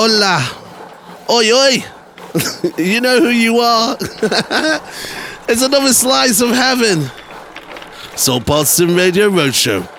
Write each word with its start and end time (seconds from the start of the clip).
Hola. 0.00 0.38
Oi, 1.28 1.52
oi. 1.52 1.84
you 2.78 3.00
know 3.00 3.18
who 3.18 3.30
you 3.30 3.58
are. 3.58 3.96
it's 5.48 5.60
another 5.60 5.92
slice 5.92 6.40
of 6.40 6.50
heaven. 6.50 7.10
Soul 8.14 8.40
Partisan 8.40 8.94
Radio 8.94 9.28
Roadshow. 9.28 9.97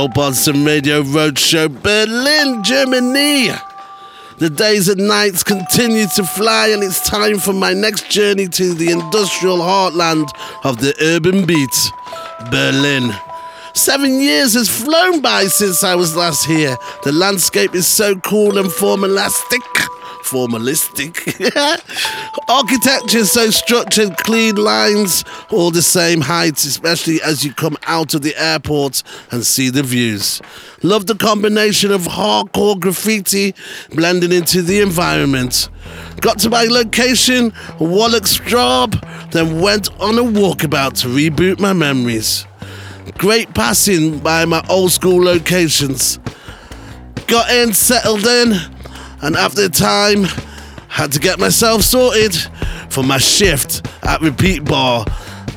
Soul 0.00 0.08
Partisan 0.08 0.64
Radio 0.64 1.02
Roadshow, 1.02 1.68
Berlin, 1.82 2.62
Germany. 2.64 3.50
The 4.38 4.48
days 4.48 4.88
and 4.88 5.06
nights 5.06 5.42
continue 5.42 6.06
to 6.16 6.24
fly, 6.24 6.68
and 6.68 6.82
it's 6.82 7.06
time 7.06 7.38
for 7.38 7.52
my 7.52 7.74
next 7.74 8.10
journey 8.10 8.48
to 8.48 8.72
the 8.72 8.92
industrial 8.92 9.58
heartland 9.58 10.30
of 10.64 10.80
the 10.80 10.94
urban 11.02 11.44
beat, 11.44 11.90
Berlin. 12.50 13.12
Seven 13.74 14.22
years 14.22 14.54
has 14.54 14.70
flown 14.70 15.20
by 15.20 15.44
since 15.48 15.84
I 15.84 15.96
was 15.96 16.16
last 16.16 16.46
here. 16.46 16.78
The 17.04 17.12
landscape 17.12 17.74
is 17.74 17.86
so 17.86 18.16
cool 18.20 18.56
and 18.56 18.70
formalistic 18.70 19.60
formalistic. 20.30 21.16
Architecture 22.48 23.24
so 23.24 23.50
structured, 23.50 24.16
clean 24.18 24.54
lines, 24.56 25.24
all 25.50 25.70
the 25.70 25.82
same 25.82 26.20
height, 26.20 26.58
especially 26.58 27.20
as 27.22 27.44
you 27.44 27.52
come 27.52 27.76
out 27.86 28.14
of 28.14 28.22
the 28.22 28.34
airport 28.36 29.02
and 29.30 29.46
see 29.46 29.70
the 29.70 29.82
views. 29.82 30.40
Love 30.82 31.06
the 31.06 31.14
combination 31.14 31.92
of 31.92 32.02
hardcore 32.02 32.78
graffiti 32.78 33.54
blending 33.90 34.32
into 34.32 34.62
the 34.62 34.80
environment. 34.80 35.68
Got 36.20 36.38
to 36.40 36.50
my 36.50 36.64
location, 36.64 37.52
Wallachstraße, 37.78 39.30
then 39.30 39.60
went 39.60 39.88
on 40.00 40.18
a 40.18 40.22
walkabout 40.22 41.00
to 41.00 41.08
reboot 41.08 41.60
my 41.60 41.72
memories. 41.72 42.46
Great 43.18 43.54
passing 43.54 44.18
by 44.18 44.44
my 44.44 44.64
old 44.68 44.92
school 44.92 45.22
locations. 45.22 46.18
Got 47.26 47.50
in, 47.50 47.72
settled 47.72 48.26
in, 48.26 48.54
and 49.22 49.36
after 49.36 49.64
a 49.64 49.68
time, 49.68 50.24
had 50.88 51.12
to 51.12 51.20
get 51.20 51.38
myself 51.38 51.82
sorted 51.82 52.34
for 52.88 53.04
my 53.04 53.18
shift 53.18 53.86
at 54.02 54.20
Repeat 54.20 54.64
Bar, 54.64 55.04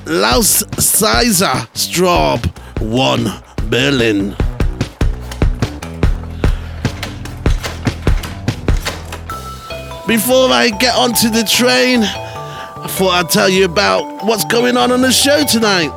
Laus 0.06 0.64
Caesar 0.80 1.68
Straub 1.74 2.46
1 2.80 3.44
Berlin. 3.70 4.36
Before 10.08 10.52
I 10.52 10.72
get 10.80 10.96
onto 10.96 11.30
the 11.30 11.44
train, 11.50 12.04
I 12.04 12.88
thought 12.90 13.12
I'd 13.12 13.30
tell 13.30 13.50
you 13.50 13.66
about 13.66 14.26
what's 14.26 14.46
going 14.46 14.78
on 14.78 14.92
on 14.92 15.02
the 15.02 15.12
show 15.12 15.44
tonight. 15.46 15.92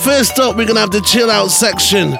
First 0.00 0.38
up, 0.38 0.56
we're 0.56 0.66
gonna 0.66 0.80
have 0.80 0.90
the 0.90 1.00
chill 1.00 1.30
out 1.30 1.48
section 1.48 2.16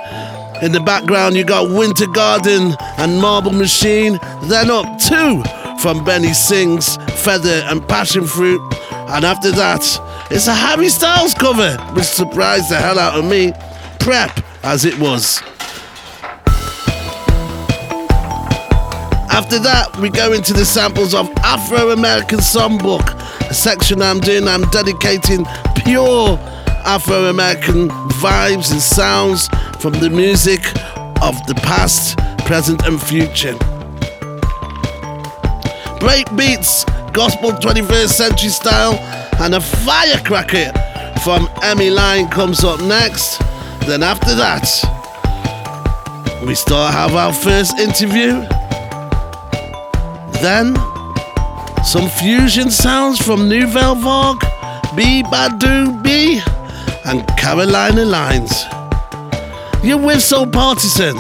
in 0.63 0.73
the 0.73 0.81
background, 0.81 1.37
you 1.37 1.45
got 1.45 1.71
Winter 1.71 2.07
Garden 2.09 2.75
and 2.99 3.21
Marble 3.21 3.53
Machine. 3.53 4.19
Then 4.45 4.71
up 4.71 4.99
two 4.99 5.43
from 5.81 6.05
Benny 6.05 6.33
Sings, 6.33 6.97
Feather 7.23 7.63
and 7.67 7.87
Passion 7.87 8.27
Fruit. 8.27 8.61
And 8.91 9.25
after 9.25 9.53
that, 9.53 9.83
it's 10.31 10.49
a 10.49 10.55
Harry 10.55 10.89
Styles 10.89 11.35
cover, 11.35 11.77
which 11.95 12.07
surprised 12.07 12.71
the 12.71 12.77
hell 12.77 12.99
out 12.99 13.17
of 13.17 13.25
me. 13.25 13.53
Prep 14.01 14.41
as 14.63 14.85
it 14.85 14.99
was. 14.99 15.43
After 19.31 19.59
that, 19.61 19.97
we 20.01 20.11
go 20.11 20.33
into 20.33 20.53
the 20.53 20.65
samples 20.65 21.15
of 21.15 21.31
Afro 21.39 21.91
American 21.91 22.39
Songbook, 22.41 23.15
a 23.49 23.55
section 23.55 24.03
I'm 24.03 24.21
doing, 24.21 24.49
I'm 24.49 24.69
dedicating 24.71 25.47
pure 25.85 26.39
Afro 26.85 27.27
American 27.27 27.89
vibes 28.21 28.73
and 28.73 28.81
sounds 28.81 29.49
from 29.79 29.93
the 29.95 30.11
music 30.11 30.61
of 31.23 31.35
the 31.47 31.55
past, 31.63 32.19
present, 32.47 32.85
and 32.87 33.01
future. 33.01 33.57
Break 36.01 36.35
beats, 36.37 36.85
gospel 37.13 37.51
21st 37.53 38.09
century 38.09 38.51
style, 38.51 38.95
and 39.41 39.55
a 39.55 39.61
firecracker 39.61 40.73
from 41.21 41.49
Emmy 41.63 41.91
Line 41.91 42.29
comes 42.29 42.65
up 42.65 42.81
next. 42.83 43.41
Then 43.89 44.03
after 44.03 44.35
that, 44.35 44.69
we 46.47 46.55
start 46.55 46.93
have 46.93 47.15
our 47.15 47.33
first 47.33 47.79
interview. 47.79 48.33
Then 50.43 50.77
some 51.83 52.11
fusion 52.11 52.71
sounds 52.71 53.19
from 53.19 53.49
Nouvelle 53.49 53.95
Vague, 53.95 54.41
B 54.95 55.23
Badu 55.23 56.03
B 56.03 56.39
and 57.07 57.27
Carolina 57.39 58.05
Lines. 58.05 58.53
You're 59.83 59.97
with 59.97 60.23
Soul 60.23 60.47
Partisan. 60.49 61.17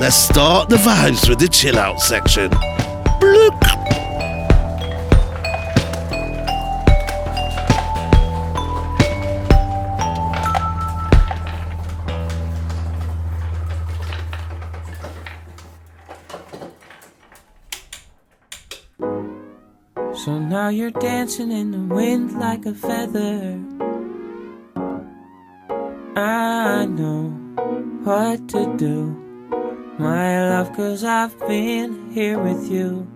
Let's 0.00 0.16
start 0.16 0.70
the 0.70 0.76
vibes 0.76 1.28
with 1.28 1.38
the 1.38 1.48
chill 1.48 1.78
out 1.78 2.00
section. 2.00 2.50
Bloop. 3.20 3.79
Now 20.50 20.68
you're 20.68 20.90
dancing 20.90 21.52
in 21.52 21.70
the 21.70 21.94
wind 21.94 22.32
like 22.32 22.66
a 22.66 22.74
feather. 22.74 23.56
I 26.16 26.86
know 26.86 27.28
what 28.02 28.48
to 28.48 28.76
do, 28.76 29.14
my 29.96 30.50
love, 30.50 30.72
cause 30.74 31.04
I've 31.04 31.38
been 31.46 32.10
here 32.10 32.36
with 32.40 32.68
you. 32.68 33.06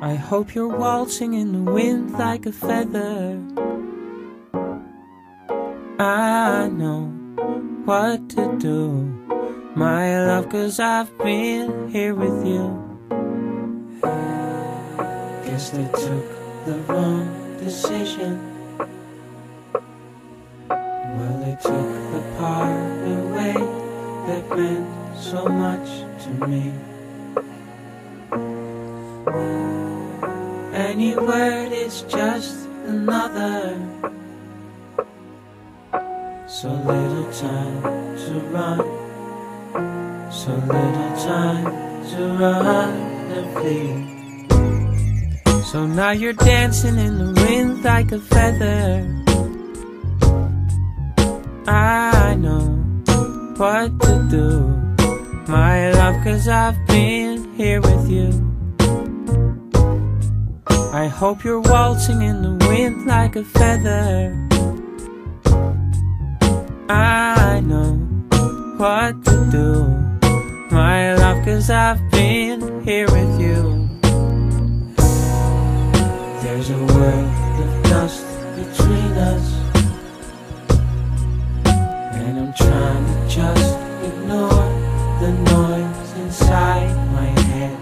I 0.00 0.14
hope 0.14 0.54
you're 0.54 0.74
waltzing 0.74 1.34
in 1.34 1.52
the 1.52 1.70
wind 1.70 2.12
like 2.12 2.46
a 2.46 2.52
feather. 2.52 3.38
I 5.98 6.68
know 6.68 7.12
what 7.84 8.30
to 8.30 8.56
do, 8.56 8.88
my 9.76 10.26
love, 10.26 10.48
cause 10.48 10.80
I've 10.80 11.12
been 11.18 11.90
here 11.90 12.14
with 12.14 12.46
you. 12.46 12.94
Guess 15.54 15.70
they 15.70 15.84
took 15.84 16.26
the 16.66 16.74
wrong 16.88 17.56
decision. 17.62 18.32
Well, 20.68 21.36
they 21.44 21.56
took 21.62 21.90
the 22.10 22.22
part 22.36 22.74
away 23.06 23.54
that 24.26 24.44
meant 24.50 25.16
so 25.16 25.46
much 25.46 25.88
to 26.24 26.30
me. 26.48 26.72
Any 30.74 31.14
word 31.14 31.70
is 31.70 32.02
just 32.02 32.66
another 32.86 33.78
So 36.48 36.68
little 36.68 37.30
time 37.30 37.82
to 38.24 38.32
run, 38.50 38.78
so 40.32 40.50
little 40.50 41.12
time 41.22 41.64
to 42.10 42.22
run 42.42 42.94
and 43.30 43.46
flee. 43.54 44.13
So 45.74 45.84
now 45.88 46.12
you're 46.12 46.34
dancing 46.34 46.96
in 46.98 47.18
the 47.18 47.32
wind 47.42 47.82
like 47.82 48.12
a 48.12 48.20
feather. 48.20 49.02
I 51.66 52.36
know 52.36 52.78
what 53.56 53.98
to 54.02 54.24
do, 54.30 54.68
my 55.48 55.90
love, 55.90 56.22
cause 56.22 56.46
I've 56.46 56.78
been 56.86 57.52
here 57.54 57.80
with 57.80 58.08
you. 58.08 58.30
I 60.92 61.08
hope 61.08 61.42
you're 61.42 61.58
waltzing 61.58 62.22
in 62.22 62.42
the 62.42 62.68
wind 62.68 63.06
like 63.06 63.34
a 63.34 63.42
feather. 63.42 64.30
I 66.88 67.58
know 67.66 67.94
what 68.76 69.24
to 69.24 69.48
do, 69.50 69.88
my 70.70 71.16
love, 71.16 71.44
cause 71.44 71.68
I've 71.68 71.98
been 72.12 72.84
here 72.84 73.10
with 73.10 73.40
you. 73.40 73.83
There's 76.54 76.70
a 76.70 76.78
world 76.78 77.32
of 77.62 77.82
dust 77.82 78.24
between 78.54 79.12
us, 79.32 79.46
and 81.66 82.38
I'm 82.38 82.54
trying 82.54 83.06
to 83.10 83.28
just 83.28 83.76
ignore 84.08 84.68
the 85.18 85.32
noise 85.50 86.12
inside 86.22 86.94
my 87.10 87.30
head. 87.50 87.76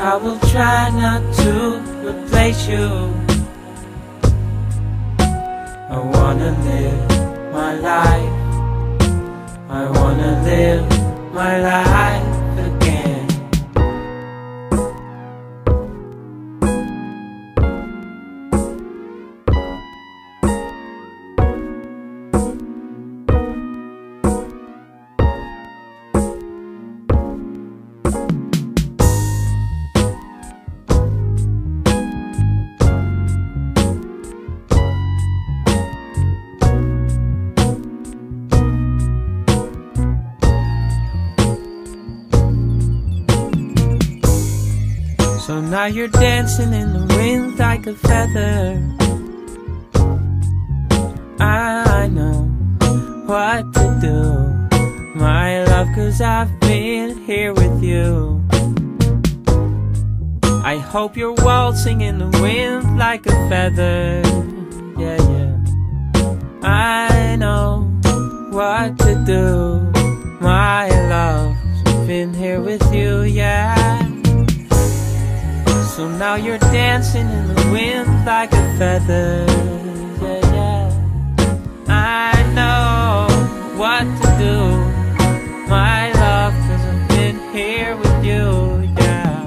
I 0.00 0.16
will 0.22 0.38
try 0.52 0.90
not 0.90 1.22
to 1.36 1.80
replace 2.06 2.68
you. 2.68 3.10
I 5.88 5.98
wanna 6.12 6.50
live 6.68 7.08
my 7.54 7.72
life. 7.90 8.34
I 9.70 9.88
wanna 9.96 10.42
live 10.44 11.32
my 11.32 11.58
life 11.58 12.33
you're 45.86 46.08
dancing 46.08 46.72
in 46.72 46.92
the 46.92 47.14
wind 47.14 47.58
like 47.58 47.86
a 47.86 47.94
feather. 47.94 48.80
I 51.40 52.06
know 52.06 52.44
what 53.26 53.72
to 53.74 53.98
do, 54.00 55.18
my 55.18 55.64
love, 55.64 55.88
cause 55.94 56.20
I've 56.20 56.58
been 56.60 57.18
here 57.24 57.52
with 57.52 57.82
you. 57.82 58.42
I 60.64 60.78
hope 60.78 61.16
you're 61.16 61.34
waltzing 61.34 62.00
in 62.00 62.18
the 62.18 62.30
wind 62.40 62.96
like 62.96 63.26
a 63.26 63.48
feather. 63.48 64.22
Yeah, 64.98 65.18
yeah. 65.32 66.60
I 66.62 67.36
know 67.36 67.90
what 68.50 68.98
to 69.00 69.22
do, 69.26 69.80
my 70.40 70.88
love, 71.10 71.56
been 72.06 72.32
here 72.32 72.60
with 72.60 72.94
you, 72.94 73.22
yeah. 73.22 74.13
So 75.94 76.08
now 76.08 76.34
you're 76.34 76.58
dancing 76.58 77.30
in 77.30 77.54
the 77.54 77.70
wind 77.70 78.26
like 78.26 78.52
a 78.52 78.78
feather. 78.78 79.46
Yeah, 80.20 80.40
yeah. 80.52 80.90
I 81.86 82.34
know 82.58 83.28
what 83.78 84.02
to 84.02 84.28
do, 84.42 85.68
my 85.68 86.10
love, 86.14 86.52
cause 86.66 86.84
I've 86.90 87.08
been 87.10 87.38
here 87.52 87.94
with 87.94 88.24
you. 88.24 88.92
Yeah. 88.98 89.46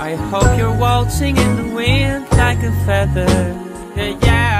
I 0.00 0.16
hope 0.16 0.58
you're 0.58 0.76
waltzing 0.76 1.36
in 1.36 1.56
the 1.56 1.72
wind 1.72 2.26
like 2.32 2.58
a 2.64 2.72
feather. 2.84 3.30
Yeah, 3.94 4.18
yeah. 4.24 4.59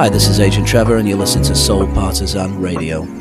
Hi, 0.00 0.08
this 0.08 0.28
is 0.28 0.40
Agent 0.40 0.66
Trevor, 0.66 0.96
and 0.96 1.06
you're 1.06 1.18
listening 1.18 1.44
to 1.44 1.54
Soul 1.54 1.86
Partisan 1.88 2.58
Radio. 2.58 3.19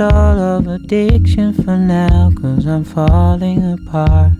Soul 0.00 0.08
of 0.10 0.66
addiction 0.66 1.52
for 1.52 1.76
now, 1.76 2.32
cause 2.40 2.64
I'm 2.64 2.84
falling 2.84 3.74
apart. 3.74 4.39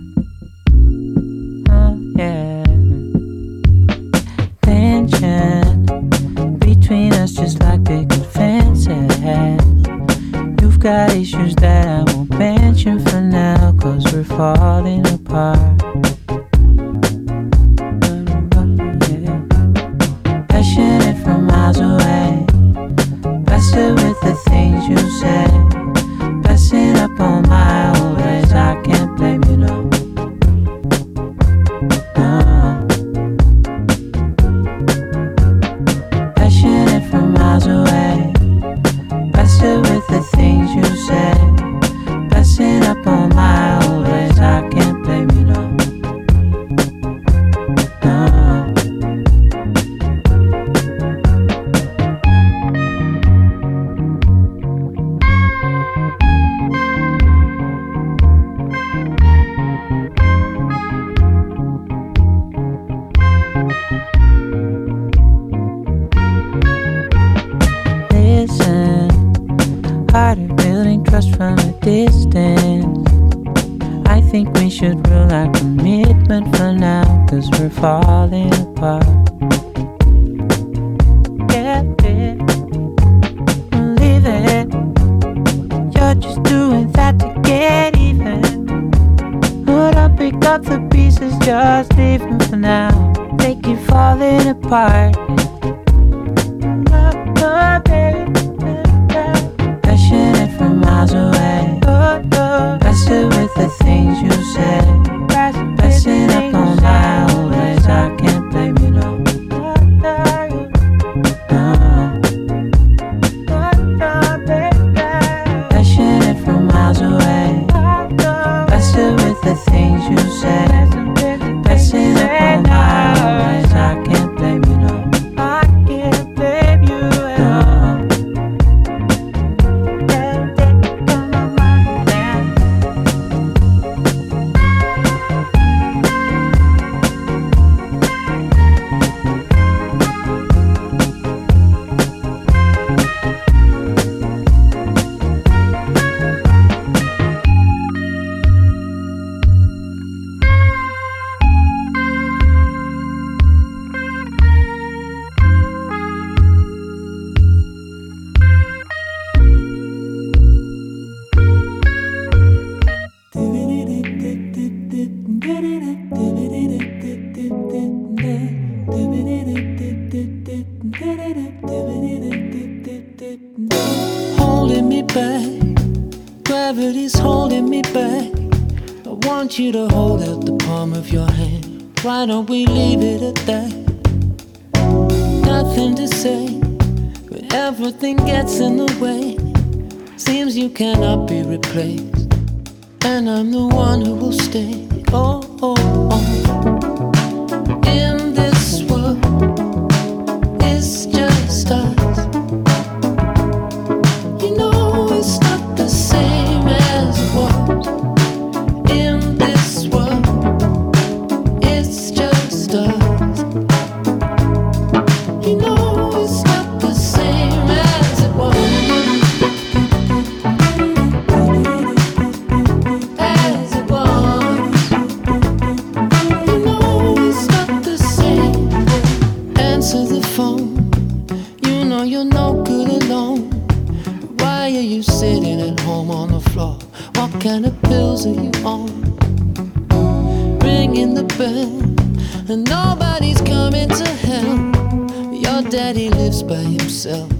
by 246.47 246.55
himself. 246.55 247.31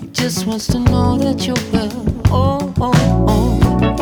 He 0.00 0.06
just 0.08 0.46
wants 0.46 0.66
to 0.68 0.78
know 0.78 1.18
that 1.18 1.46
you're 1.46 1.56
well. 1.72 2.04
Oh, 2.26 2.74
oh, 2.80 2.92
oh. 3.28 3.99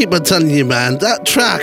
Keep 0.00 0.14
on 0.14 0.24
telling 0.24 0.48
you, 0.48 0.64
man, 0.64 0.96
that 0.96 1.26
track, 1.26 1.60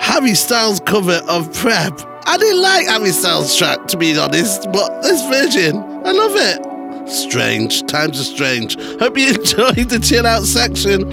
Harry 0.00 0.32
Styles' 0.34 0.80
cover 0.80 1.20
of 1.28 1.52
Prep. 1.52 1.92
I 2.24 2.38
didn't 2.38 2.62
like 2.62 2.86
Harry 2.86 3.10
Styles' 3.10 3.54
track, 3.54 3.88
to 3.88 3.98
be 3.98 4.18
honest, 4.18 4.72
but 4.72 5.02
this 5.02 5.20
version, 5.28 5.76
I 5.76 6.12
love 6.12 6.32
it. 6.34 7.10
Strange. 7.10 7.84
Times 7.88 8.18
are 8.18 8.24
strange. 8.24 8.80
Hope 8.98 9.18
you 9.18 9.28
enjoyed 9.34 9.90
the 9.90 9.98
chill 10.02 10.26
out 10.26 10.44
section. 10.44 11.10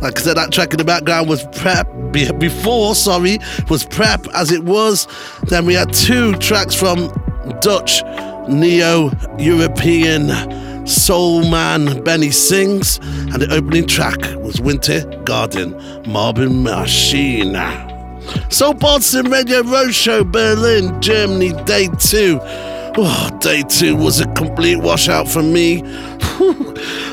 Like 0.00 0.18
I 0.18 0.22
said, 0.22 0.38
that 0.38 0.52
track 0.52 0.72
in 0.72 0.78
the 0.78 0.84
background 0.84 1.28
was 1.28 1.44
Prep. 1.58 1.86
Before, 2.12 2.94
sorry, 2.94 3.38
was 3.68 3.84
Prep 3.84 4.26
as 4.34 4.50
it 4.50 4.64
was. 4.64 5.06
Then 5.48 5.66
we 5.66 5.74
had 5.74 5.92
two 5.92 6.34
tracks 6.36 6.74
from 6.74 7.08
Dutch 7.60 8.02
neo 8.48 9.10
European 9.38 10.86
soul 10.86 11.46
man 11.50 12.02
Benny 12.04 12.30
Sings, 12.30 12.96
and 12.96 13.34
the 13.34 13.52
opening 13.52 13.86
track 13.86 14.18
was 14.38 14.62
Winter 14.62 15.17
Garden 15.28 15.76
Marble 16.06 16.48
Machine. 16.48 17.52
Soul 18.48 18.72
Partisan 18.72 19.30
Radio 19.30 19.62
Roadshow 19.62 20.24
Berlin, 20.32 20.98
Germany, 21.02 21.52
day 21.64 21.88
two. 21.98 22.38
Oh, 22.42 23.28
day 23.38 23.62
two 23.62 23.94
was 23.94 24.20
a 24.20 24.26
complete 24.32 24.78
washout 24.78 25.28
for 25.28 25.42
me. 25.42 25.80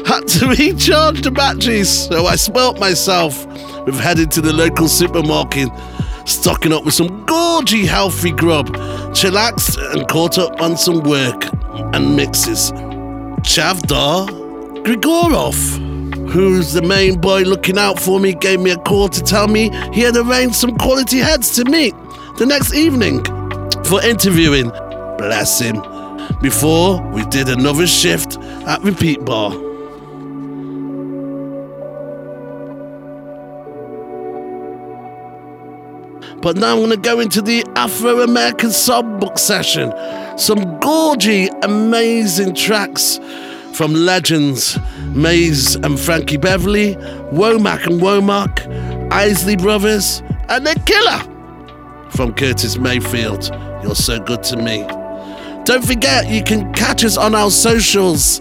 Had 0.08 0.26
to 0.30 0.48
recharge 0.48 1.24
the 1.24 1.32
batteries, 1.32 1.90
so 2.08 2.26
I 2.26 2.38
smelt 2.38 2.80
myself 2.80 3.46
with 3.86 4.00
heading 4.00 4.30
to 4.30 4.40
the 4.40 4.54
local 4.54 4.88
supermarket, 4.88 5.68
stocking 6.24 6.72
up 6.72 6.86
with 6.86 6.94
some 6.94 7.26
gorgy 7.26 7.86
healthy 7.86 8.32
grub, 8.32 8.68
chillaxed 9.14 9.78
and 9.94 10.08
caught 10.08 10.38
up 10.38 10.62
on 10.62 10.78
some 10.78 11.02
work 11.02 11.44
and 11.94 12.16
mixes. 12.16 12.72
Chavdar 13.42 14.30
Grigorov, 14.86 15.85
who's 16.36 16.74
the 16.74 16.82
main 16.82 17.18
boy 17.22 17.44
looking 17.44 17.77
out 17.77 17.98
for 17.98 18.20
me, 18.20 18.34
gave 18.34 18.60
me 18.60 18.70
a 18.72 18.77
call 18.77 19.08
to 19.08 19.22
tell 19.24 19.48
me 19.48 19.70
he 19.94 20.01
had 20.01 20.18
arranged 20.18 20.56
some 20.56 20.77
quality 20.77 21.20
heads 21.20 21.56
to 21.56 21.63
meet 21.63 21.96
the 22.38 22.46
next 22.46 22.75
evening 22.75 23.24
for 23.86 24.04
interviewing. 24.04 24.70
Bless 25.18 25.60
him. 25.60 25.82
Before 26.42 27.01
we 27.13 27.24
did 27.27 27.48
another 27.48 27.88
shift 27.88 28.38
at 28.68 28.84
Repeat 28.84 29.24
Bar. 29.24 29.51
But 36.42 36.57
now 36.57 36.74
I'm 36.74 36.79
going 36.79 36.90
to 36.90 36.98
go 36.98 37.22
into 37.22 37.42
the 37.42 37.64
Afro 37.77 38.22
American 38.22 38.70
songbook 38.70 39.40
session. 39.40 39.92
Some 40.38 40.60
gorgy, 40.81 41.50
amazing 41.64 42.55
tracks 42.55 43.20
from 43.75 43.94
legends 43.94 44.79
Maze 45.07 45.75
and 45.75 46.00
Frankie 46.00 46.38
Beverly, 46.38 46.96
Womack 47.31 47.85
and 47.85 48.01
Womack, 48.01 49.11
Isley 49.11 49.57
Brothers, 49.57 50.22
and 50.48 50.66
The 50.66 50.79
Killer 50.85 52.09
from 52.11 52.33
Curtis 52.33 52.77
Mayfield. 52.77 53.50
You're 53.83 53.96
so 53.96 54.20
good 54.20 54.44
to 54.44 54.57
me. 54.57 54.83
Don't 55.66 55.83
forget, 55.85 56.29
you 56.29 56.44
can 56.44 56.72
catch 56.74 57.03
us 57.03 57.18
on 57.18 57.35
our 57.35 57.51
socials, 57.51 58.40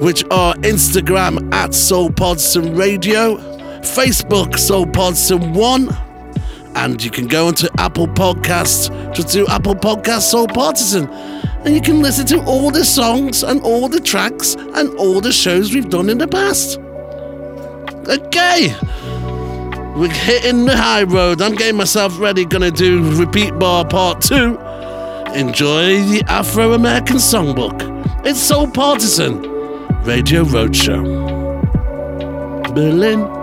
which 0.00 0.24
are 0.30 0.54
Instagram 0.56 1.52
at 1.54 1.74
Soul 1.74 2.10
Partisan 2.10 2.74
Radio, 2.74 3.36
Facebook 3.82 4.58
Soul 4.58 4.86
Partisan 4.86 5.52
1, 5.52 5.88
and 6.74 7.04
you 7.04 7.10
can 7.10 7.28
go 7.28 7.46
onto 7.46 7.68
Apple 7.78 8.08
Podcasts, 8.08 8.88
just 9.14 9.28
do 9.28 9.46
Apple 9.46 9.74
Podcasts 9.74 10.30
Soul 10.30 10.48
Partisan, 10.48 11.06
and 11.68 11.76
you 11.76 11.82
can 11.82 12.00
listen 12.00 12.24
to 12.24 12.42
all 12.46 12.70
the 12.70 12.82
songs 12.82 13.42
and 13.42 13.60
all 13.60 13.88
the 13.88 14.00
tracks 14.00 14.54
and 14.54 14.88
all 14.96 15.20
the 15.20 15.30
shows 15.30 15.74
we've 15.74 15.90
done 15.90 16.08
in 16.08 16.16
the 16.16 16.26
past. 16.26 16.78
Okay, 18.08 18.74
we're 19.94 20.08
hitting 20.08 20.64
the 20.64 20.74
high 20.74 21.02
road. 21.02 21.42
I'm 21.42 21.54
getting 21.54 21.76
myself 21.76 22.18
ready, 22.18 22.46
gonna 22.46 22.70
do 22.70 23.02
Repeat 23.20 23.58
Bar 23.58 23.84
Part 23.86 24.22
2. 24.22 24.56
Enjoy 25.34 26.02
the 26.04 26.24
Afro 26.26 26.72
American 26.72 27.16
Songbook. 27.16 27.82
It's 28.24 28.40
Soul 28.40 28.70
Partisan 28.70 29.42
Radio 30.04 30.44
Roadshow. 30.44 31.04
Berlin. 32.74 33.37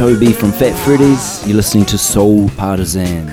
Toby 0.00 0.32
from 0.32 0.50
Fat 0.50 0.72
Freddy's. 0.82 1.46
You're 1.46 1.56
listening 1.56 1.84
to 1.84 1.98
Soul 1.98 2.48
Partisan. 2.56 3.30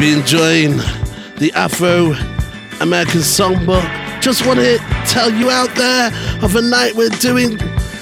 You're 0.00 0.18
enjoying 0.18 0.78
the 1.36 1.52
Afro 1.54 2.12
American 2.80 3.20
Songbook. 3.20 3.84
Just 4.22 4.46
want 4.46 4.58
to 4.58 4.78
tell 5.04 5.30
you 5.30 5.50
out 5.50 5.74
there 5.74 6.06
of 6.42 6.56
a 6.56 6.62
night 6.62 6.94
we're 6.94 7.10
doing 7.20 7.58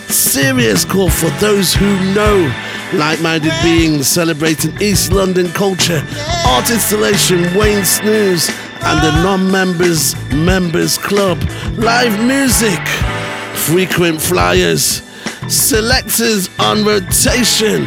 serious 0.06 0.84
call 0.84 1.10
for 1.10 1.28
those 1.40 1.74
who 1.74 1.86
know 2.14 2.54
like-minded 2.92 3.52
beings 3.64 4.06
celebrating 4.06 4.80
East 4.80 5.10
London 5.10 5.48
culture, 5.48 6.00
art 6.46 6.70
installation, 6.70 7.42
Wayne 7.58 7.84
Snooze, 7.84 8.48
and 8.48 9.04
the 9.04 9.20
non-members 9.24 10.14
members 10.32 10.98
club, 10.98 11.42
live 11.78 12.16
music, 12.24 12.78
frequent 13.56 14.22
flyers, 14.22 15.02
selectors 15.48 16.48
on 16.60 16.84
rotation, 16.84 17.86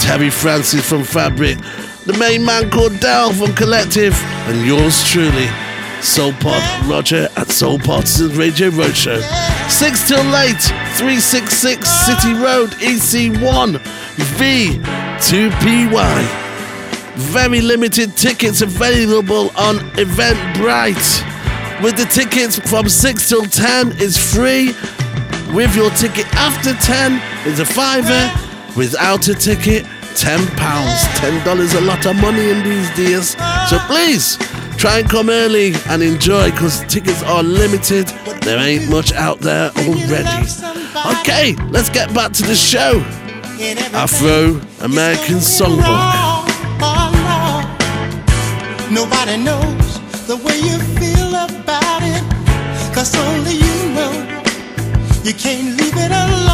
Terry 0.00 0.30
Francis 0.30 0.86
from 0.86 1.04
Fabric, 1.04 1.58
the 2.06 2.16
main 2.18 2.44
man 2.44 2.70
called 2.70 2.98
Dal 3.00 3.32
from 3.32 3.52
Collective, 3.54 4.14
and 4.46 4.64
yours 4.64 5.02
truly, 5.10 5.48
Soul 6.00 6.32
Pod 6.34 6.62
Roger 6.88 7.28
at 7.36 7.48
Soul 7.48 7.78
Partisans 7.80 8.36
Radio 8.36 8.70
Roadshow. 8.70 9.20
6 9.68 10.08
till 10.08 10.22
late, 10.30 10.62
366 10.96 11.88
City 11.88 12.32
Road, 12.34 12.70
EC1, 12.78 13.78
V2PY. 14.38 16.26
Very 17.16 17.60
limited 17.60 18.16
tickets 18.16 18.60
available 18.60 19.50
on 19.56 19.78
Eventbrite. 19.96 21.82
With 21.82 21.96
the 21.96 22.04
tickets 22.04 22.58
from 22.70 22.88
6 22.88 23.28
till 23.28 23.46
10 23.46 23.92
is 23.98 24.16
free. 24.16 24.74
With 25.52 25.74
your 25.74 25.90
ticket 25.90 26.26
after 26.36 26.72
10 26.74 27.20
is 27.46 27.58
a 27.58 27.64
fiver. 27.66 28.30
Without 28.76 29.26
a 29.28 29.34
ticket, 29.34 29.86
£10. 30.16 30.46
$10 30.46 31.74
a 31.74 31.80
lot 31.82 32.06
of 32.06 32.16
money 32.16 32.48
in 32.50 32.62
these 32.64 32.88
days. 32.96 33.36
So 33.68 33.78
please 33.86 34.38
try 34.78 35.00
and 35.00 35.08
come 35.08 35.28
early 35.28 35.74
and 35.88 36.02
enjoy 36.02 36.50
because 36.50 36.80
tickets 36.86 37.22
are 37.24 37.42
limited. 37.42 38.06
There 38.40 38.58
ain't 38.58 38.88
much 38.90 39.12
out 39.12 39.40
there 39.40 39.70
already. 39.76 40.46
Okay, 41.20 41.54
let's 41.70 41.90
get 41.90 42.12
back 42.14 42.32
to 42.32 42.42
the 42.42 42.54
show. 42.54 43.04
Afro 43.92 44.60
American 44.80 45.36
Songbook. 45.36 46.46
Nobody 48.90 49.36
knows 49.36 50.00
the 50.26 50.36
way 50.36 50.56
you 50.58 50.78
feel 50.96 51.28
about 51.34 52.02
it. 52.02 52.24
Cause 52.94 53.14
only 53.14 53.56
you 53.56 53.88
know. 53.94 54.12
You 55.24 55.34
can't 55.34 55.76
leave 55.76 55.96
it 55.96 56.10
alone. 56.10 56.45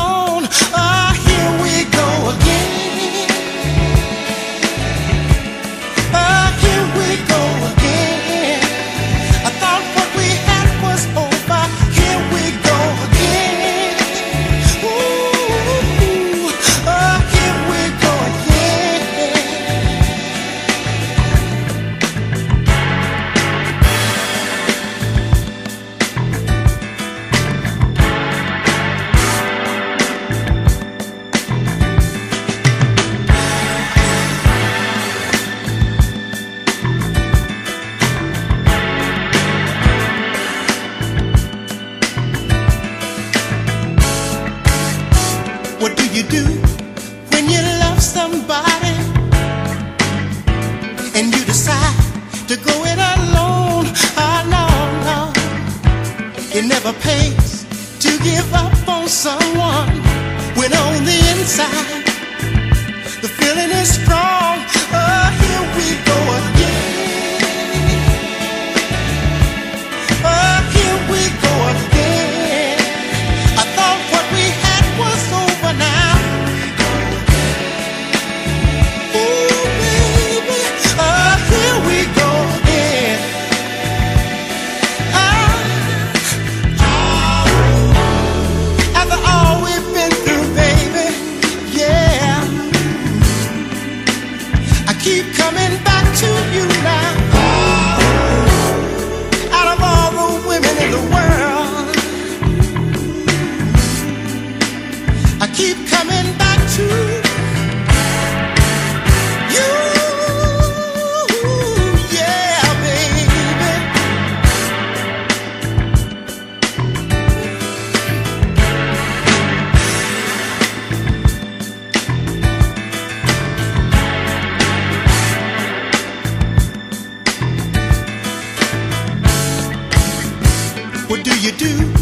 Do 131.62 132.01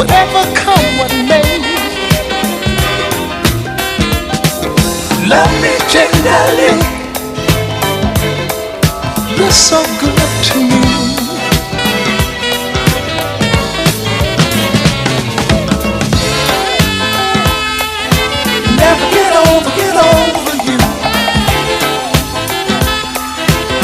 Whatever 0.00 0.42
come, 0.54 0.96
what 0.96 1.12
may. 1.28 1.44
Love 5.28 5.52
me 5.60 5.72
tenderly. 5.92 6.72
You're 9.36 9.50
so 9.50 9.84
good 10.00 10.16
to 10.46 10.56
me. 10.56 10.80
never 18.80 19.06
get 19.12 19.32
over, 19.36 19.70
get 19.76 19.96
over 19.96 20.54
you. 20.64 20.78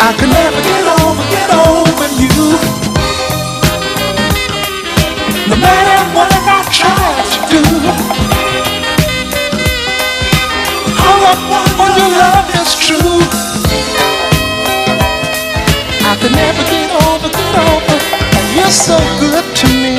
I 0.01 0.14
can 0.19 0.46
is 12.67 12.75
true. 12.87 13.21
I 16.09 16.12
can 16.21 16.33
never 16.33 16.64
get 16.71 16.91
over, 17.07 17.29
get 17.29 17.55
over. 17.71 17.97
You're 18.57 18.77
so 18.89 18.97
good 19.21 19.45
to 19.61 19.67
me. 19.83 19.97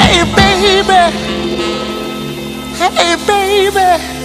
Hey 0.00 0.24
baby, 0.36 1.02
hey 2.78 3.16
baby. 3.26 4.21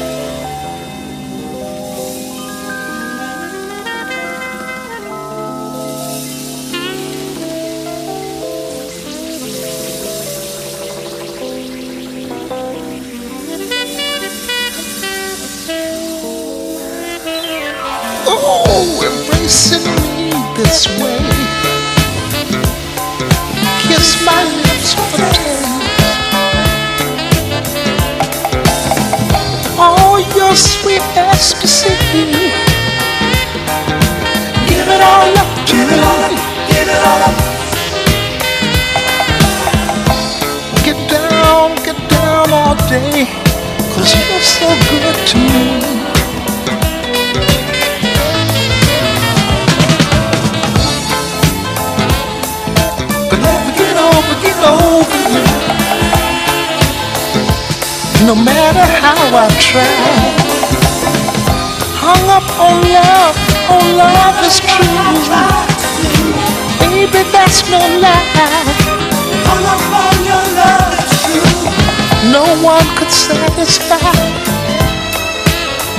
That's 67.78 67.90
no 67.90 68.00
lie. 68.02 69.08
Hung 69.48 69.64
up 69.74 69.84
on 70.02 70.18
your 70.26 70.46
love 70.58 70.94
is 70.98 71.14
true. 71.24 72.32
No 72.32 72.46
one 72.64 72.86
could 72.98 73.12
satisfy. 73.12 73.98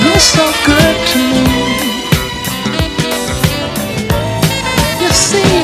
You're 0.02 0.18
so 0.18 0.44
good 0.66 0.96
to 1.12 1.18
me. 1.18 1.78
You 5.00 5.10
see, 5.10 5.62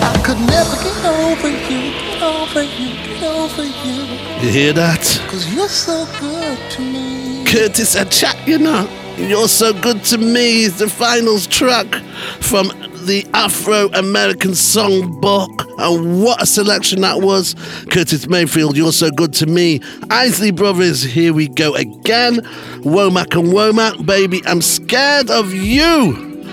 I 0.00 0.20
could 0.24 0.40
never 0.40 0.76
get 0.82 1.04
over 1.04 1.48
you, 1.48 1.92
get 1.92 2.22
over 2.22 2.62
you, 2.62 2.90
get 3.06 3.22
over 3.22 3.64
you. 3.64 3.98
You 4.42 4.50
hear 4.50 4.72
that? 4.74 5.04
Cause 5.28 5.52
you're 5.52 5.68
so 5.68 6.06
good 6.20 6.58
to 6.72 6.80
me. 6.80 7.44
Curtis 7.46 7.94
a 7.94 8.04
chat, 8.04 8.36
you 8.46 8.58
know. 8.58 8.88
You're 9.16 9.48
so 9.48 9.72
good 9.72 10.04
to 10.04 10.18
me 10.18 10.62
is 10.62 10.78
the 10.78 10.88
finals 10.88 11.46
track 11.48 11.92
from 12.40 12.70
the 13.08 13.26
Afro 13.32 13.88
American 13.94 14.50
Songbook. 14.50 15.64
And 15.78 16.22
what 16.22 16.42
a 16.42 16.46
selection 16.46 17.00
that 17.00 17.22
was. 17.22 17.54
Curtis 17.90 18.28
Mayfield, 18.28 18.76
you're 18.76 18.92
so 18.92 19.10
good 19.10 19.32
to 19.34 19.46
me. 19.46 19.80
Isley 20.10 20.50
Brothers, 20.50 21.02
here 21.02 21.32
we 21.32 21.48
go 21.48 21.74
again. 21.74 22.36
Womack 22.84 23.34
and 23.34 23.48
Womack, 23.48 24.04
baby, 24.04 24.42
I'm 24.44 24.60
scared 24.60 25.30
of 25.30 25.54
you. 25.54 26.44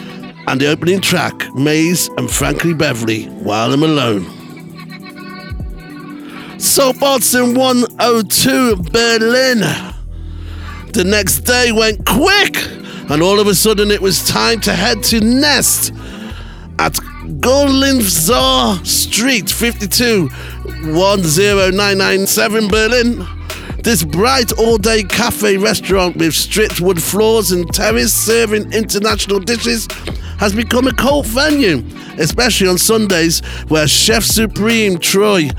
And 0.47 0.61
the 0.61 0.67
opening 0.67 1.01
track, 1.01 1.33
Maze 1.55 2.07
and 2.17 2.31
Frankie 2.31 2.73
Beverly, 2.73 3.25
While 3.25 3.73
I'm 3.73 3.83
Alone. 3.83 4.23
Soul 6.57 6.93
Partisan 6.93 7.53
102 7.53 8.77
Berlin. 8.77 9.59
The 10.93 11.03
next 11.03 11.41
day 11.41 11.73
went 11.73 12.05
quick, 12.05 12.65
and 13.11 13.21
all 13.21 13.41
of 13.41 13.47
a 13.47 13.55
sudden 13.55 13.91
it 13.91 14.01
was 14.01 14.25
time 14.25 14.61
to 14.61 14.71
head 14.71 15.03
to 15.03 15.19
Nest 15.19 15.91
at 16.79 16.93
Görlitzer 17.39 18.85
Street 18.85 19.49
52 19.49 20.29
10997 20.93 22.67
Berlin. 22.67 23.25
This 23.83 24.03
bright 24.03 24.51
all 24.57 24.77
day 24.77 25.03
cafe 25.03 25.57
restaurant 25.57 26.17
with 26.17 26.33
stripped 26.33 26.81
wood 26.81 27.01
floors 27.01 27.51
and 27.51 27.71
terrace 27.73 28.13
serving 28.13 28.73
international 28.73 29.39
dishes 29.39 29.87
has 30.39 30.53
become 30.53 30.87
a 30.87 30.93
cult 30.93 31.25
venue, 31.27 31.83
especially 32.17 32.67
on 32.67 32.77
Sundays, 32.77 33.41
where 33.67 33.87
Chef 33.87 34.23
Supreme 34.23 34.97
Troy 34.97 35.49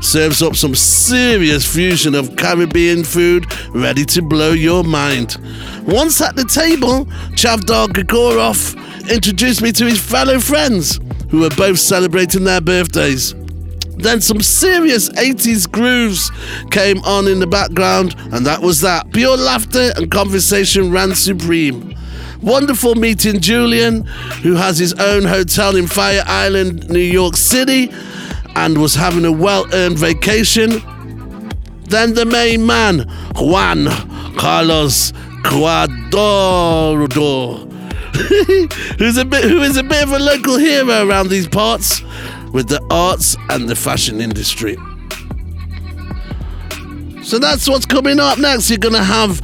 serves 0.00 0.42
up 0.42 0.56
some 0.56 0.74
serious 0.74 1.64
fusion 1.64 2.14
of 2.14 2.36
Caribbean 2.36 3.02
food 3.02 3.46
ready 3.74 4.04
to 4.06 4.22
blow 4.22 4.52
your 4.52 4.84
mind. 4.84 5.36
Once 5.86 6.20
at 6.20 6.36
the 6.36 6.44
table, 6.44 7.06
Chavdar 7.34 7.88
Gregorov 7.88 8.74
introduced 9.10 9.62
me 9.62 9.72
to 9.72 9.86
his 9.86 10.00
fellow 10.00 10.38
friends, 10.38 11.00
who 11.30 11.40
were 11.40 11.50
both 11.50 11.78
celebrating 11.78 12.44
their 12.44 12.60
birthdays. 12.60 13.34
Then 13.98 14.20
some 14.20 14.42
serious 14.42 15.08
80s 15.10 15.70
grooves 15.70 16.30
came 16.70 16.98
on 17.00 17.26
in 17.26 17.40
the 17.40 17.46
background, 17.46 18.14
and 18.32 18.44
that 18.44 18.60
was 18.60 18.82
that. 18.82 19.10
Pure 19.12 19.38
laughter 19.38 19.92
and 19.96 20.10
conversation 20.10 20.92
ran 20.92 21.14
supreme. 21.14 21.96
Wonderful 22.42 22.94
meeting 22.94 23.40
Julian, 23.40 24.04
who 24.42 24.54
has 24.54 24.78
his 24.78 24.92
own 24.94 25.24
hotel 25.24 25.76
in 25.76 25.86
Fire 25.86 26.22
Island, 26.26 26.90
New 26.90 26.98
York 26.98 27.36
City, 27.36 27.90
and 28.54 28.78
was 28.78 28.94
having 28.94 29.24
a 29.24 29.32
well 29.32 29.66
earned 29.72 29.98
vacation. 29.98 30.82
Then 31.84 32.14
the 32.14 32.26
main 32.26 32.66
man, 32.66 33.08
Juan 33.36 33.86
Carlos 34.36 35.12
Cuadro, 35.42 36.96
who's 38.98 39.16
a 39.16 39.24
bit, 39.24 39.44
who 39.44 39.62
is 39.62 39.76
a 39.76 39.82
bit 39.82 40.02
of 40.02 40.12
a 40.12 40.18
local 40.18 40.56
hero 40.56 41.06
around 41.06 41.28
these 41.28 41.46
parts 41.46 42.02
with 42.52 42.68
the 42.68 42.84
arts 42.90 43.36
and 43.50 43.68
the 43.68 43.76
fashion 43.76 44.20
industry. 44.20 44.76
So 47.22 47.38
that's 47.38 47.68
what's 47.68 47.86
coming 47.86 48.20
up 48.20 48.38
next. 48.38 48.70
You're 48.70 48.78
gonna 48.78 49.02
have 49.02 49.40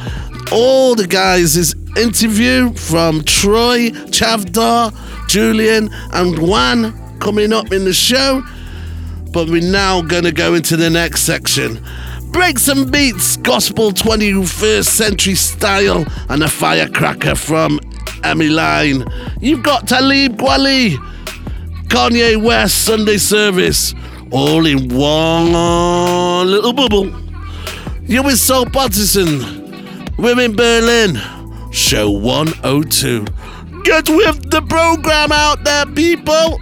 all 0.53 0.95
the 0.95 1.07
guys' 1.07 1.75
interview 1.97 2.73
from 2.75 3.25
Troy, 3.25 3.91
Chavdar, 4.11 4.93
Julian, 5.29 5.91
and 6.13 6.39
Juan 6.39 7.19
coming 7.19 7.53
up 7.53 7.73
in 7.73 7.85
the 7.85 7.93
show. 7.93 8.43
But 9.33 9.49
we're 9.49 9.63
now 9.63 10.01
gonna 10.03 10.33
go 10.33 10.55
into 10.55 10.77
the 10.77 10.91
next 10.91 11.23
section. 11.23 11.85
Breaks 12.31 12.69
and 12.69 12.91
beats, 12.91 13.37
gospel 13.37 13.91
21st 13.91 14.87
century 14.89 15.35
style, 15.35 16.07
and 16.31 16.43
a 16.43 16.49
firecracker 16.49 17.35
from 17.35 17.79
Emmy 18.25 18.49
Line. 18.49 19.05
You've 19.41 19.63
got 19.63 19.89
Talib 19.89 20.37
Kweli, 20.37 20.97
Kanye 21.89 22.43
West 22.43 22.85
Sunday 22.85 23.19
service, 23.19 23.95
all 24.31 24.67
in 24.67 24.89
one 24.89 25.53
little 26.51 26.73
bubble. 26.73 27.11
You're 28.03 28.25
with 28.25 28.39
Soul 28.39 28.67
Partisan, 28.67 30.11
Women 30.17 30.57
Berlin, 30.57 31.21
Show 31.71 32.11
102. 32.11 33.25
Get 33.85 34.09
with 34.09 34.51
the 34.51 34.63
program 34.63 35.33
out 35.33 35.65
there, 35.65 35.87
people! 35.87 36.61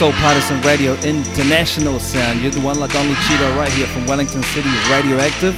Soul 0.00 0.12
Partisan 0.12 0.62
Radio 0.62 0.94
International 1.02 2.00
sound. 2.00 2.40
You're 2.40 2.52
the 2.52 2.60
one 2.62 2.80
like 2.80 2.94
only 2.94 3.12
Cheeto 3.16 3.54
right 3.54 3.70
here 3.70 3.86
from 3.88 4.06
Wellington 4.06 4.42
City, 4.44 4.70
Radioactive. 4.90 5.54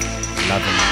Loving 0.48 0.66
it. 0.66 0.91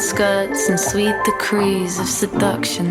Skirts 0.00 0.68
and 0.68 0.78
sweet 0.78 1.14
decrees 1.24 1.98
of 1.98 2.06
seduction. 2.06 2.90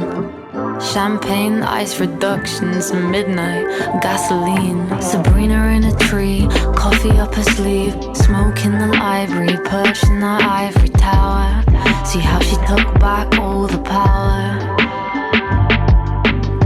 Champagne, 0.80 1.62
ice 1.62 2.00
reductions, 2.00 2.92
midnight, 2.92 3.66
gasoline. 4.02 5.02
Sabrina 5.02 5.68
in 5.76 5.84
a 5.86 5.96
tree, 5.98 6.48
coffee 6.76 7.12
up 7.12 7.34
her 7.36 7.44
sleeve, 7.44 7.94
smoke 8.16 8.66
in 8.66 8.78
the 8.78 8.88
library, 8.88 9.58
perched 9.66 10.06
in 10.06 10.20
the 10.20 10.28
ivory 10.28 10.90
tower. 10.90 11.64
See 12.06 12.20
how 12.20 12.40
she 12.40 12.56
took 12.68 13.00
back 13.00 13.38
all 13.40 13.68
the 13.68 13.82
power. 13.84 14.60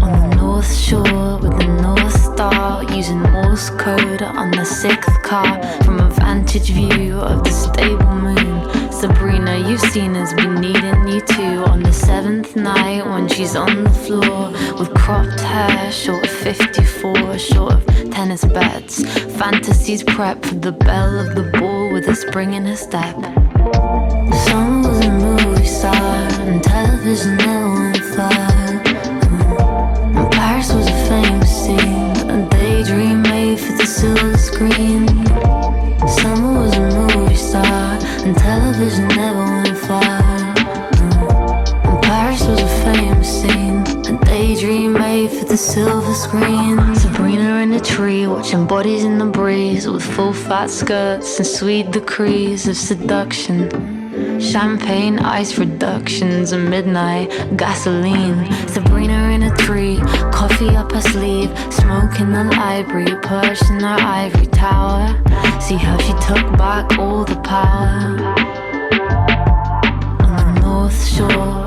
On 0.02 0.30
the 0.30 0.36
north 0.36 0.74
shore 0.76 1.38
with 1.38 1.58
the 1.58 1.68
north 1.82 2.34
star, 2.34 2.84
using 2.96 3.20
Morse 3.20 3.70
code 3.72 4.22
on 4.22 4.52
the 4.52 4.66
sixth 4.66 5.22
car 5.24 5.62
from 5.84 6.00
a 6.00 6.10
vantage 6.10 6.70
view 6.72 7.20
of 7.20 7.44
the 7.44 7.52
stable 7.52 8.16
moon. 8.16 8.89
Sabrina, 9.00 9.58
you've 9.66 9.80
seen 9.80 10.14
us 10.18 10.34
be 10.34 10.46
needing 10.46 11.08
you 11.08 11.22
too 11.22 11.64
on 11.68 11.82
the 11.82 11.94
seventh 11.94 12.58
night 12.58 13.06
when 13.06 13.30
she's 13.30 13.56
on 13.56 13.86
the 13.86 13.90
floor 13.90 14.52
with 14.78 14.94
cropped 14.94 15.40
hair, 15.40 15.90
short 15.90 16.26
of 16.26 16.30
54, 16.30 17.38
short 17.38 17.74
of 17.76 17.86
tennis 18.12 18.44
bats. 18.44 19.02
Fantasies 19.38 20.04
prep 20.04 20.44
for 20.44 20.56
the 20.56 20.74
belle 20.74 21.18
of 21.18 21.34
the 21.34 21.44
ball 21.58 21.94
with 21.94 22.10
a 22.10 22.16
spring 22.16 22.56
in 22.56 22.66
her 22.66 22.76
step. 22.76 23.16
Summer 24.44 24.90
was 24.90 25.06
a 25.06 25.12
movie 25.12 25.66
star 25.66 25.94
and 25.94 26.62
television 26.62 27.38
never 27.38 27.74
went 27.76 28.04
far. 28.16 28.32
And 30.20 30.30
Paris 30.34 30.74
was 30.74 30.88
a 30.88 31.08
famous 31.08 31.66
scene, 31.66 32.30
a 32.30 32.50
daydream 32.50 33.22
made 33.22 33.62
for 33.62 33.72
the 33.78 33.86
silver 33.86 34.38
screen. 34.38 35.09
Watching 48.50 48.66
bodies 48.66 49.04
in 49.04 49.20
the 49.20 49.26
breeze 49.26 49.88
with 49.88 50.04
full 50.16 50.34
fat 50.34 50.72
skirts 50.72 51.38
and 51.38 51.46
sweet 51.46 51.92
decrees 51.92 52.68
of 52.68 52.76
seduction. 52.76 53.70
Champagne, 54.40 55.20
ice 55.20 55.60
reductions, 55.60 56.52
and 56.52 56.68
midnight 56.68 57.30
gasoline. 57.58 58.52
Sabrina 58.68 59.30
in 59.36 59.44
a 59.44 59.56
tree, 59.58 59.98
coffee 60.34 60.76
up 60.76 60.92
her 60.94 61.02
sleeve, 61.02 61.52
smoke 61.72 62.20
in 62.20 62.32
the 62.32 62.46
library, 62.46 63.14
perched 63.22 63.70
in 63.70 63.82
her 63.82 64.00
ivory 64.00 64.48
tower. 64.48 65.06
See 65.62 65.76
how 65.76 66.00
she 66.00 66.14
took 66.14 66.58
back 66.58 66.98
all 66.98 67.26
the 67.26 67.40
power. 67.42 68.18
On 70.24 70.56
the 70.56 70.62
north 70.62 71.08
shore 71.08 71.59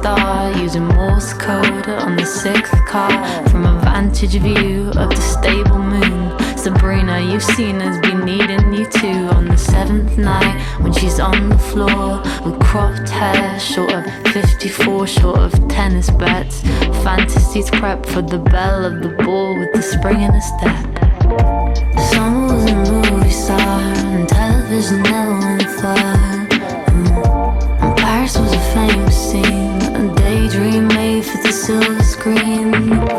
star, 0.00 0.50
using 0.58 0.86
Morse 0.86 1.34
code 1.34 1.88
on 1.88 2.16
the 2.16 2.24
sixth 2.24 2.74
car 2.86 3.10
from 3.48 3.66
a 3.66 3.78
vantage 3.80 4.36
view 4.36 4.88
of 4.96 5.10
the 5.10 5.20
stable 5.20 5.78
moon. 5.78 6.38
Sabrina, 6.56 7.20
you've 7.20 7.42
seen 7.42 7.76
us 7.82 8.00
be 8.00 8.14
needing 8.14 8.72
you 8.72 8.86
too 8.86 9.28
on 9.36 9.46
the 9.46 9.58
seventh 9.58 10.16
night 10.16 10.58
when 10.80 10.92
she's 10.94 11.20
on 11.20 11.50
the 11.50 11.58
floor 11.58 12.22
with 12.44 12.58
cropped 12.60 13.10
hair, 13.10 13.60
short 13.60 13.92
of 13.92 14.04
54, 14.32 15.06
short 15.06 15.38
of 15.38 15.68
tennis 15.68 16.08
bets. 16.10 16.62
Fantasies 17.04 17.68
prep 17.70 18.06
for 18.06 18.22
the 18.22 18.38
belle 18.38 18.86
of 18.86 19.02
the 19.02 19.10
ball 19.22 19.58
with 19.58 19.72
the 19.74 19.82
spring 19.82 20.22
in 20.22 20.30
a 20.30 20.42
step. 20.54 20.82
Summer 22.10 22.54
was 22.54 22.70
a 22.70 22.74
movie 22.74 23.30
star, 23.30 23.80
and 24.14 24.26
television 24.26 25.02
never 25.02 25.38
went 25.40 25.70
far. 25.80 26.39
Daydream 30.50 30.88
made 30.88 31.24
for 31.24 31.38
the 31.38 31.52
silver 31.52 32.02
screen. 32.02 33.09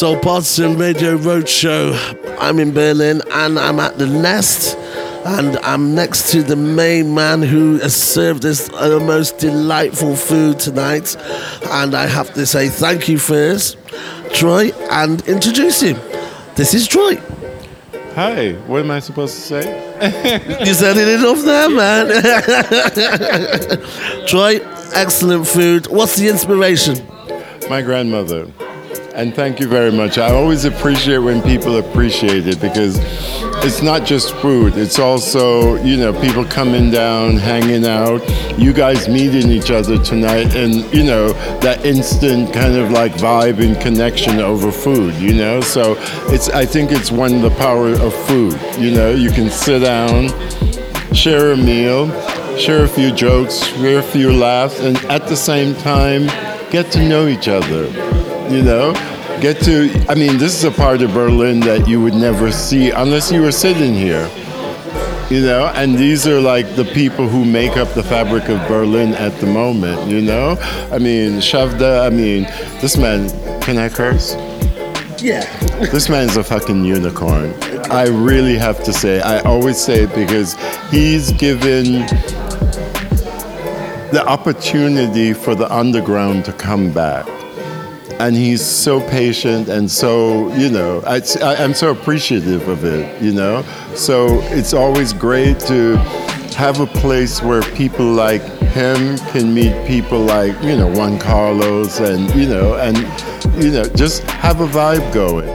Soul 0.00 0.16
Partisan 0.18 0.78
Radio 0.78 1.18
Roadshow. 1.18 1.92
I'm 2.40 2.58
in 2.58 2.72
Berlin 2.72 3.20
and 3.32 3.58
I'm 3.58 3.78
at 3.78 3.98
the 3.98 4.06
Nest. 4.06 4.74
And 5.26 5.58
I'm 5.58 5.94
next 5.94 6.32
to 6.32 6.42
the 6.42 6.56
main 6.56 7.14
man 7.14 7.42
who 7.42 7.78
has 7.80 7.94
served 7.94 8.46
us 8.46 8.68
the 8.68 8.98
most 8.98 9.36
delightful 9.36 10.16
food 10.16 10.58
tonight. 10.58 11.16
And 11.66 11.94
I 11.94 12.06
have 12.06 12.32
to 12.32 12.46
say 12.46 12.70
thank 12.70 13.10
you 13.10 13.18
first, 13.18 13.76
Troy, 14.32 14.70
and 14.90 15.20
introduce 15.28 15.82
him. 15.82 15.98
This 16.54 16.72
is 16.72 16.88
Troy. 16.88 17.16
Hi, 18.14 18.52
what 18.68 18.80
am 18.80 18.90
I 18.90 19.00
supposed 19.00 19.34
to 19.34 19.40
say? 19.42 19.86
You 20.64 20.72
said 20.72 20.96
it 20.96 21.08
enough 21.20 21.42
there, 21.44 21.68
man. 21.68 22.06
Troy, 24.26 24.60
excellent 24.94 25.46
food. 25.46 25.88
What's 25.88 26.16
the 26.16 26.30
inspiration? 26.30 27.06
My 27.68 27.82
grandmother. 27.82 28.50
And 29.12 29.34
thank 29.34 29.58
you 29.58 29.66
very 29.66 29.90
much. 29.90 30.18
I 30.18 30.30
always 30.30 30.64
appreciate 30.64 31.18
when 31.18 31.42
people 31.42 31.78
appreciate 31.78 32.46
it 32.46 32.60
because 32.60 32.98
it's 33.64 33.82
not 33.82 34.06
just 34.06 34.34
food, 34.36 34.76
it's 34.76 34.98
also, 34.98 35.74
you 35.82 35.96
know, 35.96 36.18
people 36.20 36.44
coming 36.44 36.90
down, 36.90 37.36
hanging 37.36 37.84
out, 37.84 38.22
you 38.58 38.72
guys 38.72 39.08
meeting 39.08 39.50
each 39.50 39.70
other 39.70 39.98
tonight, 39.98 40.54
and, 40.54 40.90
you 40.94 41.02
know, 41.02 41.32
that 41.60 41.84
instant 41.84 42.54
kind 42.54 42.76
of 42.76 42.92
like 42.92 43.12
vibe 43.14 43.62
and 43.62 43.80
connection 43.80 44.38
over 44.38 44.70
food, 44.70 45.14
you 45.16 45.34
know? 45.34 45.60
So 45.60 45.96
it's, 46.28 46.48
I 46.48 46.64
think 46.64 46.92
it's 46.92 47.10
one 47.10 47.42
the 47.42 47.50
power 47.50 47.88
of 47.88 48.14
food, 48.26 48.58
you 48.78 48.92
know? 48.92 49.10
You 49.10 49.30
can 49.30 49.50
sit 49.50 49.80
down, 49.80 50.28
share 51.12 51.52
a 51.52 51.56
meal, 51.56 52.08
share 52.56 52.84
a 52.84 52.88
few 52.88 53.12
jokes, 53.12 53.64
share 53.64 53.98
a 53.98 54.02
few 54.02 54.32
laughs, 54.32 54.78
and 54.80 54.96
at 55.06 55.26
the 55.26 55.36
same 55.36 55.74
time, 55.74 56.26
get 56.70 56.92
to 56.92 57.06
know 57.06 57.26
each 57.26 57.48
other. 57.48 58.09
You 58.50 58.62
know, 58.62 58.92
get 59.40 59.60
to. 59.62 59.88
I 60.08 60.14
mean, 60.14 60.38
this 60.38 60.54
is 60.54 60.64
a 60.64 60.72
part 60.72 61.02
of 61.02 61.14
Berlin 61.14 61.60
that 61.60 61.86
you 61.86 62.02
would 62.02 62.14
never 62.14 62.50
see 62.50 62.90
unless 62.90 63.30
you 63.30 63.42
were 63.42 63.52
sitting 63.52 63.94
here. 63.94 64.28
You 65.30 65.42
know, 65.42 65.70
and 65.76 65.94
these 65.96 66.26
are 66.26 66.40
like 66.40 66.74
the 66.74 66.84
people 66.84 67.28
who 67.28 67.44
make 67.44 67.76
up 67.76 67.94
the 67.94 68.02
fabric 68.02 68.48
of 68.48 68.58
Berlin 68.66 69.14
at 69.14 69.32
the 69.40 69.46
moment. 69.46 70.10
You 70.10 70.20
know, 70.20 70.56
I 70.90 70.98
mean, 70.98 71.38
Chavdar. 71.40 72.04
I 72.04 72.10
mean, 72.10 72.42
this 72.80 72.96
man. 72.96 73.30
Can 73.60 73.78
I 73.78 73.88
curse? 73.88 74.34
Yeah. 75.22 75.44
This 75.92 76.08
man's 76.08 76.36
a 76.36 76.42
fucking 76.42 76.84
unicorn. 76.84 77.54
I 77.90 78.08
really 78.08 78.56
have 78.56 78.82
to 78.84 78.92
say. 78.92 79.20
I 79.20 79.40
always 79.42 79.78
say 79.78 80.04
it 80.04 80.14
because 80.14 80.54
he's 80.90 81.30
given 81.32 82.06
the 84.10 84.24
opportunity 84.26 85.32
for 85.34 85.54
the 85.54 85.72
underground 85.72 86.44
to 86.46 86.52
come 86.52 86.92
back. 86.92 87.26
And 88.20 88.36
he's 88.36 88.62
so 88.62 89.00
patient 89.08 89.70
and 89.70 89.90
so, 89.90 90.54
you 90.54 90.68
know, 90.68 91.02
I, 91.06 91.22
I'm 91.42 91.72
so 91.72 91.90
appreciative 91.90 92.68
of 92.68 92.84
it, 92.84 93.22
you 93.22 93.32
know? 93.32 93.62
So 93.94 94.40
it's 94.52 94.74
always 94.74 95.14
great 95.14 95.58
to 95.60 95.96
have 96.54 96.80
a 96.80 96.86
place 96.86 97.42
where 97.42 97.62
people 97.72 98.04
like 98.04 98.42
him 98.42 99.16
can 99.32 99.54
meet 99.54 99.72
people 99.86 100.18
like, 100.20 100.52
you 100.62 100.76
know, 100.76 100.92
Juan 100.92 101.18
Carlos 101.18 101.98
and, 102.00 102.28
you 102.34 102.46
know, 102.46 102.74
and, 102.74 102.98
you 103.64 103.70
know, 103.70 103.84
just 103.84 104.22
have 104.24 104.60
a 104.60 104.66
vibe 104.66 105.14
going. 105.14 105.48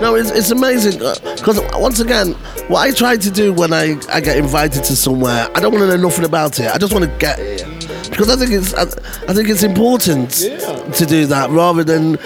No, 0.00 0.14
it's, 0.14 0.30
it's 0.30 0.50
amazing 0.50 1.02
uh, 1.02 1.14
because 1.36 1.60
once 1.74 2.00
again, 2.00 2.32
what 2.68 2.80
I 2.80 2.92
try 2.92 3.18
to 3.18 3.30
do 3.30 3.52
when 3.52 3.74
I, 3.74 4.00
I 4.10 4.22
get 4.22 4.38
invited 4.38 4.84
to 4.84 4.96
somewhere, 4.96 5.48
I 5.54 5.60
don't 5.60 5.72
want 5.72 5.82
to 5.90 5.96
know 5.96 6.02
nothing 6.02 6.24
about 6.24 6.58
it. 6.60 6.74
I 6.74 6.78
just 6.78 6.94
want 6.94 7.04
to 7.04 7.18
get. 7.18 7.75
Because 8.16 8.30
I 8.30 8.36
think 8.36 8.52
it's 8.52 8.72
I, 8.72 8.82
I 9.30 9.34
think 9.34 9.50
it's 9.50 9.62
important 9.62 10.30
to 10.30 11.04
do 11.06 11.26
that 11.26 11.50
rather 11.50 11.84
than 11.84 12.16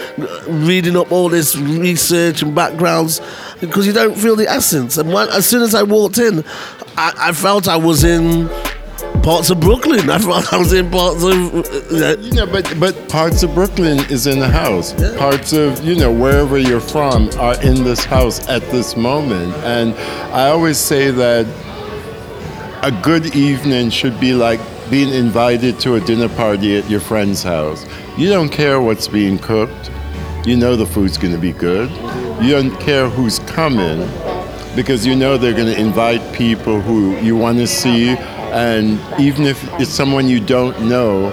reading 0.64 0.96
up 0.96 1.10
all 1.10 1.28
this 1.28 1.56
research 1.56 2.42
and 2.42 2.54
backgrounds 2.54 3.20
because 3.60 3.88
you 3.88 3.92
don't 3.92 4.16
feel 4.16 4.36
the 4.36 4.48
essence. 4.48 4.98
And 4.98 5.12
when, 5.12 5.28
as 5.30 5.48
soon 5.48 5.62
as 5.62 5.74
I 5.74 5.82
walked 5.82 6.18
in, 6.18 6.44
I, 6.96 7.12
I 7.18 7.32
felt 7.32 7.66
I 7.66 7.76
was 7.76 8.04
in 8.04 8.48
parts 9.24 9.50
of 9.50 9.58
Brooklyn. 9.58 10.08
I 10.08 10.18
felt 10.18 10.52
I 10.52 10.58
was 10.58 10.72
in 10.72 10.88
parts 10.92 11.24
of. 11.24 11.32
Uh, 11.92 12.16
You 12.20 12.32
know, 12.34 12.46
but 12.46 12.72
but 12.78 13.08
parts 13.08 13.42
of 13.42 13.52
Brooklyn 13.52 13.98
is 14.10 14.28
in 14.28 14.38
the 14.38 14.48
house. 14.48 14.92
Parts 15.18 15.52
of 15.52 15.84
you 15.84 15.96
know 15.96 16.12
wherever 16.12 16.56
you're 16.56 16.80
from 16.80 17.30
are 17.36 17.60
in 17.62 17.82
this 17.82 18.04
house 18.04 18.48
at 18.48 18.62
this 18.70 18.96
moment. 18.96 19.54
And 19.64 19.94
I 20.32 20.50
always 20.50 20.78
say 20.78 21.10
that 21.10 21.46
a 22.84 22.92
good 23.02 23.34
evening 23.34 23.90
should 23.90 24.20
be 24.20 24.34
like 24.34 24.60
being 24.90 25.14
invited 25.14 25.78
to 25.80 25.94
a 25.94 26.00
dinner 26.00 26.28
party 26.28 26.76
at 26.76 26.90
your 26.90 27.00
friend's 27.00 27.42
house. 27.42 27.86
You 28.18 28.28
don't 28.28 28.48
care 28.48 28.80
what's 28.80 29.06
being 29.06 29.38
cooked. 29.38 29.90
You 30.44 30.56
know 30.56 30.74
the 30.74 30.86
food's 30.86 31.16
going 31.16 31.32
to 31.32 31.40
be 31.40 31.52
good. 31.52 31.90
You 32.42 32.50
don't 32.52 32.76
care 32.80 33.08
who's 33.08 33.38
coming 33.40 34.00
because 34.74 35.06
you 35.06 35.14
know 35.14 35.36
they're 35.36 35.52
going 35.52 35.72
to 35.72 35.78
invite 35.80 36.34
people 36.34 36.80
who 36.80 37.16
you 37.18 37.36
want 37.36 37.58
to 37.58 37.66
see. 37.66 38.08
And 38.52 38.98
even 39.20 39.44
if 39.44 39.62
it's 39.80 39.90
someone 39.90 40.28
you 40.28 40.40
don't 40.40 40.88
know, 40.88 41.30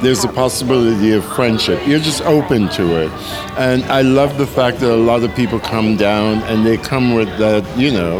there's 0.00 0.24
a 0.24 0.28
possibility 0.28 1.12
of 1.12 1.24
friendship. 1.24 1.86
You're 1.86 2.00
just 2.00 2.22
open 2.22 2.68
to 2.70 3.04
it. 3.04 3.10
And 3.56 3.84
I 3.84 4.02
love 4.02 4.36
the 4.36 4.46
fact 4.46 4.80
that 4.80 4.92
a 4.92 4.96
lot 4.96 5.22
of 5.22 5.34
people 5.34 5.60
come 5.60 5.96
down 5.96 6.42
and 6.44 6.66
they 6.66 6.76
come 6.76 7.14
with 7.14 7.28
that, 7.38 7.64
you 7.78 7.92
know, 7.92 8.18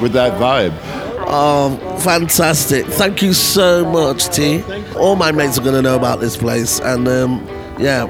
with 0.00 0.12
that 0.14 0.40
vibe. 0.40 0.72
Oh, 1.34 1.98
fantastic. 2.04 2.84
Thank 2.84 3.22
you 3.22 3.32
so 3.32 3.90
much, 3.90 4.28
T. 4.28 4.62
All 4.96 5.16
my 5.16 5.32
mates 5.32 5.58
are 5.58 5.62
going 5.62 5.76
to 5.76 5.80
know 5.80 5.96
about 5.96 6.20
this 6.20 6.36
place. 6.36 6.78
And 6.78 7.08
um, 7.08 7.48
yeah, 7.78 8.04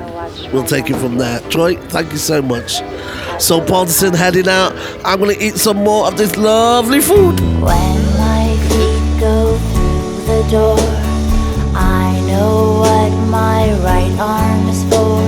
we'll 0.53 0.65
take 0.65 0.91
it 0.91 0.97
from 0.97 1.19
there. 1.19 1.39
Troy, 1.49 1.77
thank 1.77 2.11
you 2.11 2.19
so 2.19 2.43
much. 2.43 2.83
Soul 3.41 3.65
Partisan 3.65 4.13
heading 4.13 4.49
out. 4.49 4.73
I'm 5.05 5.21
going 5.21 5.37
to 5.37 5.41
eat 5.41 5.55
some 5.55 5.77
more 5.85 6.09
of 6.09 6.17
this 6.17 6.37
lovely 6.37 7.01
food. 7.01 7.39
When 7.39 7.97
my 8.19 8.57
feet 8.69 9.21
go 9.21 9.57
through 9.71 10.27
the 10.27 10.49
door, 10.51 10.79
I 11.79 12.21
know 12.27 12.81
what 12.81 13.29
my 13.29 13.73
right 13.85 14.19
arm 14.19 14.69
is 14.69 14.83
for. 14.91 15.23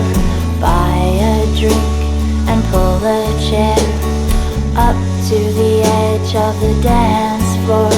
Buy 0.61 0.99
a 1.23 1.47
drink 1.57 2.51
and 2.51 2.61
pull 2.73 2.99
the 2.99 3.23
chair 3.49 3.77
up 4.77 4.97
to 5.29 5.37
the 5.37 5.83
edge 5.85 6.35
of 6.35 6.61
the 6.61 6.83
dance 6.83 7.34
floor. 7.65 7.91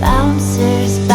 Bouncers 0.00 1.05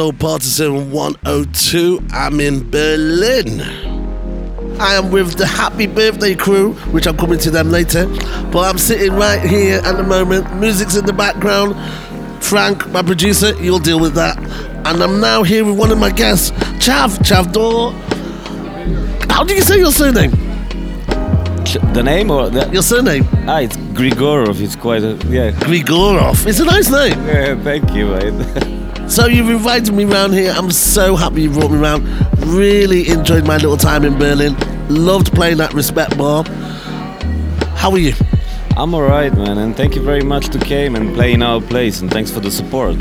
Soul 0.00 0.14
Partisan 0.14 0.90
102. 0.92 2.00
I'm 2.12 2.40
in 2.40 2.70
Berlin. 2.70 3.60
I 4.80 4.94
am 4.94 5.10
with 5.10 5.36
the 5.36 5.44
Happy 5.44 5.86
Birthday 5.86 6.34
crew, 6.34 6.72
which 6.92 7.06
I'm 7.06 7.18
coming 7.18 7.38
to 7.40 7.50
them 7.50 7.70
later. 7.70 8.06
But 8.50 8.60
I'm 8.60 8.78
sitting 8.78 9.12
right 9.12 9.42
here 9.42 9.78
at 9.84 9.98
the 9.98 10.02
moment. 10.02 10.56
Music's 10.58 10.96
in 10.96 11.04
the 11.04 11.12
background. 11.12 11.76
Frank, 12.42 12.88
my 12.88 13.02
producer, 13.02 13.52
you'll 13.62 13.78
deal 13.78 14.00
with 14.00 14.14
that. 14.14 14.38
And 14.86 15.02
I'm 15.02 15.20
now 15.20 15.42
here 15.42 15.66
with 15.66 15.78
one 15.78 15.90
of 15.92 15.98
my 15.98 16.10
guests, 16.10 16.52
Chav, 16.82 17.18
Chavdar. 17.18 17.92
How 19.30 19.44
do 19.44 19.52
you 19.54 19.60
say 19.60 19.76
your 19.76 19.92
surname? 19.92 20.30
The 21.92 22.02
name 22.02 22.30
or 22.30 22.48
the, 22.48 22.70
Your 22.72 22.82
surname? 22.82 23.28
ah, 23.46 23.58
it's 23.58 23.76
Grigorov. 23.76 24.62
It's 24.62 24.76
quite 24.76 25.02
a 25.02 25.18
yeah. 25.28 25.50
Grigorov. 25.50 26.46
It's 26.46 26.58
a 26.58 26.64
nice 26.64 26.88
name. 26.90 27.22
yeah 27.26 27.62
thank 27.62 27.92
you, 27.92 28.06
mate. 28.06 28.76
So 29.10 29.26
you've 29.26 29.50
invited 29.50 29.92
me 29.92 30.04
round 30.04 30.34
here. 30.34 30.52
I'm 30.56 30.70
so 30.70 31.16
happy 31.16 31.42
you 31.42 31.50
brought 31.50 31.72
me 31.72 31.78
round. 31.78 32.06
Really 32.46 33.08
enjoyed 33.08 33.44
my 33.44 33.56
little 33.56 33.76
time 33.76 34.04
in 34.04 34.16
Berlin. 34.16 34.56
Loved 34.88 35.34
playing 35.34 35.60
at 35.60 35.74
Respect 35.74 36.16
Bar. 36.16 36.44
How 37.74 37.90
are 37.90 37.98
you? 37.98 38.14
I'm 38.76 38.94
alright, 38.94 39.34
man, 39.34 39.58
and 39.58 39.76
thank 39.76 39.96
you 39.96 40.02
very 40.02 40.22
much 40.22 40.48
to 40.50 40.60
came 40.60 40.94
and 40.94 41.12
play 41.12 41.32
in 41.32 41.42
our 41.42 41.60
place, 41.60 42.00
and 42.00 42.08
thanks 42.08 42.30
for 42.30 42.38
the 42.38 42.52
support. 42.52 42.96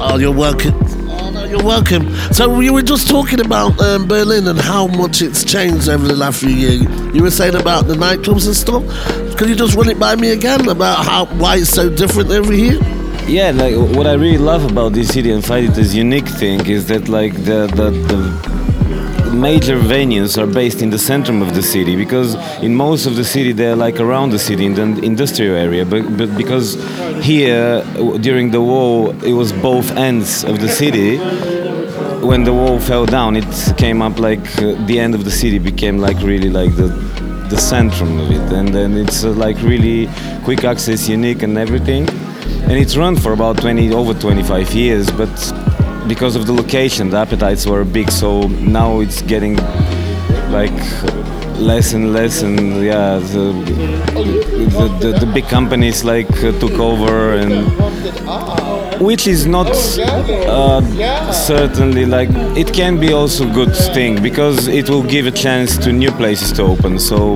Oh, 0.00 0.16
you're 0.16 0.32
welcome. 0.32 0.74
Oh, 1.10 1.30
no, 1.34 1.44
you're 1.44 1.64
welcome. 1.64 2.14
So 2.32 2.48
we 2.48 2.70
were 2.70 2.82
just 2.82 3.10
talking 3.10 3.40
about 3.40 3.80
um, 3.80 4.06
Berlin 4.06 4.46
and 4.46 4.60
how 4.60 4.86
much 4.86 5.22
it's 5.22 5.42
changed 5.42 5.88
over 5.88 6.06
the 6.06 6.14
last 6.14 6.40
few 6.40 6.50
years. 6.50 6.82
You 7.12 7.22
were 7.22 7.32
saying 7.32 7.56
about 7.56 7.88
the 7.88 7.94
nightclubs 7.94 8.46
and 8.46 8.54
stuff. 8.54 8.84
Could 9.36 9.48
you 9.48 9.56
just 9.56 9.74
run 9.74 9.88
it 9.88 9.98
by 9.98 10.14
me 10.14 10.30
again 10.30 10.68
about 10.68 11.04
how 11.04 11.26
why 11.26 11.56
it's 11.56 11.68
so 11.68 11.90
different 11.90 12.30
every 12.30 12.60
year? 12.60 12.97
Yeah, 13.28 13.50
like 13.50 13.74
what 13.94 14.06
I 14.06 14.14
really 14.14 14.38
love 14.38 14.64
about 14.70 14.94
this 14.94 15.08
city 15.08 15.30
and 15.30 15.44
find 15.44 15.66
it 15.66 15.76
as 15.76 15.94
unique 15.94 16.26
thing 16.26 16.66
is 16.66 16.86
that 16.86 17.10
like 17.10 17.34
the 17.34 17.66
the, 17.76 17.90
the 18.10 19.30
major 19.36 19.78
venues 19.78 20.38
are 20.38 20.46
based 20.46 20.80
in 20.80 20.88
the 20.88 20.98
center 20.98 21.34
of 21.42 21.54
the 21.54 21.62
city 21.62 21.94
because 21.94 22.36
in 22.62 22.74
most 22.74 23.04
of 23.04 23.16
the 23.16 23.24
city 23.24 23.52
they're 23.52 23.76
like 23.76 24.00
around 24.00 24.30
the 24.30 24.38
city 24.38 24.64
in 24.64 24.72
the 24.74 25.04
industrial 25.04 25.54
area 25.54 25.84
but, 25.84 26.16
but 26.16 26.34
because 26.38 26.76
here 27.22 27.84
during 28.22 28.50
the 28.50 28.62
war 28.62 29.14
it 29.22 29.34
was 29.34 29.52
both 29.52 29.90
ends 29.98 30.42
of 30.44 30.60
the 30.60 30.68
city. 30.68 31.18
When 32.26 32.44
the 32.44 32.54
wall 32.54 32.80
fell 32.80 33.04
down 33.04 33.36
it 33.36 33.76
came 33.76 34.00
up 34.00 34.18
like 34.18 34.40
uh, 34.56 34.72
the 34.86 34.98
end 34.98 35.14
of 35.14 35.26
the 35.26 35.30
city 35.30 35.58
became 35.58 35.98
like 35.98 36.16
really 36.22 36.48
like 36.48 36.74
the 36.76 36.88
the 37.52 37.56
centrum 37.56 38.18
of 38.22 38.30
it. 38.30 38.52
And 38.54 38.68
then 38.68 38.96
it's 38.96 39.22
uh, 39.22 39.32
like 39.32 39.60
really 39.60 40.08
quick 40.44 40.64
access 40.64 41.10
unique 41.10 41.42
and 41.42 41.58
everything 41.58 42.08
and 42.68 42.76
it's 42.76 42.98
run 42.98 43.16
for 43.16 43.32
about 43.32 43.56
20 43.58 43.94
over 43.94 44.12
25 44.12 44.74
years 44.74 45.10
but 45.12 45.28
because 46.06 46.36
of 46.36 46.46
the 46.46 46.52
location 46.52 47.08
the 47.08 47.16
appetites 47.16 47.66
were 47.66 47.82
big 47.82 48.10
so 48.10 48.42
now 48.48 49.00
it's 49.00 49.22
getting 49.22 49.56
like 50.50 50.78
less 51.56 51.94
and 51.94 52.12
less 52.12 52.42
and 52.42 52.84
yeah 52.84 53.18
the 53.18 53.52
the, 54.76 54.98
the, 55.00 55.18
the 55.18 55.30
big 55.32 55.44
companies 55.48 56.04
like 56.04 56.30
uh, 56.44 56.52
took 56.60 56.72
over 56.72 57.32
and 57.32 57.66
which 59.00 59.26
is 59.26 59.46
not 59.46 59.68
uh, 59.68 61.32
certainly 61.32 62.04
like 62.04 62.28
it 62.54 62.70
can 62.74 63.00
be 63.00 63.14
also 63.14 63.50
good 63.50 63.74
thing 63.94 64.22
because 64.22 64.68
it 64.68 64.90
will 64.90 65.02
give 65.02 65.26
a 65.26 65.30
chance 65.30 65.78
to 65.78 65.90
new 65.90 66.10
places 66.12 66.52
to 66.52 66.62
open 66.62 66.98
so 66.98 67.34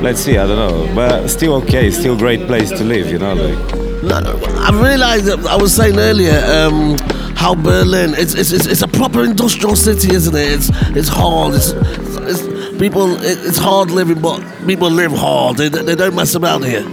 let's 0.00 0.20
see 0.20 0.38
i 0.38 0.46
don't 0.46 0.56
know 0.56 0.94
but 0.94 1.26
still 1.26 1.54
okay 1.54 1.90
still 1.90 2.16
great 2.16 2.46
place 2.46 2.70
to 2.70 2.84
live 2.84 3.10
you 3.10 3.18
know 3.18 3.34
like 3.34 3.79
I 4.02 4.70
realised 4.72 5.26
that 5.26 5.46
I 5.46 5.56
was 5.56 5.74
saying 5.74 5.98
earlier 5.98 6.38
um, 6.44 6.96
how 7.36 7.54
Berlin 7.54 8.14
it's, 8.16 8.34
it's 8.34 8.52
it's 8.52 8.66
it's 8.66 8.82
a 8.82 8.88
proper 8.88 9.24
industrial 9.24 9.76
city, 9.76 10.14
isn't 10.14 10.34
it? 10.34 10.52
It's 10.52 10.70
it's 10.96 11.08
hard. 11.08 11.54
It's, 11.54 11.72
it's 11.72 12.78
people. 12.78 13.16
It's 13.22 13.58
hard 13.58 13.90
living, 13.90 14.20
but 14.20 14.40
people 14.66 14.90
live 14.90 15.12
hard. 15.12 15.56
They, 15.58 15.68
they 15.68 15.94
don't 15.94 16.14
mess 16.14 16.34
about 16.34 16.62
here. 16.64 16.84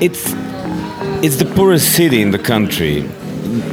it's 0.00 0.32
it's 1.22 1.36
the 1.36 1.44
poorest 1.54 1.94
city 1.94 2.20
in 2.22 2.30
the 2.30 2.38
country 2.38 3.02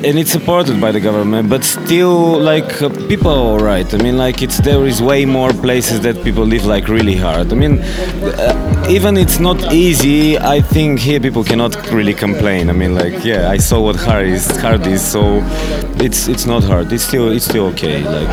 and 0.05 0.19
it's 0.19 0.31
supported 0.31 0.79
by 0.79 0.91
the 0.91 0.99
government 0.99 1.49
but 1.49 1.63
still 1.63 2.39
like 2.39 2.81
uh, 2.81 2.89
people 3.07 3.31
are 3.31 3.45
alright. 3.53 3.93
I 3.93 3.97
mean 3.97 4.17
like 4.17 4.41
it's 4.41 4.59
there 4.59 4.85
is 4.85 5.01
way 5.01 5.25
more 5.25 5.51
places 5.51 6.01
that 6.01 6.23
people 6.23 6.45
live 6.45 6.65
like 6.65 6.87
really 6.87 7.15
hard. 7.15 7.51
I 7.51 7.55
mean 7.55 7.79
uh, 7.79 8.87
even 8.89 9.17
it's 9.17 9.39
not 9.39 9.73
easy 9.73 10.37
i 10.37 10.59
think 10.59 10.99
here 10.99 11.19
people 11.19 11.43
cannot 11.43 11.73
really 11.91 12.13
complain. 12.13 12.69
I 12.69 12.73
mean 12.73 12.93
like 12.95 13.23
yeah 13.23 13.49
i 13.49 13.57
saw 13.57 13.79
what 13.81 13.95
hard 13.95 14.27
is 14.27 14.45
hard 14.57 14.85
is 14.87 15.01
so 15.01 15.21
it's 16.05 16.27
it's 16.27 16.45
not 16.45 16.63
hard. 16.63 16.91
It's 16.91 17.03
still 17.03 17.31
it's 17.31 17.45
still 17.45 17.65
okay 17.73 18.03
like 18.03 18.31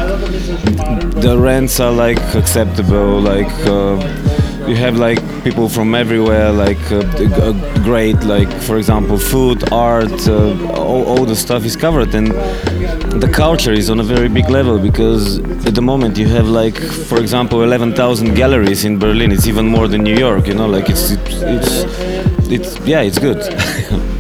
the 1.27 1.37
rents 1.39 1.81
are 1.81 1.93
like 1.93 2.21
acceptable 2.35 3.21
like 3.21 3.53
uh, 3.67 3.97
you 4.69 4.77
have 4.77 4.97
like 4.97 5.21
people 5.43 5.69
from 5.69 5.95
everywhere 5.95 6.53
like 6.53 6.81
uh, 6.93 6.99
uh, 6.99 7.53
great 7.83 8.21
like 8.25 8.51
for 8.63 8.77
example 8.77 9.19
food 9.19 9.73
art 9.73 10.29
uh, 10.29 10.79
all, 10.89 11.05
all 11.05 11.25
the 11.25 11.37
stuff 11.37 11.65
is 11.65 11.77
covered. 11.77 12.15
And 12.15 12.29
the 13.23 13.31
culture 13.33 13.73
is 13.73 13.91
on 13.91 14.01
a 14.01 14.03
very 14.03 14.29
big 14.29 14.49
level 14.49 14.79
because 14.79 15.39
at 15.67 15.75
the 15.75 15.83
moment 15.83 16.17
you 16.19 16.29
have 16.29 16.49
like 16.49 16.77
for 17.11 17.19
example 17.19 17.63
11,000 17.63 18.35
galleries 18.35 18.85
in 18.85 18.99
Berlin. 18.99 19.33
It's 19.33 19.47
even 19.47 19.67
more 19.67 19.89
than 19.89 20.03
New 20.03 20.17
York 20.17 20.47
you 20.47 20.55
know? 20.55 20.67
Like 20.67 20.89
it's 20.89 21.11
it's 21.11 21.43
it's, 21.57 21.71
it's 22.51 22.87
yeah 22.87 23.03
it's 23.03 23.19
good. 23.19 23.41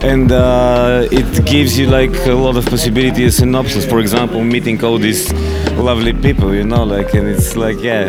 And 0.00 0.30
uh, 0.30 1.08
it 1.10 1.44
gives 1.44 1.76
you 1.76 1.88
like 1.88 2.14
a 2.26 2.32
lot 2.32 2.56
of 2.56 2.64
possibilities 2.66 3.40
and 3.40 3.56
options 3.56 3.84
for 3.84 3.98
example 3.98 4.44
meeting 4.44 4.82
all 4.84 4.96
these 4.96 5.32
lovely 5.72 6.12
people 6.12 6.54
you 6.54 6.64
know? 6.64 6.84
Like 6.84 7.12
and 7.14 7.26
it's 7.26 7.56
like 7.56 7.78
yeah 7.80 8.06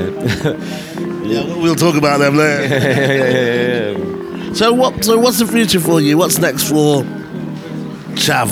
Yeah, 1.30 1.44
we'll 1.62 1.76
talk 1.76 1.96
about 1.96 2.18
them 2.18 2.36
later. 2.36 2.64
yeah, 2.76 3.12
yeah, 3.12 3.98
yeah. 3.98 4.54
So 4.54 4.74
what? 4.74 5.04
So 5.04 5.20
what's 5.20 5.38
the 5.38 5.46
future 5.46 5.80
for 5.80 6.02
you? 6.02 6.18
What's 6.18 6.40
next 6.40 6.64
for 6.64 7.04
Chav? 8.16 8.50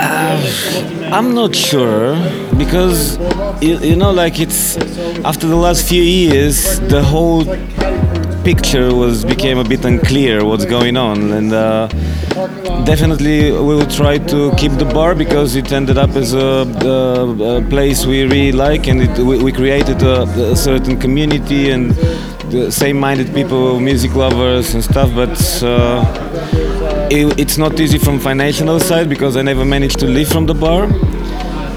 Uh, 0.00 1.12
I'm 1.12 1.32
not 1.32 1.54
sure 1.54 2.16
because 2.58 3.18
you, 3.62 3.78
you 3.78 3.94
know 3.94 4.10
like 4.10 4.40
it's 4.40 4.76
after 5.24 5.46
the 5.46 5.54
last 5.56 5.88
few 5.88 6.02
years 6.02 6.80
the 6.80 7.02
whole 7.04 7.44
picture 8.44 8.94
was 8.94 9.24
became 9.24 9.58
a 9.58 9.64
bit 9.64 9.84
unclear 9.84 10.44
what's 10.44 10.64
going 10.64 10.96
on 10.96 11.32
and 11.32 11.52
uh, 11.52 11.86
definitely 12.84 13.52
we 13.52 13.74
will 13.78 13.86
try 13.86 14.18
to 14.18 14.52
keep 14.56 14.72
the 14.72 14.84
bar 14.84 15.14
because 15.14 15.54
it 15.56 15.70
ended 15.72 15.98
up 15.98 16.10
as 16.10 16.34
a, 16.34 16.48
a, 16.84 17.58
a 17.58 17.62
place 17.68 18.04
we 18.04 18.22
really 18.24 18.52
like 18.52 18.88
and 18.88 19.02
it, 19.02 19.18
we, 19.18 19.38
we 19.38 19.52
created 19.52 20.02
a, 20.02 20.22
a 20.52 20.56
certain 20.56 20.98
community 20.98 21.70
and 21.70 21.94
same-minded 22.72 23.32
people 23.34 23.80
music 23.80 24.14
lovers 24.14 24.74
and 24.74 24.82
stuff 24.82 25.10
but 25.14 25.62
uh, 25.62 26.02
it, 27.10 27.38
it's 27.38 27.58
not 27.58 27.78
easy 27.78 27.98
from 27.98 28.18
financial 28.18 28.80
side 28.80 29.08
because 29.08 29.36
I 29.36 29.42
never 29.42 29.64
managed 29.64 29.98
to 30.00 30.06
live 30.06 30.28
from 30.28 30.46
the 30.46 30.54
bar. 30.54 30.88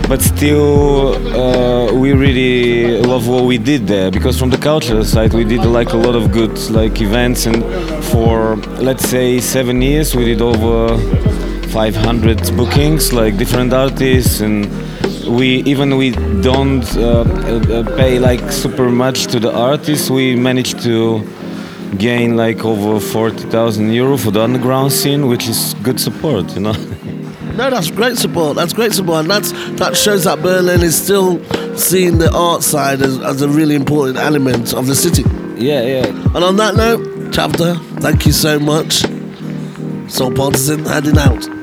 But 0.07 0.22
still, 0.22 1.15
uh, 1.35 1.91
we 1.93 2.13
really 2.13 3.01
love 3.01 3.27
what 3.27 3.45
we 3.45 3.57
did 3.57 3.88
there 3.88 4.11
because 4.11 4.38
from 4.38 4.51
the 4.51 4.57
cultural 4.57 5.03
side, 5.03 5.34
we 5.34 5.43
did 5.43 5.65
like 5.65 5.93
a 5.93 5.97
lot 5.97 6.15
of 6.15 6.31
good 6.31 6.57
like 6.69 7.01
events, 7.01 7.47
and 7.47 7.63
for 8.05 8.55
let's 8.80 9.09
say 9.09 9.39
seven 9.39 9.81
years, 9.81 10.15
we 10.15 10.26
did 10.26 10.41
over 10.41 10.97
500 11.69 12.55
bookings, 12.55 13.13
like 13.13 13.38
different 13.38 13.73
artists, 13.73 14.41
and 14.41 14.67
we 15.27 15.63
even 15.63 15.97
we 15.97 16.11
don't 16.41 16.85
uh, 16.97 17.22
uh, 17.22 17.97
pay 17.97 18.19
like 18.19 18.51
super 18.51 18.89
much 18.91 19.26
to 19.27 19.39
the 19.39 19.51
artists. 19.51 20.09
We 20.09 20.35
managed 20.35 20.81
to 20.84 21.23
gain 21.97 22.35
like 22.35 22.63
over 22.63 22.99
40,000 22.99 23.91
euro 23.91 24.17
for 24.17 24.31
the 24.31 24.41
underground 24.41 24.91
scene, 24.91 25.27
which 25.27 25.47
is 25.47 25.73
good 25.81 25.99
support, 25.99 26.53
you 26.53 26.61
know. 26.61 26.76
No, 27.56 27.69
that's 27.69 27.90
great 27.91 28.18
support. 28.18 28.56
That's 28.56 28.73
great 28.73 28.94
support, 28.94 29.22
and 29.22 29.30
that's 29.30 29.52
that 29.80 29.95
shows 29.95 30.26
that 30.26 30.41
Berlin 30.41 30.82
is 30.82 31.02
still 31.02 31.44
seeing 31.77 32.18
the 32.18 32.32
art 32.34 32.64
side 32.64 33.02
as, 33.02 33.19
as 33.22 33.41
a 33.41 33.49
really 33.49 33.76
important 33.76 34.18
element 34.18 34.73
of 34.73 34.88
the 34.88 34.95
city. 34.95 35.23
yeah, 35.57 35.82
yeah. 35.82 36.06
And 36.07 36.44
on 36.44 36.57
that 36.57 36.76
note, 36.76 37.02
Chavdar, 37.32 37.77
thank 38.02 38.26
you 38.26 38.32
so 38.34 38.60
much. 38.60 39.03
Soul 40.11 40.32
Partisan 40.34 40.86
heading 40.86 41.18
out. 41.18 41.55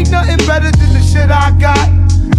Ain't 0.00 0.10
nothing 0.10 0.40
better 0.48 0.72
than 0.72 0.90
the 0.96 1.02
shit 1.04 1.28
I 1.28 1.52
got. 1.60 1.88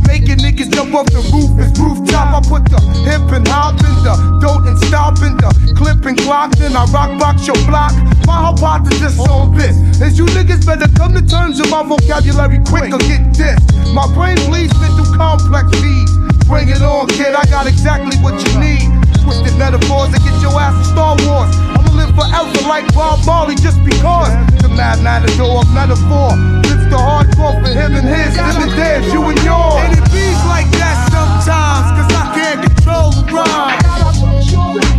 Making 0.10 0.42
niggas 0.42 0.74
jump 0.74 0.94
off 0.96 1.06
the 1.14 1.22
roof, 1.30 1.54
it's 1.62 1.78
rooftop. 1.78 2.34
I 2.34 2.42
put 2.42 2.66
the 2.66 2.82
hip 3.06 3.22
and 3.32 3.48
hop 3.48 3.78
in 3.78 3.96
the 4.02 4.14
don't 4.42 4.66
and 4.66 4.78
stop 4.90 5.22
in 5.22 5.38
the 5.38 5.52
clip 5.78 6.04
and 6.06 6.18
clock. 6.18 6.52
Then 6.58 6.76
I 6.76 6.86
rock 6.90 7.14
box 7.20 7.46
your 7.46 7.60
block. 7.70 7.94
My 8.26 8.50
hypothesis 8.50 9.20
on 9.20 9.54
this 9.56 9.78
is 10.02 10.18
you 10.18 10.26
niggas 10.34 10.66
better 10.66 10.90
come 10.98 11.14
to 11.14 11.22
terms 11.22 11.62
with 11.62 11.70
my 11.70 11.84
vocabulary 11.84 12.60
quick 12.66 12.90
or 12.90 13.02
get 13.06 13.22
this. 13.38 13.60
My 13.94 14.10
brain 14.14 14.36
bleeds 14.50 14.74
through 14.74 15.14
complex 15.14 15.70
feeds. 15.78 16.12
Bring 16.50 16.68
it 16.68 16.82
on, 16.82 17.08
kid. 17.14 17.36
I 17.38 17.46
got 17.46 17.68
exactly 17.68 18.18
what 18.26 18.42
you 18.42 18.52
need. 18.58 18.90
Twisted 19.22 19.56
metaphors 19.62 20.10
that 20.12 20.22
get 20.26 20.36
your 20.42 20.58
ass 20.58 20.74
to 20.82 20.86
Star 20.92 21.14
Wars. 21.30 21.52
I'ma 21.78 21.94
live 21.94 22.12
forever 22.18 22.68
like 22.68 22.90
Bob 22.94 23.22
Marley 23.26 23.56
just 23.56 23.78
because. 23.86 24.34
The 24.60 24.70
mad 24.74 25.04
matador 25.06 25.62
of 25.62 25.70
metaphor. 25.72 26.61
The 26.92 26.98
hardcore 27.00 27.56
for 27.64 27.72
him 27.72 27.96
and 27.96 28.04
his, 28.04 28.36
and 28.36 28.72
theirs, 28.76 29.08
you 29.14 29.24
and 29.24 29.40
yours. 29.48 29.80
And 29.80 29.96
it 29.96 30.04
beats 30.12 30.44
like 30.44 30.68
that 30.76 31.08
sometimes, 31.08 31.88
cause 31.96 32.12
I 32.12 32.36
can't 32.36 32.60
control 32.68 33.16
the 33.16 33.24
rhyme. 33.32 33.80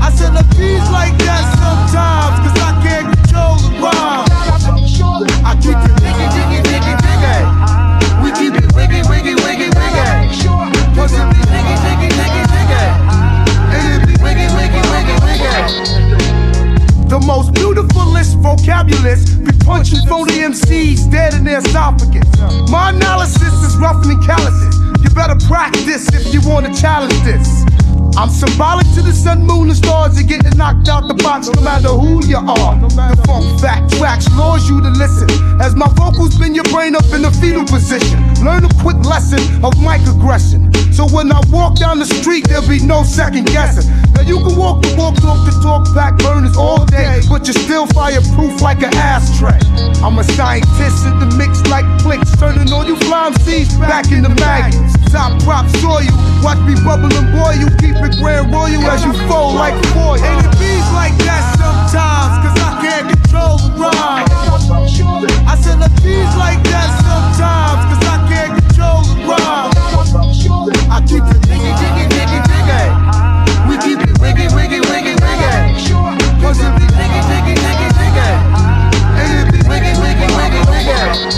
I 0.01 0.09
said 0.09 0.33
it 0.33 0.49
beats 0.57 0.89
like 0.89 1.13
that 1.29 1.45
sometimes, 1.61 2.49
cause 2.49 2.57
I 2.65 2.73
can't 2.81 3.13
control 3.13 3.61
the 3.61 3.77
rhyme. 3.77 4.25
I 5.45 5.53
keep 5.61 5.77
it 5.77 5.93
diggy, 6.01 6.27
diggy, 6.33 6.65
diggy, 6.65 6.97
diggy. 6.97 7.37
We 8.25 8.33
keep 8.41 8.57
it 8.57 8.73
wiggy, 8.73 9.05
wiggy, 9.13 9.37
wiggy, 9.45 9.69
wiggy. 9.77 10.09
Cause 10.97 11.13
it 11.13 11.29
be 11.29 11.45
diggy, 11.45 11.77
diggy, 11.77 12.09
diggy, 12.09 12.43
diggy. 12.57 12.89
And 13.69 13.85
it 13.93 14.01
be 14.09 14.17
wiggy, 14.25 14.49
wiggy, 14.57 14.81
wiggy, 14.97 15.17
wiggy. 15.29 15.53
The 17.13 17.21
most 17.21 17.53
beautifulest 17.53 18.41
vocabularists 18.41 19.52
punching 19.65 20.07
phony 20.09 20.39
MCs 20.39 21.11
dead 21.11 21.35
in 21.35 21.45
their 21.45 21.59
esophagus. 21.59 22.27
My 22.71 22.91
analysis 22.91 23.53
is 23.63 23.77
rough 23.77 24.05
and 24.05 24.23
calluses. 24.25 24.75
You 25.03 25.11
better 25.11 25.37
practice 25.47 26.09
if 26.13 26.33
you 26.33 26.41
wanna 26.49 26.75
challenge 26.75 27.19
this. 27.23 27.65
I'm 28.17 28.29
symbolic 28.29 28.87
to 28.95 29.03
the 29.03 29.13
sun, 29.13 29.47
moon, 29.47 29.69
and 29.69 29.77
stars. 29.77 30.21
You're 30.21 30.29
getting 30.29 30.57
knocked 30.59 30.89
out 30.89 31.09
the 31.09 31.15
box 31.15 31.49
no 31.49 31.63
matter 31.63 31.89
who 31.89 32.25
you 32.27 32.37
are. 32.37 32.77
The 32.79 33.23
funk 33.27 33.61
fact 33.61 33.95
tracks 33.97 34.29
lures 34.37 34.69
you 34.69 34.81
to 34.83 34.91
listen. 34.91 35.29
As 35.61 35.75
my 35.75 35.89
vocals 35.95 36.37
bend 36.39 36.55
your 36.55 36.65
brain 36.65 36.95
up 36.95 37.05
in 37.13 37.25
a 37.25 37.31
fetal 37.31 37.65
position. 37.65 38.21
Learn 38.45 38.65
a 38.65 38.75
quick 38.83 38.99
lesson 39.07 39.41
of 39.65 39.73
mic 39.81 40.03
aggression. 40.07 40.72
So 40.93 41.09
when 41.09 41.33
I 41.33 41.41
walk 41.49 41.77
down 41.77 41.99
the 41.99 42.07
street, 42.07 42.47
there'll 42.49 42.69
be 42.69 42.79
no 42.79 43.03
second 43.03 43.47
guessing. 43.47 43.89
Now 44.13 44.21
you 44.23 44.39
can 44.45 44.55
walk 44.61 44.83
the 44.85 44.95
walk, 44.95 45.17
talk 45.17 45.41
the 45.49 45.55
talk, 45.65 45.89
pack 45.97 46.19
burners 46.19 46.57
all 46.57 46.85
day, 46.85 47.21
but 47.29 47.49
you're 47.49 47.57
still 47.57 47.87
fireproof 47.97 48.61
like 48.61 48.85
an 48.85 48.93
ashtray. 48.95 49.59
I'm 50.05 50.19
a 50.19 50.25
scientist 50.37 51.09
in 51.09 51.19
the 51.19 51.33
mix 51.41 51.65
like 51.73 51.89
clicks, 52.05 52.31
turning 52.37 52.71
all 52.73 52.85
you 52.85 52.97
flying 53.09 53.35
seeds 53.41 53.73
back 53.81 54.13
in 54.13 54.23
the 54.23 54.29
maggots. 54.37 54.93
Top 55.11 55.33
prop 55.43 55.65
soil, 55.81 56.05
watch 56.45 56.61
me 56.69 56.77
bubble 56.85 57.09
and 57.09 57.29
boil 57.33 57.57
you, 57.57 57.69
keep 57.81 57.97
it 57.97 58.21
grand 58.21 58.53
royal 58.53 58.85
as 58.93 59.01
you 59.03 59.17
fold 59.27 59.57
like 59.57 59.75
foil. 59.97 60.21
And 60.21 60.45
it 60.45 60.53
beats 60.61 60.91
like 60.93 61.17
that 61.25 61.43
sometimes, 61.57 62.33
cause 62.45 62.59
I 62.61 62.71
can't 62.85 63.07
control 63.17 63.57
the 63.59 63.71
rhyme. 63.81 64.29
I 65.49 65.57
said 65.57 65.81
it 65.81 65.93
beats 66.05 66.37
like 66.37 66.61
that 66.69 66.91
sometimes, 67.01 67.81
cause 67.91 68.05
I 68.05 68.17
can't 68.29 68.53
control 68.61 69.01
the 69.09 69.17
rhyme. 69.25 70.32
I 70.91 71.01
keep 71.07 71.25
it. 71.25 71.41
We 73.69 73.77
keep 73.79 74.01
it 74.01 74.19
wiggy, 74.21 74.49
wiggy, 74.55 74.81
wiggy, 74.91 75.15
wiggy. 75.23 75.53
Cause 76.43 76.61
it 76.61 76.73
be. 76.79 76.87
And 79.21 79.31
it 79.41 79.53
be 79.53 79.61
wiggy, 79.69 79.95
wiggy, 80.03 80.29
wiggy, 80.37 80.63
wiggy. 80.71 81.33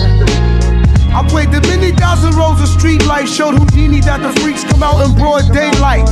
I 1.15 1.23
played 1.29 1.53
the 1.53 1.61
many 1.63 1.93
thousand 2.05 2.37
rows 2.37 2.61
of 2.61 2.69
street 2.69 3.01
lights, 3.07 3.33
showed 3.33 3.57
Houdini 3.57 4.05
that 4.05 4.21
the 4.21 4.29
freaks 4.45 4.61
come 4.61 4.85
out 4.85 5.01
in 5.01 5.17
broad 5.17 5.49
daylight. 5.57 6.05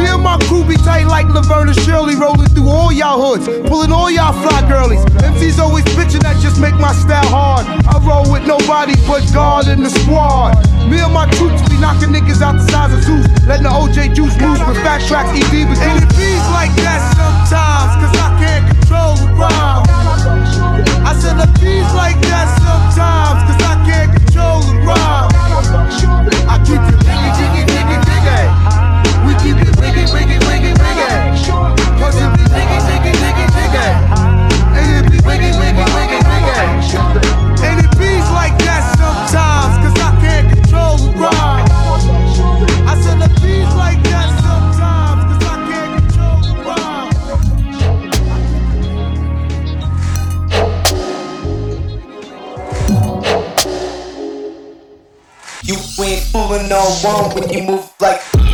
Me 0.00 0.08
and 0.08 0.24
my 0.24 0.40
crew 0.48 0.64
be 0.64 0.80
tight 0.80 1.04
like 1.04 1.28
Laverne 1.28 1.68
and 1.68 1.78
Shirley, 1.84 2.16
rolling 2.16 2.48
through 2.56 2.72
all 2.72 2.88
y'all 2.88 3.20
hoods, 3.20 3.44
pulling 3.68 3.92
all 3.92 4.08
y'all 4.08 4.32
fly 4.32 4.64
girlies. 4.64 5.04
MCs 5.20 5.60
always 5.60 5.84
bitching 5.92 6.24
that 6.24 6.40
just 6.40 6.56
make 6.56 6.72
my 6.80 6.96
style 6.96 7.28
hard. 7.28 7.68
I 7.84 8.00
roll 8.00 8.24
with 8.32 8.48
nobody 8.48 8.96
but 9.04 9.28
God 9.36 9.68
in 9.68 9.84
the 9.84 9.92
squad. 9.92 10.56
Me 10.88 10.96
and 11.04 11.12
my 11.12 11.28
troops 11.36 11.60
be 11.68 11.76
knocking 11.84 12.16
niggas 12.16 12.40
out 12.40 12.56
the 12.56 12.64
size 12.72 12.96
of 12.96 13.04
Zeus, 13.04 13.28
letting 13.44 13.68
the 13.68 13.74
OJ 13.76 14.16
juice 14.16 14.32
move 14.40 14.56
with 14.64 14.80
fat 14.80 15.04
tracks, 15.04 15.36
ED 15.36 15.68
with 15.68 15.76
And 15.84 16.00
it 16.00 16.08
beats 16.16 16.48
like 16.56 16.72
that 16.80 17.00
sometimes, 17.12 17.92
cause 18.00 18.14
I 18.24 18.28
can't 18.40 18.64
control 18.72 19.12
the 19.20 19.28
rhyme. 19.36 19.84
I 21.04 21.12
said 21.20 21.36
it 21.36 21.52
beats 21.60 21.92
like 21.92 22.16
that 22.24 22.48
sometimes, 22.56 23.44
cause 23.44 23.60
I 23.68 23.76
can't 23.84 24.10
control 24.16 24.64
the 24.64 24.80
rhyme. 24.80 25.05
I 25.86 26.58
keep 26.66 26.82
it 26.82 26.98
diggy, 27.06 27.30
diggy, 27.38 27.62
diggy, 27.70 27.98
diggy. 28.08 28.40
We 29.26 29.32
keep 29.42 29.58
it 29.62 29.74
wiggy, 29.78 30.04
wiggy, 30.12 30.38
wiggy, 30.46 30.72
wiggy. 30.82 31.08
Cause 31.98 32.16
be 32.16 32.44
diggy, 32.50 32.80
diggy, 32.88 32.95
fooling 56.36 56.68
no 56.68 56.82
one 57.02 57.34
when 57.34 57.48
you 57.50 57.62
move 57.62 57.90
like. 57.98 58.45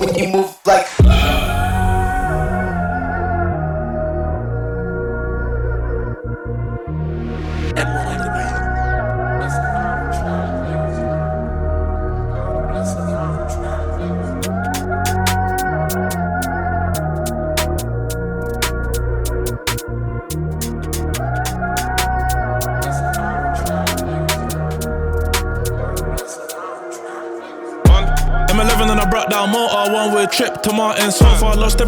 When 0.00 0.14
you 0.14 0.28
move 0.28 0.55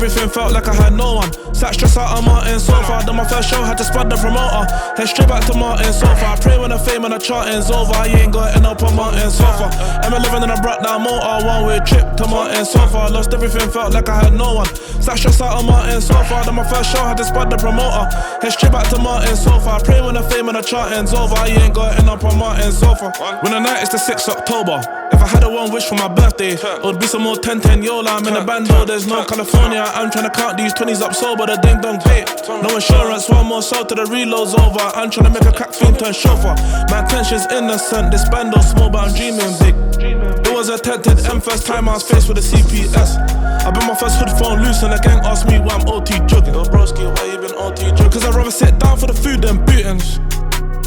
everything, 0.08 0.30
felt 0.30 0.52
like 0.52 0.66
I 0.68 0.74
had 0.74 0.92
no 0.94 1.14
one. 1.14 1.32
Sat 1.54 1.74
stress 1.74 1.96
out 1.96 2.16
on 2.16 2.24
Martin 2.24 2.58
so 2.60 2.72
far. 2.82 3.04
Done 3.04 3.16
my 3.16 3.28
first 3.28 3.50
show, 3.50 3.62
had 3.62 3.76
to 3.78 3.84
spud 3.84 4.08
the 4.10 4.16
promoter. 4.16 4.64
Head 4.96 5.08
straight 5.08 5.28
back 5.28 5.44
to 5.46 5.54
Martin 5.54 5.92
so 5.92 6.06
far. 6.16 6.36
Pray 6.38 6.58
when 6.58 6.70
the 6.70 6.78
fame 6.78 7.04
and 7.04 7.12
the 7.12 7.18
charting's 7.18 7.70
over. 7.70 7.92
You 8.08 8.16
ain't 8.16 8.34
end 8.34 8.66
up 8.66 8.82
on 8.82 8.96
Martin 8.96 9.30
so 9.30 9.44
far. 9.44 9.70
M11 10.02 10.42
and 10.42 10.52
I 10.52 10.60
brought 10.60 10.82
down 10.82 11.02
motor, 11.02 11.44
one 11.44 11.66
way 11.66 11.78
trip 11.84 12.16
to 12.16 12.26
Martin 12.26 12.64
so 12.64 12.86
far. 12.88 13.10
Lost 13.10 13.34
everything, 13.34 13.68
felt 13.70 13.92
like 13.92 14.08
I 14.08 14.24
had 14.24 14.32
no 14.32 14.54
one. 14.54 14.70
Sat 15.02 15.18
stress 15.18 15.40
out 15.40 15.58
on 15.58 15.66
Martin 15.66 16.00
so 16.00 16.14
far. 16.24 16.44
Done 16.44 16.54
my 16.54 16.64
first 16.64 16.90
show, 16.90 17.04
had 17.04 17.16
to 17.18 17.24
spud 17.24 17.50
the 17.50 17.58
promoter. 17.58 18.08
Head 18.40 18.52
straight 18.52 18.72
back 18.72 18.88
to 18.90 18.98
Martin 18.98 19.36
so 19.36 19.58
far. 19.60 19.80
Pray 19.80 20.00
when 20.00 20.14
the 20.14 20.22
fame 20.22 20.48
and 20.48 20.56
the 20.56 20.62
charting's 20.62 21.12
over. 21.12 21.36
You 21.48 21.60
ain't 21.60 21.76
end 21.76 22.08
up 22.08 22.24
on 22.24 22.38
Martin 22.38 22.72
so 22.72 22.94
far. 22.94 23.12
When 23.42 23.52
the 23.52 23.60
night 23.60 23.82
is 23.82 23.90
the 23.90 23.98
6th 23.98 24.28
October. 24.28 24.97
Had 25.28 25.44
a 25.44 25.50
one 25.50 25.70
wish 25.70 25.84
for 25.84 25.94
my 25.94 26.08
birthday, 26.08 26.52
it 26.56 26.82
would 26.82 26.98
be 26.98 27.06
some 27.06 27.22
more 27.22 27.36
10 27.36 27.60
10 27.60 27.82
Yola. 27.82 28.10
I'm 28.10 28.26
in 28.26 28.36
a 28.36 28.44
band, 28.44 28.66
though, 28.66 28.84
there's 28.84 29.06
no 29.06 29.24
California. 29.24 29.84
I'm 29.84 30.10
trying 30.10 30.24
to 30.24 30.30
count 30.30 30.56
these 30.56 30.72
20s 30.72 31.02
up 31.02 31.14
sober, 31.14 31.46
the 31.46 31.56
ding 31.56 31.80
dong 31.80 31.98
date. 31.98 32.26
No 32.48 32.74
insurance, 32.74 33.28
one 33.28 33.46
more 33.46 33.62
sold 33.62 33.88
to 33.90 33.94
the 33.94 34.06
reload's 34.06 34.54
over. 34.54 34.80
I'm 34.96 35.10
trying 35.10 35.32
to 35.32 35.38
make 35.38 35.44
a 35.44 35.52
crack 35.52 35.74
fiend 35.74 35.98
turn 35.98 36.14
chauffeur. 36.14 36.56
My 36.88 37.00
intention's 37.00 37.44
innocent, 37.52 38.10
this 38.10 38.28
band 38.30 38.52
though 38.52 38.62
small, 38.62 38.88
but 38.88 39.08
I'm 39.08 39.14
dreaming 39.14 39.52
big. 39.60 39.76
It 40.00 40.52
was 40.52 40.70
attempted 40.70 41.20
M 41.26 41.40
first 41.40 41.66
time 41.66 41.88
I 41.88 41.94
was 41.94 42.08
faced 42.08 42.28
with 42.28 42.38
a 42.38 42.40
CPS. 42.40 43.18
I 43.64 43.70
been 43.70 43.86
my 43.86 43.94
first 43.94 44.18
hood 44.18 44.30
phone 44.40 44.62
loose 44.62 44.82
and 44.82 44.92
the 44.92 44.98
gang 44.98 45.20
asked 45.24 45.46
me 45.46 45.58
why 45.58 45.74
I'm 45.76 45.86
OT 45.88 46.18
jogging. 46.26 46.54
Yo, 46.54 46.64
broski, 46.64 47.04
why 47.04 47.24
you 47.30 47.38
been 47.38 47.54
OT 47.54 47.90
jogging? 47.92 48.12
Cause 48.12 48.24
I'd 48.24 48.34
rather 48.34 48.50
sit 48.50 48.78
down 48.78 48.96
for 48.96 49.06
the 49.06 49.14
food 49.14 49.42
than 49.42 49.64
bootings. 49.66 50.27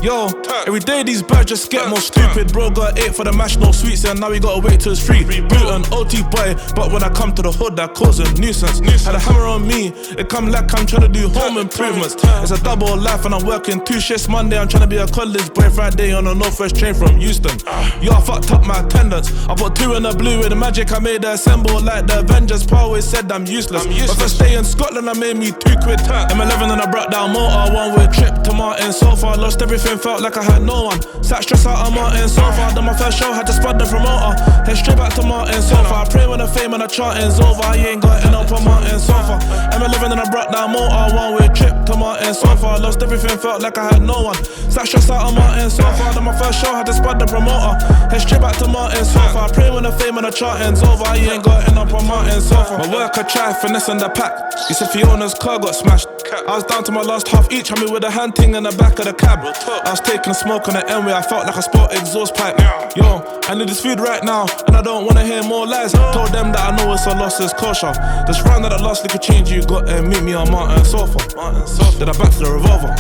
Yo, 0.02 0.28
every 0.66 0.80
day 0.80 1.04
these 1.04 1.22
birds 1.22 1.46
just 1.46 1.70
get 1.70 1.88
more 1.88 2.00
stupid. 2.00 2.52
Bro 2.52 2.72
got 2.72 2.98
eight 2.98 3.14
for 3.16 3.24
the 3.24 3.32
mash, 3.32 3.58
no 3.58 3.72
sweets, 3.72 4.04
and 4.04 4.20
now 4.20 4.32
we 4.32 4.40
gotta 4.40 4.60
wait 4.60 4.80
till 4.80 4.94
it's 4.94 5.06
free. 5.06 5.24
Bruton, 5.24 5.84
OT 5.94 6.24
boy, 6.24 6.56
but 6.76 6.92
when 6.92 7.04
I 7.04 7.10
come 7.10 7.34
to 7.36 7.42
the 7.44 7.52
hood, 7.52 7.76
that 7.76 7.94
cause 7.94 8.20
a 8.20 8.26
nuisance. 8.42 8.80
Had 9.06 9.14
a 9.14 9.20
hammer 9.20 9.46
on 9.46 9.68
me, 9.68 9.90
it 10.18 10.28
come 10.28 10.48
like 10.48 10.74
I'm 10.74 10.88
trying 10.88 11.04
to 11.04 11.08
do 11.08 11.30
home 11.30 11.60
improvements. 11.60 12.16
It's 12.18 12.50
a 12.50 12.58
double 12.64 12.98
life, 12.98 13.26
and 13.26 13.36
I'm 13.36 13.46
working 13.46 13.86
two 13.86 14.00
shifts 14.00 14.28
Monday. 14.28 14.58
I'm 14.58 14.68
trying 14.68 14.82
to 14.82 14.88
be 14.88 14.98
a 14.98 15.06
college 15.08 15.54
boy 15.54 15.70
Friday 15.70 16.14
on 16.14 16.26
a 16.26 16.34
northwest 16.34 16.78
train 16.78 16.96
from 16.96 17.20
Euston. 17.20 17.56
Yo, 18.02 18.12
I 18.12 18.22
fucked 18.22 18.50
up 18.52 18.66
my 18.66 18.80
attendance. 18.80 19.30
I 19.48 19.54
put 19.54 19.76
two 19.76 19.94
in 19.94 20.02
the 20.04 20.14
blue 20.16 20.40
with 20.40 20.50
the 20.50 20.56
magic 20.56 20.92
I 20.92 20.98
made 21.00 21.22
the 21.22 21.34
assemble 21.34 21.80
like 21.80 22.08
the 22.08 22.22
Avengers. 22.22 22.66
Pa 22.66 22.86
always 22.86 23.06
said 23.06 23.32
I'm 23.32 23.46
useless. 23.46 23.86
But 23.86 24.18
first 24.18 24.40
day 24.40 24.56
in 24.56 24.64
Scotland, 24.64 25.08
I 25.08 25.14
made 25.14 25.38
me 25.38 25.52
two 25.52 25.78
quid. 25.84 26.00
M11 26.00 26.74
and 26.74 26.82
I 26.82 26.90
brought 26.90 27.12
down 27.12 27.34
motor, 27.34 27.72
one 27.72 27.94
way 27.96 28.08
trip 28.12 28.42
to 28.46 28.54
Martin. 28.54 28.92
So 28.94 29.16
far, 29.16 29.38
lost 29.38 29.62
everything, 29.62 29.91
felt 29.98 30.22
like 30.22 30.38
I 30.38 30.44
had 30.44 30.62
no 30.62 30.84
one. 30.84 31.02
Sat 31.24 31.44
stress 31.44 31.66
out 31.66 31.86
on 31.86 31.94
Martin. 31.94 32.30
So 32.30 32.42
far, 32.54 32.74
done 32.74 32.86
my 32.86 32.96
first 32.96 33.18
show, 33.18 33.34
had 33.34 33.48
to 33.48 33.54
spud 33.54 33.80
the 33.80 33.86
promoter. 33.86 34.40
Head 34.64 34.78
straight 34.78 34.98
back 34.98 35.14
to 35.16 35.24
Martin. 35.24 35.62
So 35.62 35.76
far, 35.84 36.06
pray 36.06 36.28
when 36.28 36.40
the 36.40 36.48
fame 36.48 36.74
and 36.74 36.84
the 36.84 36.88
charting's 36.88 37.40
over. 37.40 37.76
You 37.78 37.88
ain't 37.88 38.02
got 38.02 38.24
up 38.26 38.52
on 38.52 38.64
Martin. 38.64 39.00
So 39.00 39.14
far, 39.14 39.40
M11 39.72 40.12
and 40.12 40.22
I 40.22 40.30
brought 40.30 40.52
down 40.52 40.72
motor, 40.72 41.16
one 41.16 41.36
way 41.36 41.48
trip 41.54 41.86
to 41.86 41.96
Martin. 41.96 42.34
So 42.34 42.56
far, 42.58 42.80
lost 42.80 43.02
everything, 43.02 43.38
felt 43.38 43.62
like 43.62 43.78
I 43.78 43.94
had 43.94 44.02
no 44.02 44.22
one. 44.24 44.44
Sat 44.44 44.88
stress 44.88 45.10
out 45.10 45.28
on 45.28 45.36
Martin. 45.36 45.70
So 45.70 45.84
far, 45.84 46.14
done 46.14 46.26
my 46.26 46.38
first 46.38 46.64
show, 46.64 46.74
had 46.74 46.86
to 46.88 46.94
spud 46.94 47.20
the 47.20 47.26
promoter. 47.26 47.80
Head 48.12 48.22
straight 48.22 48.42
back 48.42 48.58
to 48.58 48.68
Martin. 48.68 49.06
So 49.06 49.20
far, 49.34 49.50
pray 49.50 49.70
when 49.70 49.84
the 49.84 49.92
fame 49.92 50.18
and 50.18 50.26
the 50.26 50.32
charting's 50.32 50.84
over. 50.84 51.16
You 51.18 51.32
ain't 51.32 51.44
got 51.44 51.62
up 51.82 51.94
on 51.94 52.08
Martin. 52.08 52.42
So 52.42 52.56
far, 52.56 52.78
my 52.78 52.94
work 52.94 53.18
I 53.18 53.24
try 53.24 53.54
finessing 53.54 53.98
the 53.98 54.10
pack. 54.10 54.34
You 54.70 54.76
said 54.76 54.90
Fiona's 54.90 55.34
car 55.34 55.60
got 55.60 55.76
smashed. 55.76 56.08
I 56.32 56.56
was 56.56 56.64
down 56.64 56.84
to 56.86 56.92
my 56.92 57.02
last 57.02 57.28
half 57.28 57.52
each, 57.52 57.70
had 57.70 57.80
me 57.80 57.92
with 57.92 58.04
a 58.04 58.12
hand 58.12 58.36
ting 58.36 58.56
in 58.56 58.64
the 58.64 58.72
back 58.72 59.00
of 59.00 59.06
the 59.06 59.14
cab. 59.14 59.40
I 59.86 59.92
was 59.92 60.02
taking 60.02 60.32
a 60.32 60.34
smoke 60.34 60.68
on 60.68 60.76
the 60.76 61.02
where 61.06 61.16
I 61.16 61.22
felt 61.22 61.46
like 61.46 61.58
I 61.58 61.62
spot 61.62 61.94
exhaust 61.94 62.36
pipe. 62.36 62.60
Yo, 62.96 63.24
I 63.48 63.56
need 63.56 63.70
this 63.70 63.82
food 63.82 64.00
right 64.00 64.24
now, 64.24 64.46
and 64.68 64.76
I 64.76 64.82
don't 64.82 65.06
wanna 65.06 65.24
hear 65.24 65.44
more 65.44 65.66
lies. 65.68 65.94
Told 65.94 66.30
them 66.30 66.52
that 66.52 66.74
I 66.74 66.76
know 66.76 66.94
it's 66.94 67.06
a 67.06 67.10
loss, 67.10 67.40
it's 67.40 67.54
kosher. 67.54 67.94
This 68.28 68.42
round 68.44 68.64
that 68.66 68.74
I 68.74 68.78
lost, 68.78 69.08
could 69.10 69.22
change 69.22 69.52
you, 69.52 69.62
got 69.64 69.88
to 69.88 70.02
meet 70.02 70.24
me 70.24 70.34
on 70.34 70.50
Martin 70.52 70.86
Sofa. 70.86 71.20
Martin 71.36 71.68
Sofa. 71.68 71.98
Then 72.00 72.10
I 72.10 72.14
back 72.14 72.32
to 72.32 72.40
the 72.40 72.52
revolver. 72.52 72.94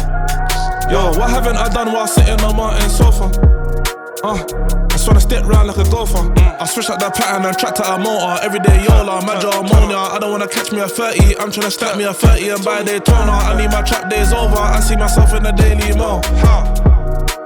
Yo, 0.92 1.18
what 1.18 1.30
haven't 1.30 1.56
I 1.56 1.70
done 1.70 1.94
while 1.94 2.08
sitting 2.08 2.40
on 2.42 2.56
Martin 2.56 2.90
Sofa? 2.90 3.61
Uh, 4.24 4.38
I 4.38 4.88
just 4.94 5.08
wanna 5.08 5.20
stick 5.20 5.44
round 5.46 5.68
like 5.68 5.78
a 5.78 5.90
golfer. 5.90 6.32
I 6.38 6.66
switch 6.66 6.90
up 6.90 7.00
that 7.00 7.16
pattern 7.16 7.46
and 7.46 7.58
track 7.58 7.74
to 7.76 7.84
a 7.84 7.98
motor. 7.98 8.38
Every 8.46 8.60
day 8.60 8.86
Yola, 8.86 9.26
major 9.26 9.50
ammonia. 9.50 9.98
I 9.98 10.20
don't 10.20 10.30
wanna 10.30 10.48
catch 10.48 10.72
me 10.72 10.80
a 10.80 10.88
30. 10.88 11.40
I'm 11.40 11.50
tryna 11.50 11.72
stack 11.72 11.98
me 11.98 12.04
a 12.04 12.14
30 12.14 12.50
and 12.50 12.64
buy 12.64 12.84
Daytona. 12.84 13.32
I 13.32 13.58
need 13.58 13.72
my 13.72 13.82
trap 13.82 14.12
days 14.12 14.32
over. 14.32 14.58
I 14.62 14.80
see 14.80 14.96
myself 14.96 15.34
in 15.34 15.42
the 15.42 15.52
Daily 15.52 15.98
Mail. 15.98 16.22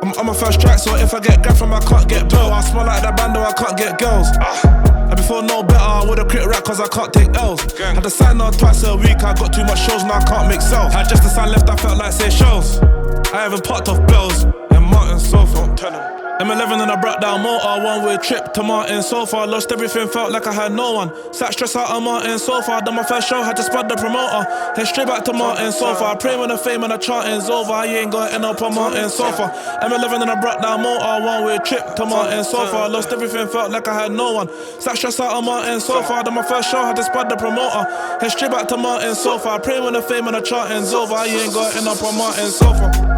I'm 0.03 0.11
on 0.19 0.25
my 0.27 0.33
first 0.35 0.59
track, 0.59 0.77
so 0.77 0.95
if 0.97 1.13
I 1.13 1.19
get 1.19 1.41
grabbed 1.41 1.57
from, 1.57 1.73
I 1.73 1.79
can't 1.79 2.07
get 2.07 2.29
bill. 2.29 2.51
I 2.51 2.61
smell 2.61 2.85
like 2.85 3.01
that 3.01 3.15
bando, 3.15 3.39
I 3.39 3.53
can't 3.53 3.77
get 3.77 3.97
girls. 3.97 4.27
And 4.35 5.15
before 5.15 5.41
no 5.41 5.63
better, 5.63 5.79
I 5.79 6.03
would've 6.03 6.27
quit 6.27 6.45
rap 6.45 6.65
cause 6.65 6.79
I 6.79 6.87
can't 6.87 7.11
take 7.11 7.33
L's. 7.35 7.61
Had 7.79 8.03
to 8.03 8.09
sign 8.09 8.41
on 8.41 8.51
twice 8.51 8.83
a 8.83 8.95
week, 8.95 9.23
I 9.23 9.33
got 9.33 9.53
too 9.53 9.63
much 9.63 9.79
shows, 9.79 10.03
now 10.03 10.19
I 10.19 10.23
can't 10.23 10.47
make 10.49 10.61
sales. 10.61 10.93
Had 10.93 11.07
just 11.07 11.23
a 11.23 11.29
sign 11.29 11.51
left, 11.51 11.69
I 11.69 11.75
felt 11.77 11.97
like 11.97 12.11
say 12.11 12.29
shows. 12.29 12.79
I 13.33 13.47
haven't 13.47 13.63
popped 13.63 13.87
off 13.87 14.05
bills, 14.07 14.43
and 14.43 14.85
Martin 14.85 15.19
Sofa. 15.19 15.73
Tell 15.75 15.93
him. 15.93 16.24
M11 16.39 16.81
and 16.81 16.91
I 16.91 16.99
brought 16.99 17.21
down 17.21 17.43
motor, 17.43 17.81
one 17.81 18.03
way 18.03 18.17
trip 18.17 18.51
to 18.55 18.61
Martin 18.61 19.01
so 19.01 19.25
far. 19.25 19.47
Lost 19.47 19.71
everything, 19.71 20.09
felt 20.09 20.33
like 20.33 20.45
I 20.45 20.51
had 20.51 20.73
no 20.73 20.91
one. 20.91 21.09
Sat 21.33 21.53
stress 21.53 21.77
out 21.77 21.89
on 21.89 22.03
Martin 22.03 22.37
so 22.39 22.61
far. 22.61 22.81
Done 22.81 22.95
my 22.95 23.03
first 23.03 23.29
show, 23.29 23.41
had 23.41 23.55
to 23.55 23.63
spot 23.63 23.87
the 23.87 23.95
promoter. 23.95 24.43
Head 24.75 24.85
straight 24.85 25.07
back 25.07 25.23
to 25.25 25.33
Martin 25.33 25.71
so 25.71 25.95
far. 25.95 26.17
Pray 26.17 26.35
when 26.35 26.49
the 26.49 26.57
fame 26.57 26.83
and 26.83 26.91
the 26.91 26.97
charting's 26.97 27.49
over. 27.49 27.71
I 27.71 27.85
ain't 27.85 28.11
gonna 28.11 28.31
end 28.31 28.43
up 28.43 28.61
on 28.61 28.75
Martin 28.75 29.09
so 29.09 29.31
far. 29.31 29.49
M11 29.81 30.23
and 30.23 30.29
I 30.29 30.41
brought 30.41 30.61
down 30.61 30.81
motor, 30.81 31.25
one 31.25 31.45
way 31.45 31.57
trip 31.59 31.95
to 31.95 32.05
Martin 32.05 32.43
so 32.43 32.67
far. 32.67 32.89
Lost 32.89 33.13
everything, 33.13 33.47
felt 33.47 33.71
like 33.71 33.87
I 33.87 33.93
had 33.93 34.11
no 34.11 34.33
one. 34.33 34.49
Sat 34.81 34.97
stress 34.97 35.17
out 35.21 35.31
on 35.31 35.45
Martin 35.45 35.79
so 35.79 36.03
far. 36.03 36.21
Done 36.21 36.35
my 36.35 36.43
first 36.43 36.69
show, 36.69 36.83
had 36.83 36.97
to 36.97 37.03
spot 37.03 37.29
the 37.29 37.37
promoter. 37.37 37.85
Head 38.19 38.31
straight 38.31 38.51
back 38.51 38.67
to 38.67 38.77
Martin 38.77 39.15
so 39.15 39.39
far. 39.39 39.61
Pray 39.61 39.79
when 39.79 39.93
the 39.93 40.01
fame 40.01 40.27
and 40.27 40.35
the 40.35 40.41
charting's 40.41 40.93
over. 40.93 41.13
I 41.13 41.27
ain't 41.27 41.53
gonna 41.53 41.77
end 41.77 41.87
up 41.87 42.03
on 42.03 42.17
Martin 42.17 42.47
so 42.47 42.73
far. 42.73 43.14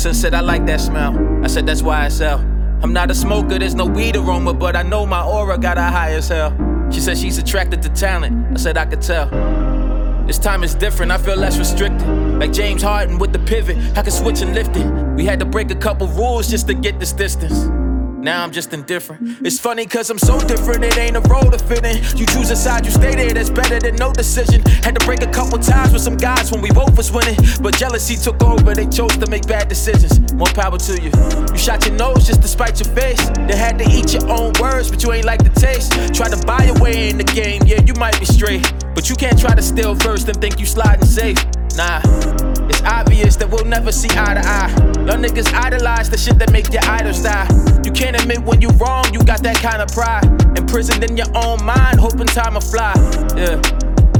Close 0.00 0.06
and 0.06 0.16
said, 0.16 0.34
I 0.34 0.40
like 0.40 0.64
that 0.66 0.80
smell. 0.80 1.12
I 1.44 1.46
said, 1.46 1.66
That's 1.66 1.82
why 1.82 2.04
I 2.04 2.08
sell. 2.08 2.38
I'm 2.82 2.92
not 2.92 3.10
a 3.10 3.14
smoker, 3.14 3.58
there's 3.58 3.74
no 3.74 3.84
weed 3.84 4.16
aroma, 4.16 4.54
but 4.54 4.74
I 4.74 4.82
know 4.82 5.04
my 5.04 5.22
aura 5.22 5.58
got 5.58 5.76
her 5.76 5.90
high 5.90 6.12
as 6.12 6.28
hell. 6.28 6.52
She 6.90 7.00
said 7.00 7.18
she's 7.18 7.36
attracted 7.36 7.82
to 7.82 7.90
talent. 7.90 8.56
I 8.56 8.58
said, 8.58 8.78
I 8.78 8.86
could 8.86 9.02
tell. 9.02 9.28
This 10.26 10.38
time 10.38 10.64
is 10.64 10.74
different, 10.74 11.12
I 11.12 11.18
feel 11.18 11.36
less 11.36 11.58
restricted. 11.58 12.08
Like 12.38 12.52
James 12.52 12.82
Harden 12.82 13.18
with 13.18 13.32
the 13.32 13.40
pivot, 13.40 13.76
I 13.98 14.02
can 14.02 14.12
switch 14.12 14.40
and 14.40 14.54
lift 14.54 14.74
it. 14.76 14.86
We 15.16 15.26
had 15.26 15.38
to 15.40 15.44
break 15.44 15.70
a 15.70 15.74
couple 15.74 16.06
rules 16.08 16.48
just 16.48 16.66
to 16.68 16.74
get 16.74 16.98
this 16.98 17.12
distance. 17.12 17.68
Now 18.22 18.44
I'm 18.44 18.50
just 18.50 18.74
indifferent. 18.74 19.38
It's 19.46 19.58
funny 19.58 19.86
cause 19.86 20.10
I'm 20.10 20.18
so 20.18 20.38
different, 20.40 20.84
it 20.84 20.98
ain't 20.98 21.16
a 21.16 21.20
role 21.20 21.50
to 21.50 21.58
fit 21.58 21.84
in. 21.86 21.96
You 22.18 22.26
choose 22.26 22.50
a 22.50 22.56
side, 22.56 22.84
you 22.84 22.90
stay 22.90 23.14
there, 23.14 23.32
that's 23.32 23.48
better 23.48 23.80
than 23.80 23.96
no 23.96 24.12
decision. 24.12 24.60
Had 24.82 24.98
to 24.98 25.06
break 25.06 25.22
a 25.22 25.26
couple 25.26 25.58
times 25.58 25.94
with 25.94 26.02
some 26.02 26.18
guys 26.18 26.52
when 26.52 26.60
we 26.60 26.70
both 26.70 26.96
was 26.98 27.10
winning. 27.10 27.36
But 27.62 27.76
jealousy 27.76 28.16
took 28.16 28.42
over, 28.42 28.74
they 28.74 28.86
chose 28.86 29.16
to 29.16 29.26
make 29.30 29.46
bad 29.46 29.68
decisions. 29.68 30.34
More 30.34 30.48
power 30.48 30.76
to 30.76 31.00
you. 31.00 31.10
You 31.50 31.58
shot 31.58 31.86
your 31.86 31.96
nose 31.96 32.26
just 32.26 32.42
to 32.42 32.48
spite 32.48 32.78
your 32.78 32.94
face. 32.94 33.26
They 33.48 33.56
had 33.56 33.78
to 33.78 33.88
eat 33.88 34.12
your 34.12 34.28
own 34.30 34.52
words, 34.60 34.90
but 34.90 35.02
you 35.02 35.12
ain't 35.12 35.24
like 35.24 35.42
the 35.42 35.58
taste. 35.58 35.92
Try 36.14 36.28
to 36.28 36.46
buy 36.46 36.64
your 36.64 36.78
way 36.78 37.08
in 37.08 37.16
the 37.16 37.24
game, 37.24 37.62
yeah, 37.64 37.80
you 37.80 37.94
might 37.94 38.18
be 38.20 38.26
straight. 38.26 38.70
But 38.94 39.08
you 39.08 39.16
can't 39.16 39.38
try 39.38 39.54
to 39.54 39.62
steal 39.62 39.94
first 39.94 40.28
and 40.28 40.38
think 40.38 40.60
you 40.60 40.66
sliding 40.66 41.06
safe. 41.06 41.38
Nah, 41.76 42.00
it's 42.70 42.82
obvious 42.82 43.36
that 43.36 43.50
we'll 43.50 43.64
never 43.64 43.90
see 43.92 44.08
eye 44.10 44.34
to 44.34 44.40
eye. 44.40 44.70
Y'all 45.04 45.18
niggas 45.18 45.52
idolize 45.52 46.08
the 46.08 46.16
shit 46.16 46.38
that 46.38 46.52
make 46.52 46.72
your 46.72 46.84
idols 46.84 47.22
die. 47.22 47.48
You 47.84 47.90
can't 47.90 48.16
admit 48.16 48.42
when 48.42 48.60
you 48.62 48.68
wrong, 48.80 49.04
you 49.12 49.20
got 49.24 49.42
that 49.42 49.56
kind 49.56 49.82
of 49.82 49.88
pride. 49.90 50.24
Imprisoned 50.56 51.02
in 51.02 51.16
your 51.16 51.26
own 51.34 51.62
mind, 51.64 51.98
hoping 51.98 52.26
time 52.26 52.54
will 52.54 52.60
fly. 52.60 52.94
Yeah. 53.36 53.60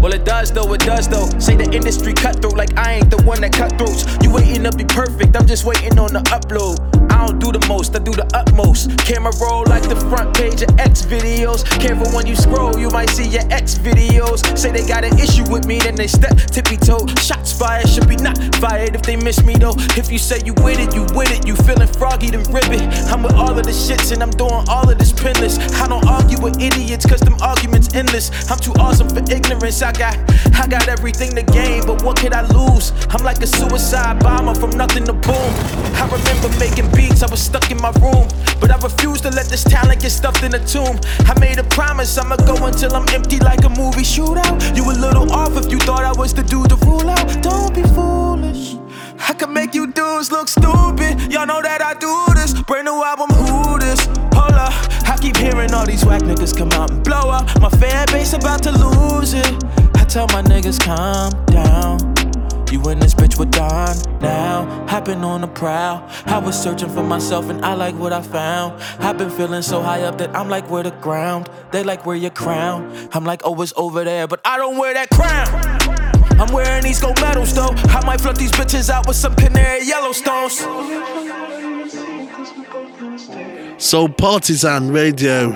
Well, 0.01 0.12
it 0.12 0.24
does 0.24 0.51
though, 0.51 0.72
it 0.72 0.81
does 0.81 1.09
though. 1.09 1.28
Say 1.39 1.56
the 1.56 1.70
industry 1.72 2.12
cutthroat 2.12 2.56
like 2.56 2.77
I 2.77 2.94
ain't 2.94 3.10
the 3.10 3.22
one 3.22 3.40
that 3.43 3.52
cut 3.52 3.78
throats. 3.78 4.05
You 4.22 4.32
waiting 4.32 4.64
to 4.64 4.72
be 4.72 4.85
perfect, 4.85 5.36
I'm 5.36 5.47
just 5.47 5.64
waiting 5.64 5.98
on 5.98 6.12
the 6.12 6.20
upload. 6.35 6.99
I 7.20 7.26
don't 7.26 7.38
do 7.38 7.52
the 7.52 7.60
most, 7.68 7.94
I 7.94 7.98
do 7.98 8.12
the 8.12 8.24
utmost. 8.32 8.97
Camera 8.97 9.30
roll 9.42 9.64
like 9.66 9.86
the 9.86 9.97
front 10.09 10.34
page 10.34 10.62
of 10.62 10.72
X 10.80 11.05
videos. 11.05 11.68
Careful 11.78 12.09
when 12.16 12.26
you 12.26 12.34
scroll, 12.34 12.78
you 12.78 12.88
might 12.88 13.10
see 13.10 13.28
your 13.28 13.44
X 13.52 13.76
videos. 13.76 14.40
Say 14.56 14.72
they 14.72 14.86
got 14.88 15.05
an 15.05 15.18
issue 15.18 15.44
with 15.52 15.66
me, 15.66 15.80
then 15.80 15.97
they 15.97 16.06
step 16.06 16.34
tippy 16.48 16.78
toe. 16.78 17.05
Shots 17.20 17.52
fired 17.52 17.90
should 17.90 18.09
be 18.09 18.16
not 18.16 18.38
fired 18.56 18.94
if 18.94 19.02
they 19.02 19.16
miss 19.16 19.44
me 19.44 19.52
though. 19.52 19.74
If 20.01 20.10
you 20.10 20.16
say 20.16 20.40
you 20.47 20.55
with 20.64 20.80
it, 20.80 20.94
you 20.94 21.05
with 21.12 21.30
it. 21.30 21.47
You 21.47 21.56
feeling 21.56 21.88
froggy, 21.88 22.30
then 22.30 22.40
ribbit. 22.48 22.80
I'm 23.12 23.22
with 23.22 23.34
all 23.34 23.52
of 23.52 23.64
the 23.66 23.76
shits 23.76 24.12
and 24.12 24.22
I'm 24.22 24.30
doing 24.30 24.64
all 24.66 24.88
of 24.88 24.97
this 24.97 25.12
pinless. 25.12 25.59
I 25.76 25.88
don't 25.88 26.06
argue 26.09 26.40
with 26.40 26.56
idiots, 26.59 27.05
cause 27.05 27.20
them 27.20 27.36
arguments 27.42 27.92
endless. 27.94 28.32
I'm 28.51 28.59
too 28.59 28.72
awesome 28.80 29.10
for 29.10 29.20
ignorance. 29.30 29.82
I 29.82 29.92
got, 29.92 30.16
I 30.56 30.66
got 30.66 30.88
everything 30.88 31.34
to 31.36 31.42
gain, 31.42 31.84
but 31.84 32.02
what 32.02 32.16
could 32.16 32.32
I 32.32 32.48
lose? 32.48 32.94
I'm 33.10 33.22
like 33.22 33.42
a 33.42 33.47
suicide 33.47 34.20
bomber 34.20 34.55
from 34.55 34.70
nothing 34.70 35.05
to 35.05 35.12
boom. 35.12 35.52
I 36.01 36.09
remember 36.09 36.48
making 36.59 36.90
beats, 36.92 37.09
I 37.22 37.26
was 37.30 37.42
stuck 37.42 37.70
in 37.70 37.76
my 37.80 37.90
room, 38.00 38.26
but 38.60 38.70
I 38.70 38.76
refuse 38.78 39.20
to 39.22 39.30
let 39.30 39.46
this 39.46 39.62
talent 39.62 40.00
get 40.00 40.10
stuffed 40.10 40.42
in 40.42 40.54
a 40.54 40.64
tomb. 40.64 40.98
I 41.26 41.38
made 41.38 41.58
a 41.58 41.64
promise, 41.64 42.16
I'ma 42.16 42.36
go 42.36 42.56
until 42.66 42.94
I'm 42.94 43.06
empty 43.10 43.38
like 43.38 43.64
a 43.64 43.68
movie 43.68 44.02
shootout. 44.02 44.76
You 44.76 44.84
a 44.90 44.94
little 44.94 45.30
off 45.30 45.56
if 45.56 45.70
you 45.70 45.78
thought 45.78 46.04
I 46.04 46.12
was 46.18 46.32
the 46.32 46.42
dude 46.42 46.70
to 46.70 46.76
rule 46.76 47.08
out. 47.10 47.42
Don't 47.42 47.74
be 47.74 47.82
foolish. 47.82 48.76
I 49.28 49.34
can 49.34 49.52
make 49.52 49.74
you 49.74 49.86
dudes 49.86 50.32
look 50.32 50.48
stupid. 50.48 51.30
Y'all 51.30 51.46
know 51.46 51.60
that 51.60 51.82
I 51.82 51.94
do 51.94 52.34
this. 52.34 52.54
Brand 52.62 52.86
new 52.86 53.04
album, 53.04 53.28
who 53.36 53.78
this? 53.78 54.06
Hold 54.32 54.54
up. 54.54 54.72
I 55.06 55.18
keep 55.20 55.36
hearing 55.36 55.74
all 55.74 55.86
these 55.86 56.04
whack 56.04 56.22
niggas 56.22 56.56
come 56.56 56.72
out 56.72 56.90
and 56.90 57.04
blow 57.04 57.30
up. 57.30 57.60
My 57.60 57.68
fan 57.68 58.06
base 58.08 58.32
about 58.32 58.62
to 58.62 58.72
lose 58.72 59.34
it. 59.34 59.64
I 59.94 60.04
tell 60.04 60.26
my 60.28 60.42
niggas, 60.42 60.80
calm 60.80 61.30
down. 61.46 62.19
You 62.70 62.80
in 62.88 63.01
this 63.01 63.14
bitch 63.14 63.36
with 63.36 63.51
Don 63.51 63.97
now. 64.20 64.86
Hopping 64.86 65.24
on 65.24 65.40
the 65.40 65.48
prowl. 65.48 66.09
I 66.26 66.38
was 66.38 66.60
searching 66.60 66.88
for 66.88 67.02
myself 67.02 67.51
and 67.51 67.64
I 67.64 67.74
like 67.74 67.97
what 67.97 68.12
I 68.12 68.22
found. 68.22 68.80
I've 69.01 69.18
been 69.18 69.30
feeling 69.30 69.62
so 69.62 69.82
high 69.82 70.02
up 70.02 70.18
that 70.18 70.34
I'm 70.36 70.48
like, 70.48 70.70
where 70.70 70.84
the 70.84 70.92
ground? 70.92 71.48
They 71.72 71.82
like, 71.82 72.06
where 72.06 72.14
your 72.14 72.30
crown? 72.30 73.09
I'm 73.12 73.24
like, 73.24 73.42
oh, 73.44 73.60
it's 73.60 73.72
over 73.76 74.05
there, 74.05 74.28
but 74.28 74.40
I 74.44 74.56
don't 74.56 74.78
wear 74.78 74.94
that 74.94 75.10
crown. 75.10 75.48
I'm 76.40 76.52
wearing 76.52 76.84
these 76.84 77.01
gold 77.01 77.20
medals 77.20 77.52
though. 77.55 77.70
I 77.88 78.05
might 78.06 78.20
flood 78.20 78.36
these 78.36 78.52
bitches 78.52 78.88
out 78.88 79.09
with 79.09 79.16
some 79.16 79.34
canary 79.34 79.80
Yellowstones. 79.80 80.60
Soul 83.80 84.09
Partisan 84.10 84.92
Radio 84.92 85.51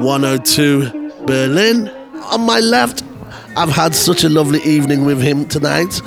102 0.00 1.26
Berlin. 1.26 1.88
On 2.32 2.40
my 2.40 2.60
left, 2.60 3.04
I've 3.54 3.68
had 3.68 3.94
such 3.94 4.24
a 4.24 4.28
lovely 4.28 4.62
evening 4.62 5.04
with 5.04 5.20
him 5.20 5.46
tonight. 5.46 6.00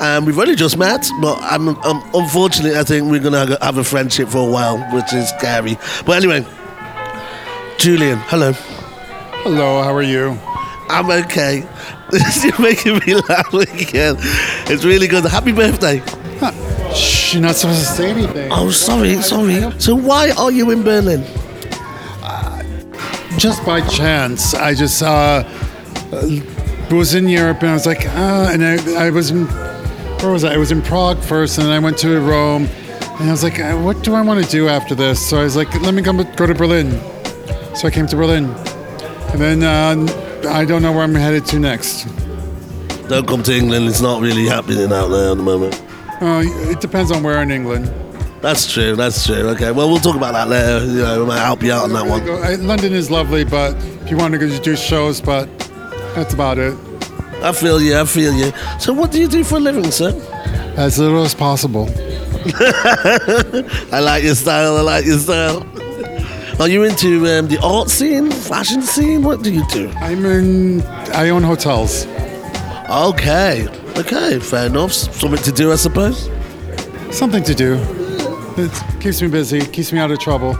Um, 0.00 0.26
we've 0.26 0.38
only 0.38 0.54
just 0.56 0.76
met, 0.76 1.08
but 1.20 1.38
I'm, 1.42 1.68
um, 1.68 2.10
unfortunately, 2.14 2.78
I 2.78 2.84
think 2.84 3.10
we're 3.10 3.22
gonna 3.22 3.56
have 3.64 3.78
a 3.78 3.84
friendship 3.84 4.28
for 4.28 4.46
a 4.46 4.50
while, 4.50 4.78
which 4.92 5.12
is 5.12 5.28
scary. 5.30 5.78
But 6.04 6.22
anyway, 6.22 6.44
Julian, 7.78 8.18
hello. 8.26 8.52
Hello, 8.52 9.82
how 9.82 9.94
are 9.94 10.02
you? 10.02 10.38
I'm 10.88 11.10
okay. 11.10 11.66
You're 12.42 12.60
making 12.60 13.00
me 13.06 13.14
laugh 13.28 13.52
again. 13.54 14.16
It's 14.68 14.84
really 14.84 15.06
good. 15.08 15.24
Happy 15.24 15.52
birthday. 15.52 16.02
Shh, 16.94 17.34
you're 17.34 17.42
not 17.42 17.56
supposed 17.56 17.80
to 17.80 17.86
say 17.86 18.10
anything. 18.10 18.50
Oh, 18.52 18.70
sorry, 18.70 19.16
sorry. 19.16 19.72
So 19.80 19.94
why 19.94 20.30
are 20.30 20.52
you 20.52 20.70
in 20.70 20.82
Berlin? 20.82 21.24
Just 23.38 23.64
by 23.66 23.86
chance, 23.86 24.54
I 24.54 24.72
just 24.74 25.02
uh, 25.02 25.44
uh, 26.12 26.40
was 26.90 27.14
in 27.14 27.28
Europe 27.28 27.58
and 27.60 27.70
I 27.70 27.74
was 27.74 27.86
like, 27.86 28.06
uh, 28.06 28.50
and 28.50 28.64
I, 28.64 29.06
I 29.06 29.10
was 29.10 29.30
in, 29.30 29.46
where 30.22 30.32
was 30.32 30.44
I? 30.44 30.54
I 30.54 30.56
was 30.56 30.72
in 30.72 30.82
Prague 30.82 31.18
first, 31.18 31.58
and 31.58 31.66
then 31.66 31.72
I 31.72 31.78
went 31.78 31.98
to 31.98 32.20
Rome, 32.20 32.68
and 33.18 33.28
I 33.28 33.30
was 33.30 33.42
like, 33.42 33.58
uh, 33.58 33.76
what 33.76 34.02
do 34.02 34.14
I 34.14 34.22
want 34.22 34.44
to 34.44 34.50
do 34.50 34.68
after 34.68 34.94
this? 34.94 35.24
So 35.24 35.38
I 35.40 35.44
was 35.44 35.56
like, 35.56 35.72
let 35.80 35.94
me 35.94 36.02
come 36.02 36.16
go 36.36 36.46
to 36.46 36.54
Berlin. 36.54 36.90
So 37.74 37.88
I 37.88 37.90
came 37.90 38.06
to 38.06 38.16
Berlin, 38.16 38.46
and 39.30 39.40
then 39.40 39.62
uh, 39.62 40.48
I 40.48 40.64
don't 40.64 40.82
know 40.82 40.92
where 40.92 41.02
I'm 41.02 41.14
headed 41.14 41.44
to 41.46 41.58
next. 41.58 42.06
Don't 43.08 43.26
come 43.28 43.42
to 43.44 43.54
England. 43.54 43.88
It's 43.88 44.00
not 44.00 44.20
really 44.20 44.46
happening 44.46 44.92
out 44.92 45.08
there 45.08 45.30
at 45.30 45.36
the 45.36 45.42
moment. 45.42 45.80
Uh, 46.20 46.42
it 46.70 46.80
depends 46.80 47.10
on 47.12 47.22
where 47.22 47.40
in 47.42 47.50
England. 47.50 47.92
That's 48.40 48.70
true. 48.72 48.96
That's 48.96 49.24
true. 49.26 49.48
Okay. 49.50 49.70
Well, 49.70 49.88
we'll 49.88 49.98
talk 49.98 50.16
about 50.16 50.32
that 50.32 50.48
later. 50.48 50.84
You 50.84 51.02
know, 51.02 51.20
we 51.20 51.26
might 51.26 51.40
help 51.40 51.62
you 51.62 51.72
out 51.72 51.84
on 51.84 51.92
that 51.92 52.06
one. 52.06 52.66
London 52.66 52.92
is 52.92 53.10
lovely, 53.10 53.44
but 53.44 53.76
if 54.02 54.10
you 54.10 54.16
want 54.16 54.32
to 54.32 54.38
go 54.38 54.48
to 54.48 54.58
do 54.60 54.76
shows, 54.76 55.20
but 55.20 55.46
that's 56.14 56.34
about 56.34 56.58
it. 56.58 56.74
I 57.42 57.52
feel 57.52 57.80
you. 57.80 57.98
I 57.98 58.04
feel 58.04 58.32
you. 58.32 58.52
So, 58.78 58.92
what 58.92 59.12
do 59.12 59.20
you 59.20 59.28
do 59.28 59.44
for 59.44 59.56
a 59.56 59.60
living, 59.60 59.90
sir? 59.90 60.10
As 60.76 60.98
little 60.98 61.24
as 61.24 61.34
possible. 61.34 61.88
I 63.92 64.00
like 64.00 64.22
your 64.24 64.34
style. 64.34 64.76
I 64.76 64.80
like 64.82 65.04
your 65.04 65.18
style. 65.18 65.66
Are 66.60 66.68
you 66.68 66.84
into 66.84 67.26
um, 67.26 67.48
the 67.48 67.58
art 67.62 67.90
scene, 67.90 68.30
fashion 68.30 68.82
scene? 68.82 69.22
What 69.22 69.42
do 69.42 69.52
you 69.52 69.66
do? 69.68 69.90
I'm 69.96 70.24
in. 70.24 70.82
I 71.12 71.28
own 71.30 71.42
hotels. 71.42 72.06
Okay. 72.88 73.68
Okay. 73.96 74.38
Fair 74.38 74.66
enough. 74.66 74.92
Something 74.92 75.42
to 75.42 75.52
do, 75.52 75.72
I 75.72 75.76
suppose. 75.76 76.30
Something 77.10 77.42
to 77.44 77.54
do. 77.54 77.78
It 78.56 78.72
keeps 79.00 79.20
me 79.20 79.28
busy. 79.28 79.60
Keeps 79.60 79.92
me 79.92 79.98
out 79.98 80.10
of 80.10 80.18
trouble. 80.18 80.56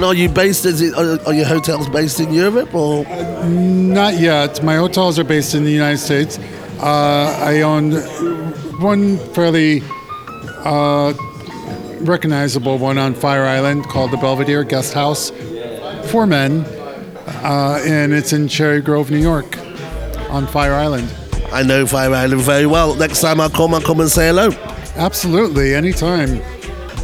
And 0.00 0.06
are 0.06 0.14
you 0.14 0.30
based? 0.30 0.64
Is 0.64 0.80
it? 0.80 0.94
Are, 0.94 1.20
are 1.26 1.34
your 1.34 1.44
hotels 1.44 1.86
based 1.90 2.20
in 2.20 2.32
Europe 2.32 2.74
or? 2.74 3.04
Not 3.44 4.18
yet. 4.18 4.64
My 4.64 4.76
hotels 4.76 5.18
are 5.18 5.24
based 5.24 5.54
in 5.54 5.62
the 5.62 5.70
United 5.70 5.98
States. 5.98 6.38
Uh, 6.78 7.38
I 7.38 7.60
own 7.60 7.96
one 8.80 9.18
fairly 9.34 9.82
uh, 10.64 11.12
recognizable 12.00 12.78
one 12.78 12.96
on 12.96 13.12
Fire 13.12 13.44
Island 13.44 13.88
called 13.88 14.10
the 14.10 14.16
Belvedere 14.16 14.64
Guest 14.64 14.94
House 14.94 15.32
for 16.10 16.26
men, 16.26 16.60
uh, 17.44 17.82
and 17.84 18.14
it's 18.14 18.32
in 18.32 18.48
Cherry 18.48 18.80
Grove, 18.80 19.10
New 19.10 19.18
York, 19.18 19.58
on 20.30 20.46
Fire 20.46 20.72
Island. 20.72 21.14
I 21.52 21.62
know 21.62 21.86
Fire 21.86 22.14
Island 22.14 22.40
very 22.40 22.64
well. 22.64 22.94
Next 22.94 23.20
time 23.20 23.38
I 23.38 23.50
come, 23.50 23.74
I'll 23.74 23.82
come 23.82 24.00
and 24.00 24.10
say 24.10 24.28
hello. 24.28 24.48
Absolutely, 24.96 25.74
anytime. 25.74 26.40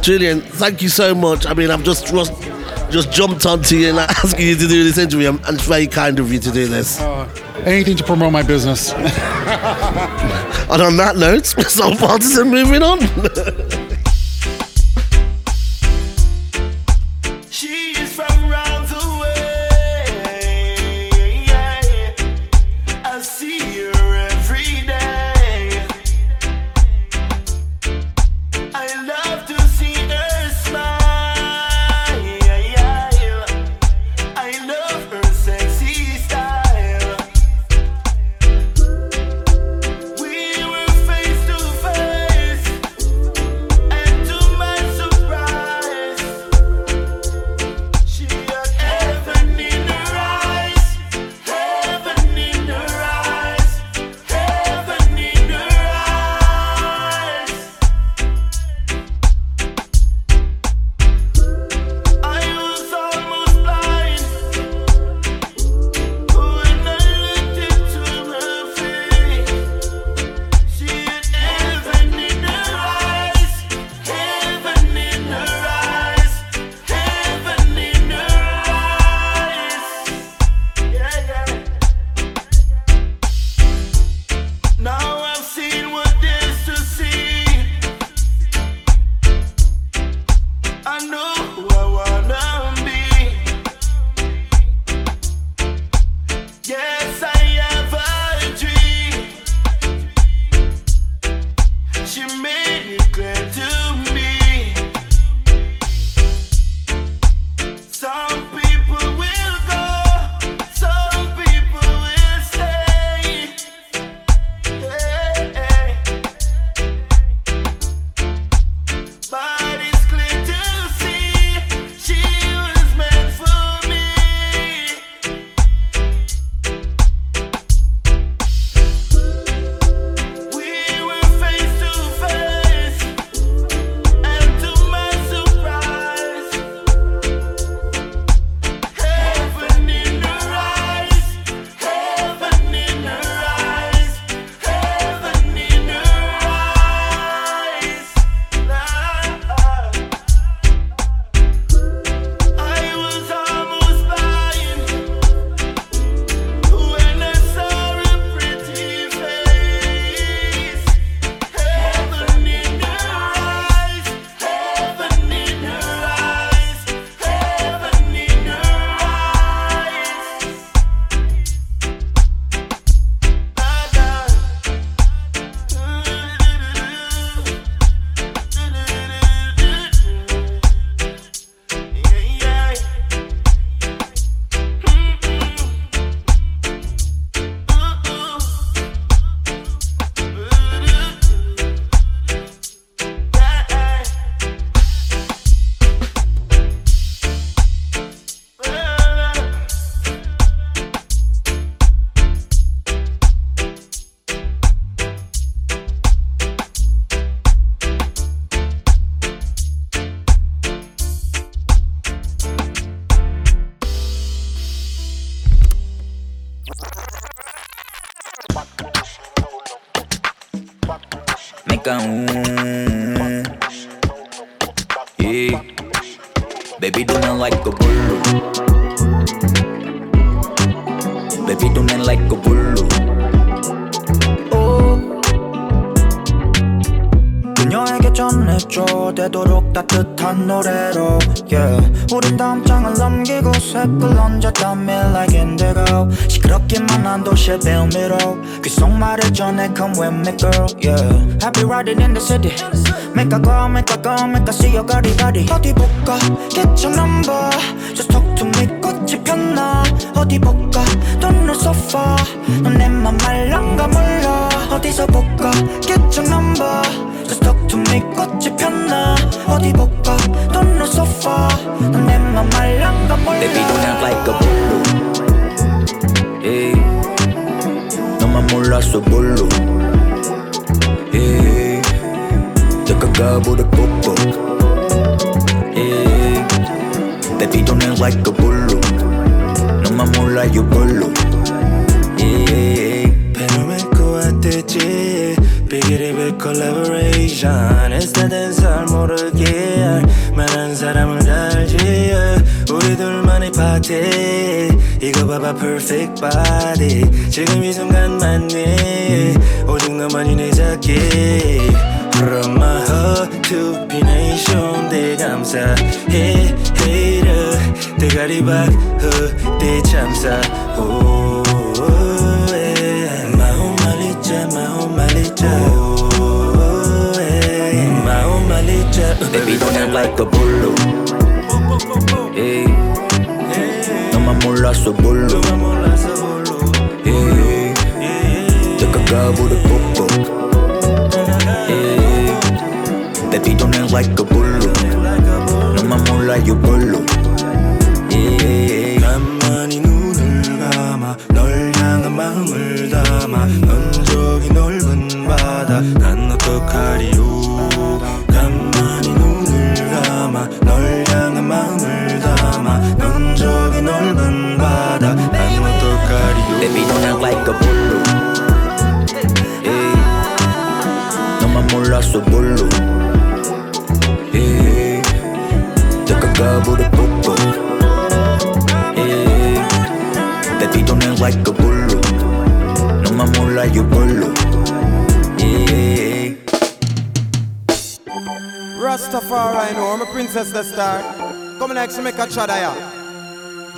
Julian, 0.01 0.41
thank 0.41 0.81
you 0.81 0.89
so 0.89 1.13
much. 1.13 1.45
I 1.45 1.53
mean, 1.53 1.69
I've 1.69 1.83
just 1.83 2.07
just, 2.07 2.33
just 2.89 3.11
jumped 3.11 3.45
onto 3.45 3.75
you 3.75 3.89
and 3.89 3.99
asking 3.99 4.47
you 4.47 4.55
to 4.55 4.67
do 4.67 4.83
this 4.83 4.97
interview, 4.97 5.29
and 5.29 5.39
it's 5.47 5.67
very 5.67 5.87
kind 5.87 6.19
of 6.19 6.31
you 6.31 6.39
to 6.39 6.51
do 6.51 6.67
this. 6.67 6.99
Uh, 6.99 7.27
anything 7.65 7.97
to 7.97 8.03
promote 8.03 8.31
my 8.31 8.43
business. 8.43 8.91
and 8.93 9.11
on 10.81 10.97
that 10.97 11.15
note, 11.17 11.45
Soul 11.69 11.95
Partisan 11.95 12.49
moving 12.49 12.83
on. 12.83 12.99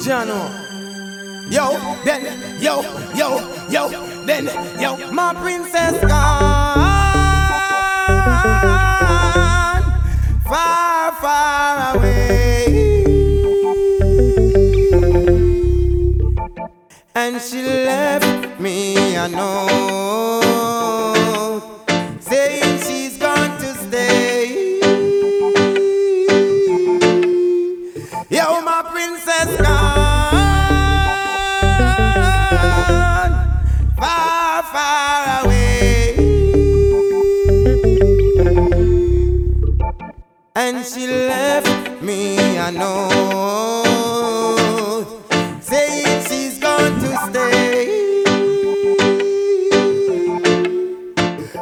Jano. 0.10 0.50
Yo, 1.52 1.78
then, 2.04 2.60
yo, 2.60 2.82
yo, 3.14 3.30
yo, 3.70 3.90
then, 4.26 4.46
yo, 4.82 4.98
my 5.12 5.36
princess. 5.36 5.94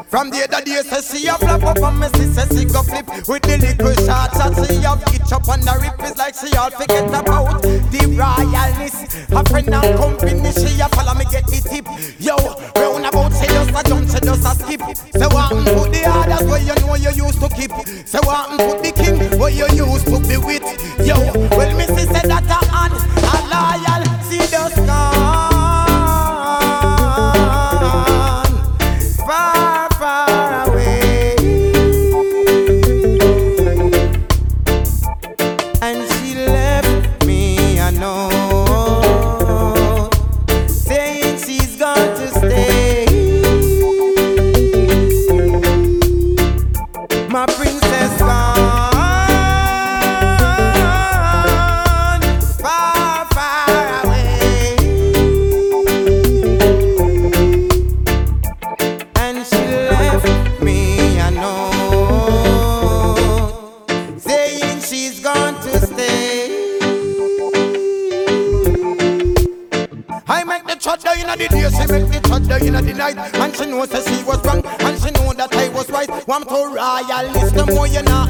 From 0.10 0.30
the 0.30 0.48
other 0.48 0.64
day, 0.64 0.80
say 0.88 1.20
she 1.20 1.28
a 1.28 1.36
flap 1.36 1.64
up 1.64 1.84
on 1.84 2.00
me, 2.00 2.08
she 2.16 2.32
say 2.32 2.48
she 2.56 2.64
go 2.64 2.82
flip 2.82 3.08
with 3.28 3.44
the 3.44 3.60
little 3.60 3.92
short 4.08 4.32
shot. 4.40 4.56
She 4.56 4.80
have 4.88 5.04
itch 5.12 5.32
up 5.36 5.50
on 5.52 5.60
the 5.60 5.76
rip, 5.84 6.00
it's 6.00 6.18
like 6.18 6.32
she 6.32 6.48
all 6.56 6.72
forget 6.72 7.12
about 7.12 7.62
the 7.62 8.02
royalness. 8.16 9.04
A 9.36 9.44
friend 9.52 9.68
and 9.68 10.00
company, 10.00 10.52
she 10.56 10.80
a 10.80 10.88
follow 10.96 11.12
me 11.12 11.28
get 11.28 11.44
the 11.52 11.60
tip. 11.60 11.84
Yo, 12.24 12.40
round 12.80 13.04
about 13.04 13.36
she 13.36 13.52
just 13.52 13.76
a 13.76 13.82
jump, 13.84 14.08
she 14.08 14.20
just 14.24 14.48
a 14.48 14.52
skip. 14.56 14.82
Say 15.12 15.28
what 15.28 15.52
put 15.76 15.92
the 15.92 16.02
others 16.08 16.48
where 16.48 16.64
you 16.64 16.76
know 16.88 16.96
you 16.96 17.12
used 17.12 17.44
to 17.44 17.50
keep. 17.52 17.76
Say 18.08 18.24
what 18.24 18.48
put 18.56 18.80
the 18.80 18.92
king 18.96 19.20
where 19.36 19.52
you 19.52 19.68
used 19.76 20.08
to 20.08 20.24
be 20.24 20.40
with. 20.40 20.64
Yo, 21.04 21.20
well 21.52 21.72
me 21.76 21.84
see 21.84 22.08
say 22.08 22.24
that 22.32 22.48
a 22.48 22.60
a 22.72 22.77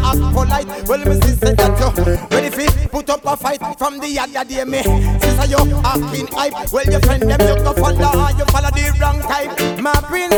act 0.07 0.33
polite. 0.33 0.67
Well, 0.87 1.03
me 1.05 1.15
sister 1.21 1.53
that 1.53 1.73
you 1.79 1.89
ready 2.31 2.49
fi 2.49 2.87
put 2.87 3.09
up 3.09 3.25
a 3.25 3.35
fight 3.35 3.61
from 3.77 3.99
the 3.99 4.19
other 4.19 4.45
day, 4.47 4.63
me. 4.63 4.81
Sister 5.19 5.45
you 5.51 5.59
acting 5.83 6.27
hype, 6.31 6.71
well 6.71 6.85
your 6.85 7.01
friend 7.01 7.23
them 7.23 7.41
you 7.41 7.55
go 7.63 7.73
follow, 7.73 8.29
you 8.37 8.45
follow 8.45 8.71
the 8.71 8.97
wrong 8.99 9.19
type. 9.21 9.51
My 9.81 9.93
princess 10.07 10.36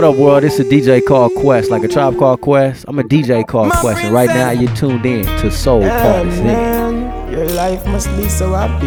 what 0.00 0.14
up, 0.14 0.16
world? 0.16 0.42
This 0.42 0.58
is 0.58 0.66
DJ 0.66 1.04
called 1.04 1.34
Quest, 1.34 1.70
like 1.70 1.84
a 1.84 1.88
tribe 1.88 2.16
called 2.16 2.40
Quest. 2.40 2.86
I'm 2.88 2.98
a 2.98 3.02
DJ 3.02 3.46
called 3.46 3.70
Quest, 3.70 4.02
and 4.02 4.14
right 4.14 4.28
now 4.28 4.50
you're 4.50 4.74
tuned 4.74 5.04
in 5.04 5.26
to 5.26 5.50
Soul 5.50 5.82
Yeah, 5.82 6.00
Party 6.02 6.30
City. 6.30 7.36
your 7.36 7.46
life 7.48 7.84
must 7.84 8.08
be 8.16 8.26
so 8.26 8.54
happy. 8.54 8.86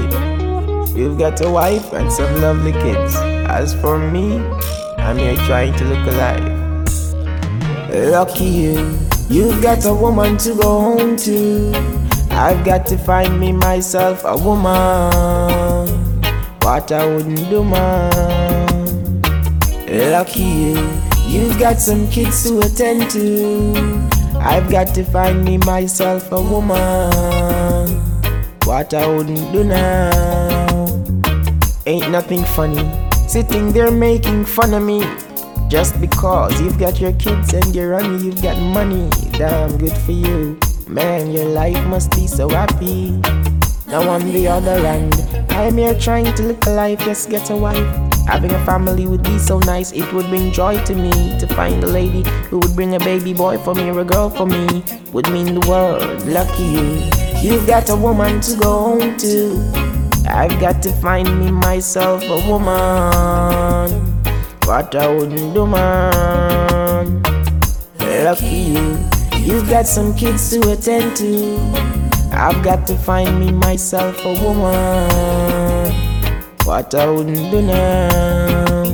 You've 0.99 1.19
got 1.19 1.39
a 1.45 1.51
wife 1.51 1.93
and 1.93 2.11
some 2.11 2.41
lovely 2.41 2.71
kids. 2.71 3.15
As 3.47 3.75
for 3.79 3.99
me, 3.99 4.39
I'm 4.97 5.19
here 5.19 5.35
trying 5.45 5.75
to 5.75 5.85
look 5.85 6.07
alive. 6.07 6.49
Lucky 7.93 8.45
you, 8.45 8.99
you've 9.29 9.61
got 9.61 9.85
a 9.85 9.93
woman 9.93 10.37
to 10.37 10.55
go 10.55 10.81
home 10.81 11.15
to. 11.17 11.71
I've 12.31 12.65
got 12.65 12.87
to 12.87 12.97
find 12.97 13.39
me 13.39 13.51
myself 13.51 14.23
a 14.25 14.35
woman. 14.35 15.85
What 16.63 16.91
I 16.91 17.05
wouldn't 17.05 17.49
do, 17.51 17.63
man. 17.63 18.23
Lucky 19.93 20.41
you, 20.41 21.02
you've 21.33 21.57
got 21.57 21.79
some 21.79 22.07
kids 22.09 22.43
to 22.43 22.59
attend 22.59 23.09
to. 23.11 23.73
I've 24.37 24.69
got 24.69 24.93
to 24.93 25.03
find 25.03 25.43
me 25.43 25.57
myself 25.57 26.31
a 26.31 26.41
woman. 26.41 27.89
What 28.65 28.93
I 28.93 29.07
wouldn't 29.07 29.51
do 29.51 29.63
now. 29.63 30.85
Ain't 31.85 32.11
nothing 32.11 32.43
funny. 32.55 32.85
Sitting 33.27 33.73
there 33.73 33.89
making 33.89 34.45
fun 34.45 34.73
of 34.73 34.83
me. 34.83 35.01
Just 35.69 35.99
because 35.99 36.61
you've 36.61 36.77
got 36.77 36.99
your 36.99 37.13
kids 37.13 37.53
and 37.53 37.75
you're 37.75 37.95
on 37.95 38.23
you've 38.23 38.41
got 38.41 38.57
money. 38.59 39.09
Damn 39.31 39.77
good 39.77 39.97
for 40.05 40.11
you. 40.11 40.59
Man, 40.87 41.31
your 41.31 41.45
life 41.45 41.83
must 41.87 42.11
be 42.11 42.27
so 42.27 42.47
happy. 42.49 43.11
Now 43.87 44.07
on 44.07 44.31
the 44.31 44.47
other 44.47 44.79
hand, 44.79 45.15
I'm 45.49 45.77
here 45.77 45.97
trying 45.99 46.33
to 46.35 46.43
live 46.43 46.67
a 46.67 46.71
life, 46.71 46.99
just 46.99 47.29
get 47.29 47.49
a 47.49 47.55
wife. 47.55 48.02
Having 48.27 48.51
a 48.51 48.65
family 48.65 49.05
would 49.05 49.23
be 49.23 49.37
so 49.37 49.59
nice, 49.59 49.91
it 49.91 50.11
would 50.13 50.27
bring 50.27 50.51
joy 50.51 50.83
to 50.85 50.95
me 50.95 51.11
to 51.39 51.47
find 51.47 51.83
a 51.83 51.87
lady 51.87 52.23
who 52.49 52.59
would 52.59 52.75
bring 52.75 52.95
a 52.95 52.99
baby 52.99 53.33
boy 53.33 53.57
for 53.57 53.75
me 53.75 53.89
or 53.89 53.99
a 53.99 54.05
girl 54.05 54.29
for 54.29 54.45
me. 54.45 54.83
Would 55.11 55.29
mean 55.31 55.53
the 55.53 55.67
world, 55.67 56.25
lucky 56.25 56.63
you. 56.63 57.09
You've 57.41 57.67
got 57.67 57.89
a 57.89 57.95
woman 57.95 58.39
to 58.41 58.55
go 58.55 58.97
home 58.97 59.17
to. 59.17 59.93
I've 60.27 60.57
got 60.59 60.81
to 60.83 60.91
find 60.93 61.39
me 61.39 61.51
myself 61.51 62.23
a 62.23 62.47
woman. 62.49 63.91
What 64.65 64.95
I 64.95 65.07
wouldn't 65.13 65.53
do, 65.53 65.67
man. 65.67 67.21
Lucky 68.23 68.45
you. 68.45 68.97
You've 69.39 69.69
got 69.69 69.85
some 69.85 70.15
kids 70.15 70.49
to 70.51 70.71
attend 70.71 71.17
to. 71.17 71.57
I've 72.31 72.63
got 72.63 72.87
to 72.87 72.95
find 72.95 73.37
me 73.39 73.51
myself 73.51 74.23
a 74.23 74.33
woman. 74.41 75.62
What 76.65 76.95
I 76.95 77.09
wouldn't 77.09 77.51
do 77.51 77.61
now. 77.61 78.85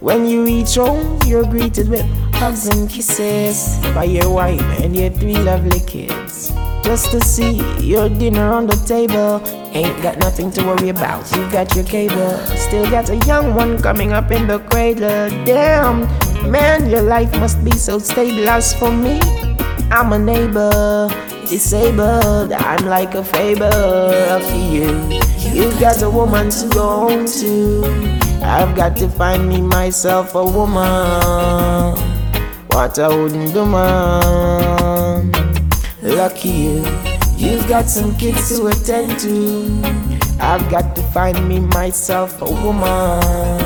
When 0.00 0.26
you 0.26 0.44
reach 0.44 0.74
home, 0.74 1.18
you're 1.24 1.46
greeted 1.46 1.88
with 1.88 2.04
hugs 2.34 2.66
and 2.66 2.90
kisses 2.90 3.78
by 3.94 4.04
your 4.04 4.30
wife 4.30 4.60
and 4.82 4.96
your 4.96 5.10
three 5.10 5.38
lovely 5.38 5.80
kids. 5.80 6.52
just 6.84 7.10
to 7.10 7.20
see 7.20 7.64
your 7.80 8.08
dinner 8.08 8.52
on 8.52 8.66
the 8.66 8.76
table. 8.86 9.40
Ain't 9.72 10.00
got 10.02 10.18
nothing 10.18 10.50
to 10.52 10.62
worry 10.62 10.90
about. 10.90 11.24
You 11.34 11.50
got 11.50 11.74
your 11.74 11.84
cable. 11.84 12.36
Still 12.54 12.88
got 12.90 13.08
a 13.08 13.16
young 13.26 13.54
one 13.54 13.80
coming 13.80 14.12
up 14.12 14.30
in 14.30 14.46
the 14.46 14.58
cradle. 14.58 15.30
Damn, 15.44 16.04
man, 16.50 16.90
your 16.90 17.02
life 17.02 17.32
must 17.40 17.64
be 17.64 17.72
so 17.72 17.98
stable. 17.98 18.48
As 18.48 18.74
for 18.74 18.92
me, 18.92 19.18
I'm 19.90 20.12
a 20.12 20.18
neighbor, 20.18 21.08
disabled. 21.46 22.52
I'm 22.52 22.86
like 22.86 23.14
a 23.14 23.24
fable. 23.24 23.68
Lucky 23.68 24.58
you, 24.58 25.20
You've 25.54 25.78
got 25.78 26.02
a 26.02 26.10
woman 26.10 26.50
to 26.50 26.68
go 26.68 27.08
home 27.08 27.26
to. 27.26 27.84
I've 28.42 28.74
got 28.74 28.96
to 28.96 29.08
find 29.08 29.48
me 29.48 29.60
myself 29.60 30.34
a 30.34 30.44
woman. 30.44 31.94
What 32.68 32.98
I 32.98 33.08
wouldn't 33.08 33.54
do, 33.54 33.64
man. 33.64 35.30
Lucky 36.02 36.48
you, 36.48 36.86
you've 37.36 37.68
got 37.68 37.86
some 37.86 38.16
kids 38.16 38.48
to 38.48 38.66
attend 38.66 39.20
to. 39.20 39.70
I've 40.40 40.68
got 40.70 40.96
to 40.96 41.02
find 41.12 41.48
me 41.48 41.60
myself 41.60 42.42
a 42.42 42.46
woman. 42.46 43.64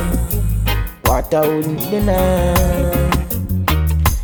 What 1.07 1.33
I 1.33 1.41
wouldn't 1.49 2.05
now. 2.05 3.11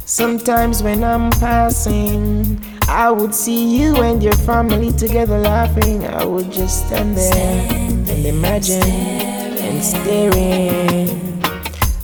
Sometimes 0.04 0.82
when 0.82 1.02
I'm 1.02 1.30
passing, 1.30 2.62
I 2.88 3.10
would 3.10 3.34
see 3.34 3.76
you 3.76 3.96
and 3.96 4.22
your 4.22 4.34
family 4.34 4.92
together 4.92 5.38
laughing. 5.38 6.06
I 6.06 6.24
would 6.24 6.52
just 6.52 6.86
stand 6.86 7.16
there 7.16 7.72
and 7.72 8.26
imagine 8.26 8.82
and 8.82 9.82
staring. 9.82 11.40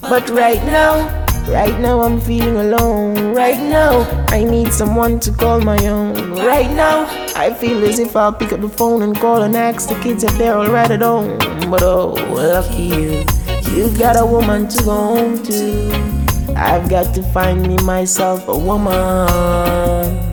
But 0.01 0.29
right 0.31 0.63
now, 0.65 1.07
right 1.49 1.79
now 1.81 2.01
I'm 2.01 2.21
feeling 2.21 2.57
alone. 2.57 3.35
Right 3.35 3.61
now, 3.61 4.09
I 4.29 4.43
need 4.43 4.73
someone 4.73 5.21
to 5.21 5.33
call 5.33 5.61
my 5.61 5.79
own. 5.87 6.33
Right 6.33 6.71
now, 6.71 7.07
I 7.37 7.53
feel 7.53 7.85
as 7.85 7.99
if 7.99 8.17
I'll 8.17 8.33
pick 8.33 8.53
up 8.53 8.61
the 8.61 8.69
phone 8.69 9.03
and 9.03 9.17
call 9.17 9.43
and 9.43 9.55
ask 9.57 9.89
the 9.89 10.01
kids 10.01 10.25
if 10.25 10.37
they're 10.39 10.57
alright 10.57 10.91
at 10.91 11.03
home. 11.03 11.39
But 11.71 11.83
oh, 11.83 12.15
lucky 12.31 12.83
you, 12.85 13.25
you've 13.73 13.99
got 13.99 14.17
a 14.19 14.25
woman 14.25 14.67
to 14.69 14.83
go 14.83 14.95
home 14.95 15.43
to. 15.45 16.55
I've 16.57 16.89
got 16.89 17.15
to 17.15 17.23
find 17.33 17.63
me 17.63 17.77
myself 17.79 18.49
a 18.49 18.59
woman. 18.59 20.30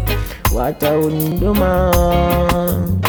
What 0.58 0.82
wouldn't 0.82 1.40
do, 1.40 1.54
man. 1.54 3.00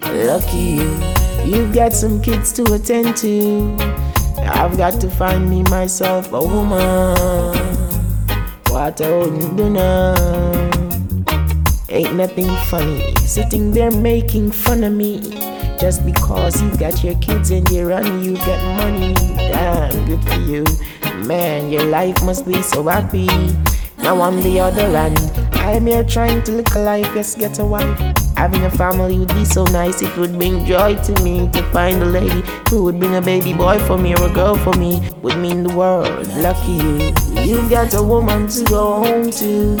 Lucky 0.00 0.56
you, 0.56 0.98
you've 1.44 1.74
got 1.74 1.92
some 1.92 2.22
kids 2.22 2.54
to 2.54 2.64
attend 2.72 3.18
to. 3.18 3.76
I've 4.38 4.78
got 4.78 4.98
to 5.02 5.10
find 5.10 5.50
me 5.50 5.62
myself 5.64 6.32
a 6.32 6.40
woman. 6.40 7.58
What 8.70 8.98
I 8.98 9.10
wouldn't 9.10 9.58
do 9.58 9.68
now. 9.68 10.14
Ain't 11.90 12.14
nothing 12.14 12.48
funny 12.70 13.14
sitting 13.26 13.72
there 13.72 13.90
making 13.90 14.50
fun 14.50 14.82
of 14.82 14.94
me. 14.94 15.20
Just 15.78 16.06
because 16.06 16.62
you 16.62 16.74
got 16.78 17.04
your 17.04 17.14
kids 17.16 17.50
and 17.50 17.68
you 17.68 17.90
run, 17.90 18.24
you 18.24 18.36
got 18.36 18.64
money. 18.78 19.12
Damn, 19.36 20.06
good 20.06 20.24
for 20.24 20.40
you. 20.40 20.64
Man, 21.26 21.70
your 21.70 21.84
life 21.84 22.24
must 22.24 22.46
be 22.46 22.62
so 22.62 22.84
happy. 22.84 23.26
Now 23.98 24.18
on 24.22 24.40
the 24.40 24.60
other 24.60 24.88
hand, 24.88 25.49
I'm 25.60 25.86
here 25.86 26.02
trying 26.02 26.42
to 26.44 26.52
live 26.52 26.66
a 26.74 26.80
life, 26.80 27.10
yes, 27.14 27.34
get 27.36 27.58
a 27.58 27.64
wife. 27.64 27.98
Having 28.36 28.64
a 28.64 28.70
family 28.70 29.18
would 29.18 29.34
be 29.34 29.44
so 29.44 29.64
nice, 29.64 30.00
it 30.00 30.16
would 30.16 30.36
bring 30.38 30.64
joy 30.64 30.94
to 30.94 31.22
me 31.22 31.50
to 31.52 31.62
find 31.70 32.02
a 32.02 32.06
lady 32.06 32.42
who 32.70 32.82
would 32.84 32.98
bring 32.98 33.14
a 33.14 33.20
baby 33.20 33.52
boy 33.52 33.78
for 33.80 33.98
me 33.98 34.14
or 34.14 34.24
a 34.24 34.32
girl 34.32 34.56
for 34.56 34.72
me. 34.74 35.06
Would 35.22 35.36
mean 35.36 35.62
the 35.62 35.74
world. 35.76 36.26
Lucky 36.38 36.72
you, 36.72 37.12
you've 37.44 37.70
got 37.70 37.92
a 37.94 38.02
woman 38.02 38.48
to 38.48 38.64
go 38.64 39.04
home 39.04 39.30
to. 39.30 39.76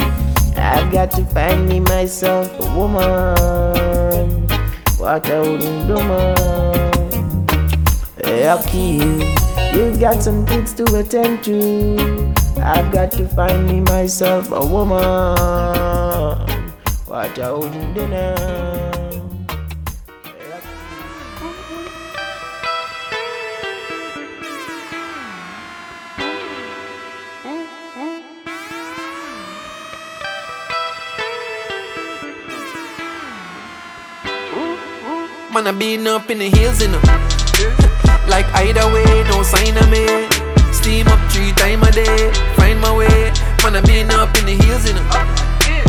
I've 0.56 0.92
got 0.92 1.10
to 1.12 1.24
find 1.24 1.66
me 1.66 1.80
myself 1.80 2.48
a 2.60 2.76
woman. 2.76 4.46
What 4.98 5.26
I 5.30 5.38
wouldn't 5.40 5.86
do, 5.86 5.94
man. 5.94 7.46
Lucky 8.44 8.78
you. 8.78 9.34
You've 9.72 9.98
got 9.98 10.22
some 10.22 10.44
kids 10.44 10.74
to 10.74 10.84
attend 10.96 11.42
to. 11.44 12.39
I've 12.62 12.92
got 12.92 13.10
to 13.12 13.26
find 13.28 13.66
me 13.66 13.80
myself 13.80 14.50
a 14.52 14.64
woman. 14.64 14.98
What 17.06 17.38
I 17.38 17.52
wouldn't 17.52 17.94
do. 17.94 18.06
Man, 35.52 35.66
I 35.66 35.72
been 35.72 36.06
up 36.06 36.30
in 36.30 36.38
the 36.38 36.48
hills, 36.48 36.80
you 36.80 36.88
know. 36.88 37.00
Like 38.28 38.46
either 38.54 38.86
way, 38.94 39.24
no 39.24 39.42
sign 39.42 39.76
of 39.76 39.90
me. 39.90 40.49
Steam 40.80 41.08
up 41.08 41.20
three 41.30 41.52
times 41.52 41.86
a 41.88 41.92
day, 41.92 42.32
find 42.56 42.80
my 42.80 42.96
way. 42.96 43.30
Man, 43.62 43.76
I 43.76 43.82
been 43.84 44.10
up 44.10 44.32
in 44.38 44.46
the 44.46 44.56
hills, 44.64 44.88
you 44.88 44.94
know. 44.96 45.04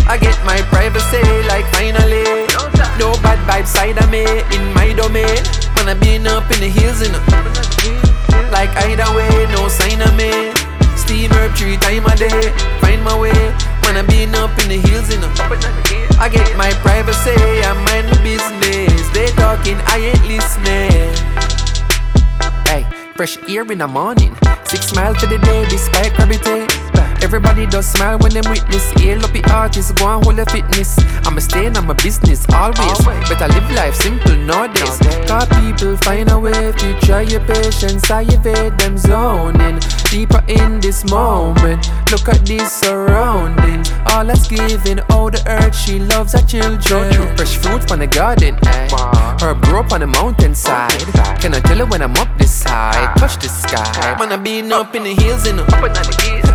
I 0.03 0.19
get 0.19 0.35
my 0.43 0.59
privacy, 0.67 1.23
like 1.47 1.63
finally. 1.71 2.27
No 2.99 3.15
bad 3.23 3.39
vibes 3.47 3.71
side 3.71 3.97
of 4.03 4.11
me, 4.11 4.27
in 4.27 4.73
my 4.75 4.91
domain. 4.91 5.39
Man, 5.79 5.87
I 5.87 5.95
been 5.95 6.27
up 6.27 6.43
in 6.51 6.59
the 6.59 6.67
hills, 6.67 6.99
you 6.99 7.07
know. 7.07 7.23
Like 8.51 8.75
either 8.83 9.07
way, 9.15 9.47
no 9.55 9.71
sign 9.71 10.01
of 10.03 10.11
me. 10.19 10.51
Steam 10.99 11.31
up 11.39 11.55
three 11.55 11.77
times 11.77 12.11
a 12.11 12.15
day, 12.27 12.51
find 12.83 13.01
my 13.01 13.17
way. 13.17 13.31
Man, 13.87 13.95
I 13.95 14.03
been 14.03 14.35
up 14.35 14.51
in 14.59 14.67
the 14.75 14.79
hills, 14.91 15.07
you 15.07 15.23
know. 15.23 15.31
I 16.19 16.27
get 16.27 16.51
my 16.57 16.69
privacy, 16.83 17.31
I 17.63 17.71
mind 17.87 18.11
my 18.11 18.19
business. 18.21 19.07
They 19.15 19.31
talking, 19.39 19.79
I 19.87 20.11
ain't 20.11 20.27
listening. 20.27 21.15
Hey, 22.67 22.85
fresh 23.15 23.37
air 23.47 23.63
in 23.71 23.77
the 23.79 23.87
morning. 23.87 24.35
Six 24.71 24.95
miles 24.95 25.17
to 25.17 25.27
the 25.27 25.37
day, 25.37 25.65
despite 25.67 26.13
gravity. 26.15 26.80
Everybody 27.21 27.65
does 27.67 27.87
smile 27.87 28.17
when 28.19 28.33
them 28.33 28.49
witness. 28.49 28.91
Hail 28.93 29.23
up 29.23 29.31
the 29.31 29.43
artists, 29.53 29.91
go 29.91 30.15
and 30.15 30.23
hold 30.23 30.37
the 30.37 30.45
fitness. 30.45 30.97
I'ma 31.25 31.39
stay 31.39 31.65
in 31.67 31.73
my 31.73 31.93
business 31.93 32.45
always. 32.53 32.97
Better 33.29 33.47
live 33.47 33.71
life 33.71 33.95
simple 33.95 34.35
nowadays. 34.35 34.97
Cause 35.29 35.47
people 35.61 35.95
find 35.97 36.31
a 36.31 36.39
way 36.39 36.71
to 36.71 36.99
try 37.01 37.21
your 37.21 37.41
patience. 37.41 38.09
I 38.09 38.23
evade 38.23 38.77
them 38.77 38.97
zoning. 38.97 39.79
Deeper 40.09 40.43
in 40.47 40.79
this 40.79 41.05
moment. 41.09 41.89
Look 42.11 42.27
at 42.27 42.45
these 42.45 42.71
surroundings. 42.71 43.91
All 44.07 44.25
that's 44.25 44.47
giving, 44.47 44.99
all 45.11 45.29
the 45.29 45.41
earth 45.47 45.75
she 45.75 45.99
loves 45.99 46.33
her 46.33 46.45
children. 46.45 47.37
Fresh 47.37 47.57
fruit 47.57 47.87
from 47.87 47.99
the 47.99 48.07
garden, 48.07 48.57
eh? 48.65 48.89
Herb 49.39 49.61
grow 49.61 49.81
up 49.81 49.93
on 49.93 50.01
the 50.01 50.07
mountainside. 50.07 50.91
Can 51.39 51.53
I 51.53 51.59
tell 51.61 51.77
her 51.77 51.85
when 51.85 52.01
I'm 52.01 52.15
up 52.17 52.37
this 52.37 52.63
high? 52.63 53.13
Touch 53.17 53.37
the 53.37 53.47
sky. 53.47 54.17
Man, 54.19 54.31
I 54.31 54.37
been 54.37 54.71
up 54.71 54.95
in 54.95 55.03
the 55.03 55.13
hills, 55.15 55.45
you 55.45 55.53
know. 55.53 56.50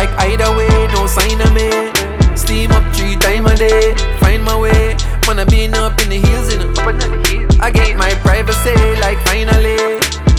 Like 0.00 0.32
either 0.32 0.56
way, 0.56 0.88
no 0.94 1.06
sign 1.06 1.38
of 1.42 1.52
me. 1.52 1.68
Steam 2.34 2.72
up 2.72 2.82
three 2.96 3.16
times 3.16 3.52
a 3.52 3.54
day, 3.54 3.94
find 4.16 4.42
my 4.42 4.58
way. 4.58 4.96
I 5.28 5.44
been 5.44 5.74
up 5.74 6.00
in 6.00 6.08
the 6.08 6.16
hills, 6.16 6.50
you 6.50 6.58
know. 6.58 6.72
I 7.60 7.70
get 7.70 7.98
my 7.98 8.08
privacy, 8.24 8.72
like 9.04 9.18
finally. 9.28 9.76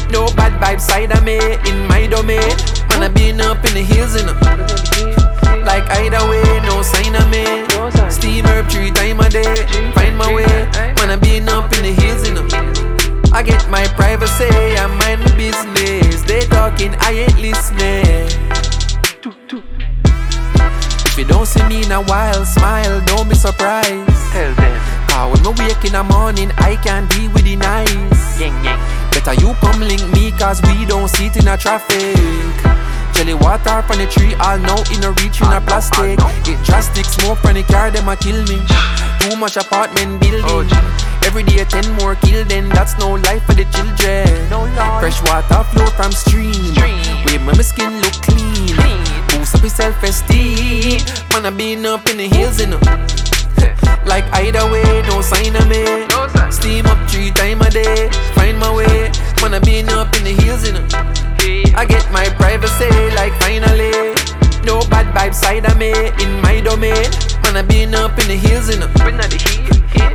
No 0.09 0.25
bad 0.33 0.57
vibes 0.57 0.81
side 0.81 1.11
of 1.11 1.23
me, 1.23 1.37
in 1.69 1.87
my 1.87 2.07
domain. 2.07 2.41
I 2.89 3.07
been 3.13 3.39
up 3.39 3.63
in 3.65 3.75
the 3.75 3.83
hills, 3.85 4.15
you 4.17 4.25
know. 4.25 4.33
Like 5.61 5.85
either 6.01 6.25
way, 6.27 6.41
no 6.65 6.81
sign 6.81 7.13
of 7.13 7.29
me. 7.29 7.45
Steam 8.09 8.47
up 8.47 8.65
three 8.65 8.89
times 8.89 9.27
a 9.27 9.29
day, 9.29 9.55
find 9.93 10.17
my 10.17 10.33
way. 10.33 10.45
I 10.49 11.15
been 11.17 11.47
up 11.47 11.71
in 11.73 11.83
the 11.83 11.93
hills, 12.01 12.27
you 12.27 12.33
know. 12.33 12.47
I 13.31 13.43
get 13.43 13.69
my 13.69 13.85
privacy, 13.89 14.49
I 14.49 14.87
mind 14.87 15.21
my 15.21 15.37
business. 15.37 16.23
They 16.23 16.47
talking, 16.47 16.95
I 16.97 17.11
ain't 17.11 17.37
listening. 17.37 18.60
If 21.11 21.17
you 21.17 21.25
don't 21.25 21.45
see 21.45 21.61
me 21.67 21.83
in 21.83 21.91
a 21.91 22.01
while, 22.01 22.45
smile, 22.45 23.01
don't 23.01 23.27
be 23.27 23.35
surprised. 23.35 24.07
Tell 24.31 24.55
them. 24.55 24.81
Cause 25.09 25.43
when 25.43 25.55
me 25.57 25.67
wake 25.67 25.83
in 25.83 25.91
the 25.91 26.03
morning, 26.05 26.51
I 26.55 26.77
can't 26.77 27.11
deal 27.11 27.29
with 27.33 27.43
the 27.43 27.57
nice. 27.57 28.39
Better 29.11 29.33
you 29.43 29.53
come 29.59 29.81
link 29.81 30.07
me, 30.15 30.31
cause 30.31 30.61
we 30.63 30.85
don't 30.85 31.09
sit 31.09 31.35
in 31.35 31.49
a 31.49 31.57
traffic. 31.57 32.15
Jelly 33.11 33.33
water 33.33 33.83
from 33.83 33.99
the 33.99 34.07
tree, 34.07 34.35
all 34.39 34.57
now 34.57 34.79
in 34.87 35.03
a 35.03 35.11
reach 35.19 35.43
in 35.43 35.51
a 35.51 35.59
plastic. 35.59 36.15
It 36.47 36.63
drastic 36.63 37.03
smoke 37.03 37.39
from 37.39 37.55
the 37.55 37.63
car, 37.63 37.91
them 37.91 38.07
a 38.07 38.15
kill 38.15 38.39
me. 38.47 38.63
Too 39.19 39.35
much 39.35 39.57
apartment 39.57 40.21
building. 40.21 40.71
Every 41.27 41.43
day 41.43 41.65
ten 41.65 41.91
more 41.99 42.15
kill, 42.15 42.45
then 42.45 42.69
that's 42.69 42.97
no 42.99 43.19
life 43.27 43.43
for 43.43 43.53
the 43.53 43.67
children. 43.75 44.31
Fresh 45.03 45.19
water 45.27 45.67
flow 45.75 45.91
from 45.91 46.13
stream. 46.13 46.55
Way 47.27 47.37
my 47.43 47.51
skin 47.59 47.99
look 47.99 48.15
clean. 48.23 49.00
Up 49.61 49.65
your 49.65 49.75
self-esteem. 49.75 51.01
Man, 51.33 51.45
I 51.45 51.51
been 51.51 51.85
up 51.85 52.09
in 52.09 52.17
the 52.17 52.27
hills, 52.27 52.59
you 52.59 52.65
know. 52.65 52.81
Like 54.09 54.25
either 54.33 54.65
way, 54.71 55.03
no 55.05 55.21
sign 55.21 55.55
of 55.55 55.69
me. 55.69 55.85
Steam 56.49 56.87
up 56.87 56.97
three 57.07 57.29
times 57.29 57.67
a 57.67 57.69
day, 57.69 58.09
find 58.33 58.57
my 58.57 58.73
way. 58.73 59.11
I 59.37 59.59
been 59.59 59.87
up 59.89 60.15
in 60.17 60.23
the 60.23 60.33
hills, 60.41 60.65
you 60.65 60.73
know. 60.73 60.81
I 61.77 61.85
get 61.85 62.11
my 62.11 62.25
privacy, 62.41 62.89
like 63.13 63.37
finally. 63.37 63.93
No 64.65 64.81
bad 64.89 65.13
vibes 65.13 65.35
side 65.35 65.69
of 65.69 65.77
me, 65.77 65.93
in 65.93 66.41
my 66.41 66.59
domain. 66.61 67.05
I 67.53 67.61
been 67.61 67.93
up 67.93 68.17
in 68.17 68.29
the 68.29 68.37
hills 68.41 68.69
in 68.69 68.79
them. 68.79 68.89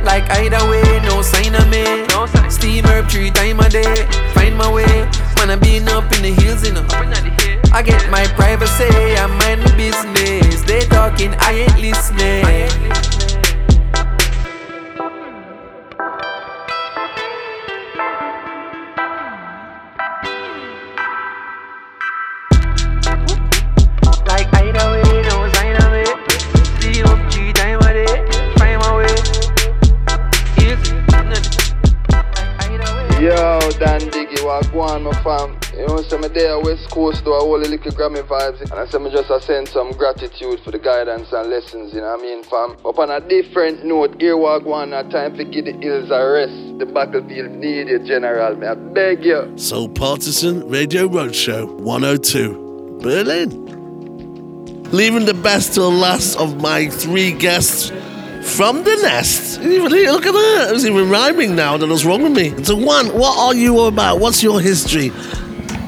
Like 0.03 0.29
either 0.43 0.59
way, 0.69 0.83
no 1.07 1.21
sign 1.21 1.55
of 1.55 1.69
me. 1.69 2.03
Steam 2.49 2.83
herb 2.83 3.07
three 3.07 3.31
time 3.31 3.61
a 3.61 3.69
day. 3.69 4.07
Find 4.33 4.57
my 4.57 4.69
way. 4.69 5.07
I 5.39 5.55
been 5.55 5.87
up 5.87 6.11
in 6.13 6.23
the 6.23 6.33
hills 6.41 6.67
in 6.67 6.75
them. 6.75 6.85
I 7.71 7.81
get 7.81 8.09
my 8.09 8.25
privacy, 8.35 8.85
I 9.15 9.27
mind 9.27 9.63
my 9.63 9.75
business. 9.77 10.63
They 10.63 10.81
talking, 10.81 11.33
I 11.39 11.65
ain't 11.65 11.79
listening. 11.79 13.16
What 34.57 34.71
go 34.71 34.81
on, 34.81 35.03
my 35.03 35.11
fam? 35.21 35.59
You 35.77 35.85
know, 35.85 36.01
some 36.01 36.21
there 36.21 36.59
West 36.59 36.89
Coast 36.89 37.23
do 37.23 37.31
a 37.31 37.37
whole 37.37 37.59
little 37.59 37.77
Grammy 37.77 38.23
vibes. 38.23 38.59
And 38.61 38.73
I 38.73 38.87
say 38.87 38.97
me 38.97 39.11
just 39.11 39.29
a 39.29 39.39
send 39.39 39.67
some 39.67 39.91
gratitude 39.91 40.61
for 40.61 40.71
the 40.71 40.79
guidance 40.79 41.31
and 41.31 41.51
lessons, 41.51 41.93
you 41.93 42.01
know 42.01 42.07
what 42.07 42.19
I 42.19 42.23
mean, 42.23 42.43
fam? 42.43 42.71
Up 42.83 42.97
on 42.97 43.11
a 43.11 43.19
different 43.19 43.85
note, 43.85 44.19
here 44.19 44.35
what 44.35 44.63
go 44.63 44.73
a 44.73 45.03
time 45.11 45.37
to 45.37 45.43
give 45.43 45.65
the 45.65 45.73
hills 45.73 46.09
a 46.09 46.27
rest. 46.27 46.79
The 46.79 46.87
battlefield 46.87 47.51
need 47.51 47.89
you, 47.89 47.99
General. 47.99 48.55
Me, 48.55 48.65
I 48.65 48.73
beg 48.73 49.23
you. 49.23 49.55
Soul 49.59 49.89
Partisan 49.89 50.67
Radio 50.67 51.07
Roadshow 51.07 51.71
102, 51.81 52.97
Berlin. 53.03 53.65
Leaving 54.91 55.25
the 55.25 55.35
best 55.35 55.75
till 55.75 55.91
last 55.91 56.35
of 56.37 56.59
my 56.59 56.89
three 56.89 57.31
guests 57.31 57.91
from 58.47 58.83
the 58.83 58.95
nest. 59.03 59.59
Look 59.61 60.25
at 60.25 60.31
that. 60.33 60.67
It 60.69 60.73
was 60.73 60.85
even 60.85 61.09
rhyming 61.09 61.55
now. 61.55 61.75
I 61.75 61.77
don't 61.77 61.89
know 61.89 61.95
what's 61.95 62.05
wrong 62.05 62.23
with 62.23 62.31
me. 62.31 62.63
So, 62.63 62.75
one, 62.75 63.07
what 63.07 63.37
are 63.37 63.53
you 63.53 63.81
about? 63.81 64.19
What's 64.19 64.41
your 64.41 64.59
history? 64.59 65.11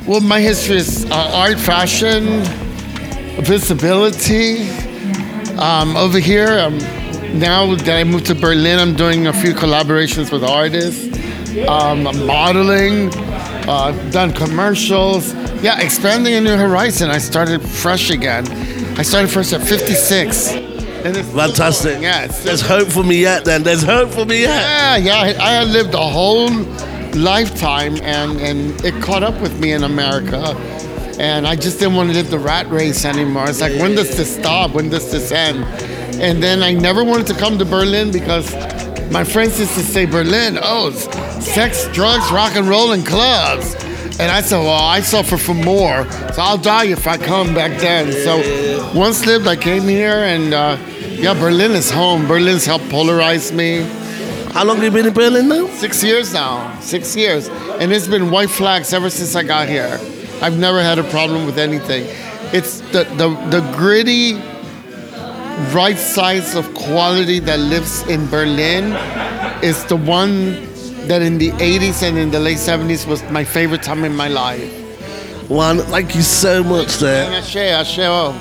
Well, 0.05 0.21
my 0.21 0.39
history 0.39 0.77
is 0.77 1.05
uh, 1.09 1.31
art, 1.33 1.59
fashion, 1.59 2.43
visibility. 3.43 4.69
Um, 5.57 5.95
over 5.97 6.19
here, 6.19 6.59
um, 6.59 6.77
now 7.37 7.75
that 7.75 7.89
I 7.89 8.03
moved 8.03 8.27
to 8.27 8.35
Berlin, 8.35 8.79
I'm 8.79 8.95
doing 8.95 9.27
a 9.27 9.33
few 9.33 9.53
collaborations 9.53 10.31
with 10.31 10.43
artists. 10.43 11.07
Um, 11.67 12.03
modeling, 12.03 13.11
uh, 13.67 13.91
done 14.11 14.33
commercials. 14.33 15.33
Yeah, 15.61 15.79
expanding 15.79 16.35
a 16.35 16.41
new 16.41 16.55
horizon. 16.57 17.09
I 17.09 17.17
started 17.17 17.61
fresh 17.61 18.09
again. 18.09 18.47
I 18.97 19.01
started 19.03 19.29
first 19.29 19.53
at 19.53 19.61
56. 19.61 20.68
Fantastic. 21.03 22.01
Yeah, 22.01 22.27
There's 22.27 22.61
hope 22.61 22.87
for 22.89 23.03
me 23.03 23.21
yet, 23.21 23.45
then. 23.45 23.63
There's 23.63 23.83
hope 23.83 24.09
for 24.09 24.25
me 24.25 24.41
yet. 24.41 24.61
yeah, 24.61 24.97
yeah. 24.97 25.41
I, 25.43 25.49
I 25.49 25.51
had 25.53 25.67
lived 25.69 25.93
a 25.93 25.97
whole 25.97 26.49
lifetime, 27.13 27.95
and 28.03 28.39
and 28.39 28.83
it 28.85 29.01
caught 29.01 29.23
up 29.23 29.39
with 29.41 29.59
me 29.59 29.71
in 29.71 29.83
America, 29.83 30.55
and 31.19 31.47
I 31.47 31.55
just 31.55 31.79
didn't 31.79 31.95
want 31.95 32.09
to 32.09 32.15
live 32.15 32.29
the 32.29 32.39
rat 32.39 32.69
race 32.69 33.05
anymore. 33.05 33.49
It's 33.49 33.61
like, 33.61 33.73
when 33.79 33.95
does 33.95 34.15
this 34.15 34.35
stop? 34.35 34.71
When 34.71 34.89
does 34.89 35.11
this 35.11 35.31
end? 35.31 35.63
And 36.21 36.43
then 36.43 36.61
I 36.63 36.73
never 36.73 37.03
wanted 37.03 37.27
to 37.27 37.33
come 37.33 37.57
to 37.59 37.65
Berlin 37.65 38.11
because 38.11 38.53
my 39.11 39.23
friends 39.23 39.59
used 39.59 39.73
to 39.75 39.81
say 39.83 40.05
Berlin, 40.05 40.59
oh, 40.61 40.91
sex, 41.39 41.87
drugs, 41.93 42.29
rock 42.31 42.55
and 42.55 42.67
roll, 42.67 42.91
and 42.91 43.05
clubs. 43.05 43.73
And 44.19 44.29
I 44.29 44.41
said, 44.41 44.59
well, 44.59 44.83
I 44.83 44.99
suffer 44.99 45.37
from 45.37 45.61
more, 45.61 46.09
so 46.33 46.41
I'll 46.41 46.57
die 46.57 46.87
if 46.87 47.07
I 47.07 47.17
come 47.17 47.53
back 47.53 47.79
then. 47.79 48.11
So 48.11 48.37
once 48.93 49.25
lived, 49.25 49.47
I 49.47 49.55
came 49.55 49.83
here, 49.83 50.23
and 50.25 50.53
uh, 50.53 50.77
yeah, 51.07 51.33
Berlin 51.33 51.71
is 51.71 51.89
home. 51.89 52.27
Berlin's 52.27 52.65
helped 52.65 52.85
polarize 52.85 53.53
me. 53.53 53.83
How 54.53 54.65
long 54.65 54.75
have 54.77 54.83
you 54.83 54.91
been 54.91 55.05
in 55.05 55.13
Berlin 55.13 55.47
now? 55.47 55.67
Six 55.67 56.03
years 56.03 56.33
now. 56.33 56.77
Six 56.81 57.15
years. 57.15 57.47
And 57.79 57.93
it's 57.93 58.07
been 58.07 58.29
white 58.29 58.49
flags 58.49 58.93
ever 58.93 59.09
since 59.09 59.35
I 59.35 59.43
got 59.43 59.69
here. 59.69 59.97
I've 60.41 60.57
never 60.57 60.81
had 60.81 60.99
a 60.99 61.03
problem 61.03 61.45
with 61.45 61.57
anything. 61.57 62.05
It's 62.51 62.81
the, 62.91 63.03
the, 63.15 63.29
the 63.49 63.61
gritty, 63.77 64.33
right 65.73 65.97
size 65.97 66.55
of 66.55 66.73
quality 66.73 67.39
that 67.39 67.59
lives 67.59 68.01
in 68.07 68.27
Berlin 68.29 68.93
is 69.61 69.85
the 69.85 69.95
one 69.95 70.68
that 71.09 71.23
in 71.23 71.39
the 71.39 71.49
80s 71.53 72.03
and 72.07 72.19
in 72.19 72.29
the 72.29 72.39
late 72.39 72.59
70s 72.59 73.07
was 73.07 73.23
my 73.31 73.43
favorite 73.43 73.81
time 73.81 74.03
in 74.03 74.15
my 74.15 74.27
life. 74.27 74.71
One, 75.49 75.79
thank 75.79 76.15
you 76.15 76.21
so 76.21 76.63
much 76.63 76.97
there. 76.97 77.31
Ashe, 77.31 77.55
ashe, 77.55 77.99
oh. 78.03 78.35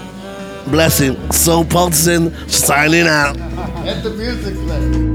Bless 0.71 0.99
him. 0.99 1.17
Soul 1.33 1.65
Partisan 1.65 2.31
signing 2.47 3.07
out. 3.07 3.39
Let 3.87 4.03
the 4.03 4.11
music 4.11 4.55
play. 4.67 5.08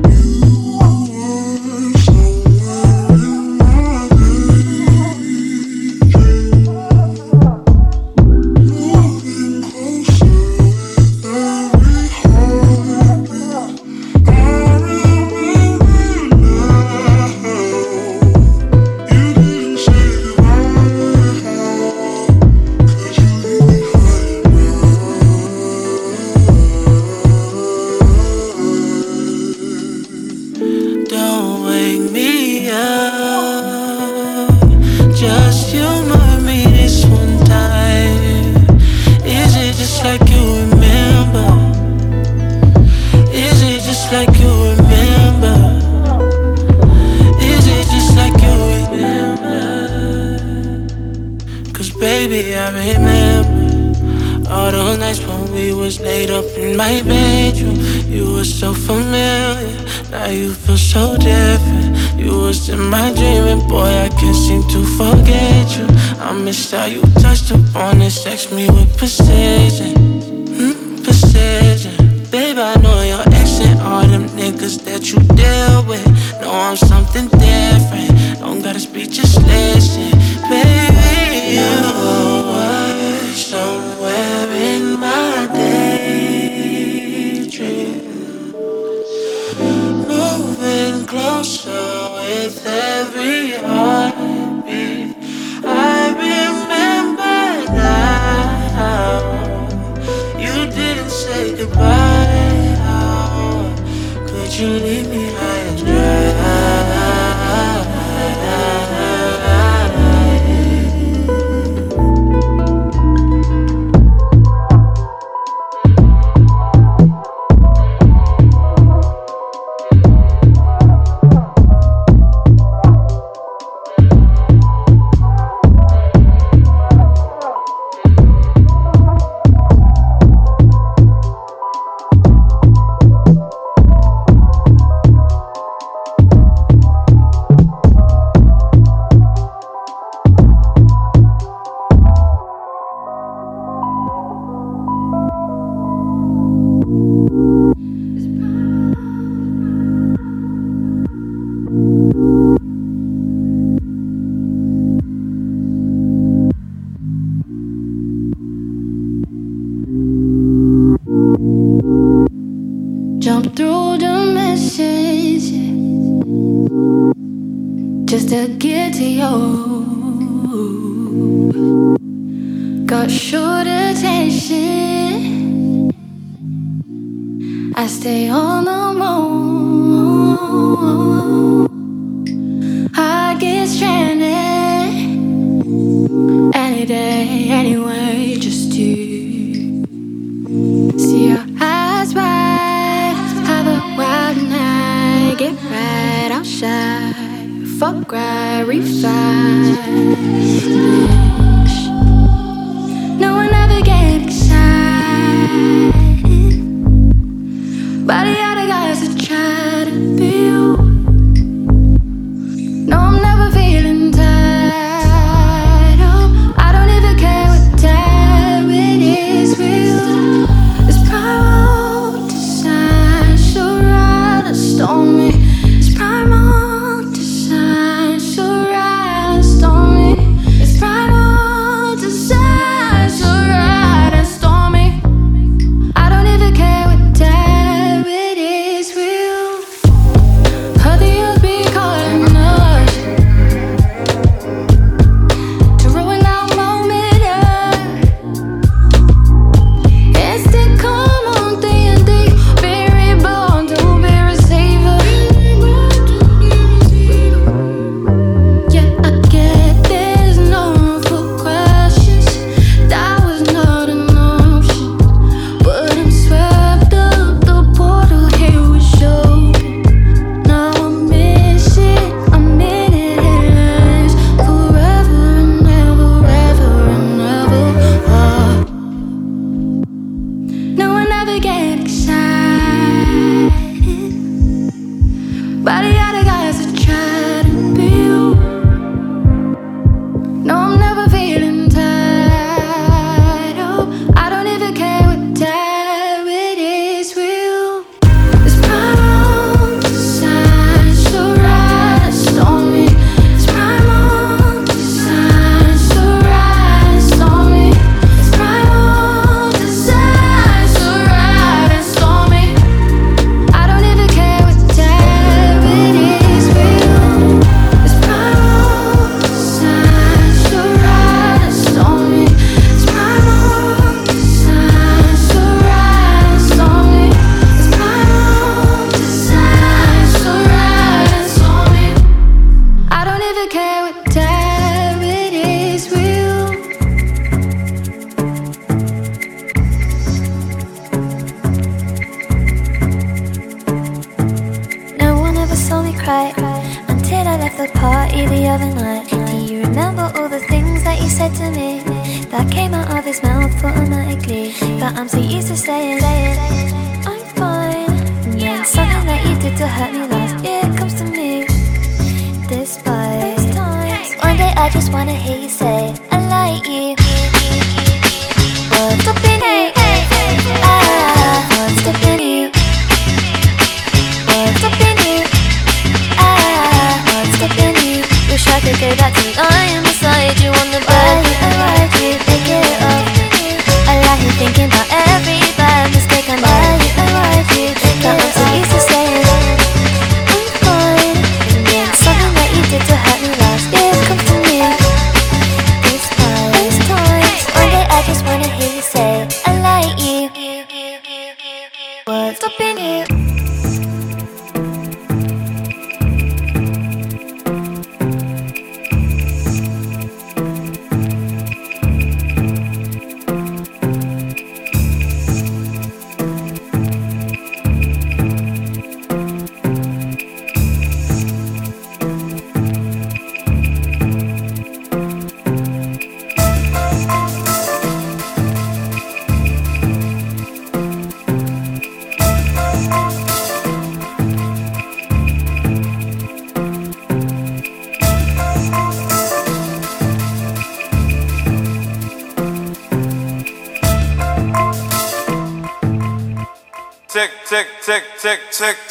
just 364.83 364.91
wanna 364.91 365.13
hear 365.13 365.37
you 365.37 365.47
say, 365.47 365.95
I 366.11 366.17
like 366.27 366.67
you. 366.67 367.02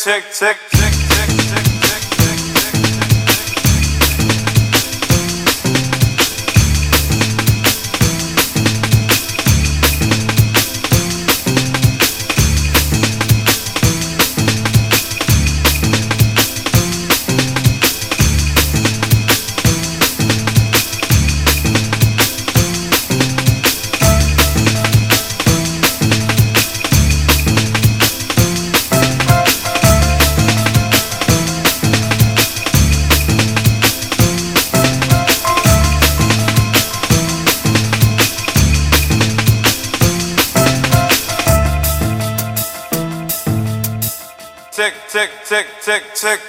tick, 0.03 0.25
tick, 0.33 0.72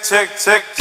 check, 0.04 0.38
check. 0.38 0.73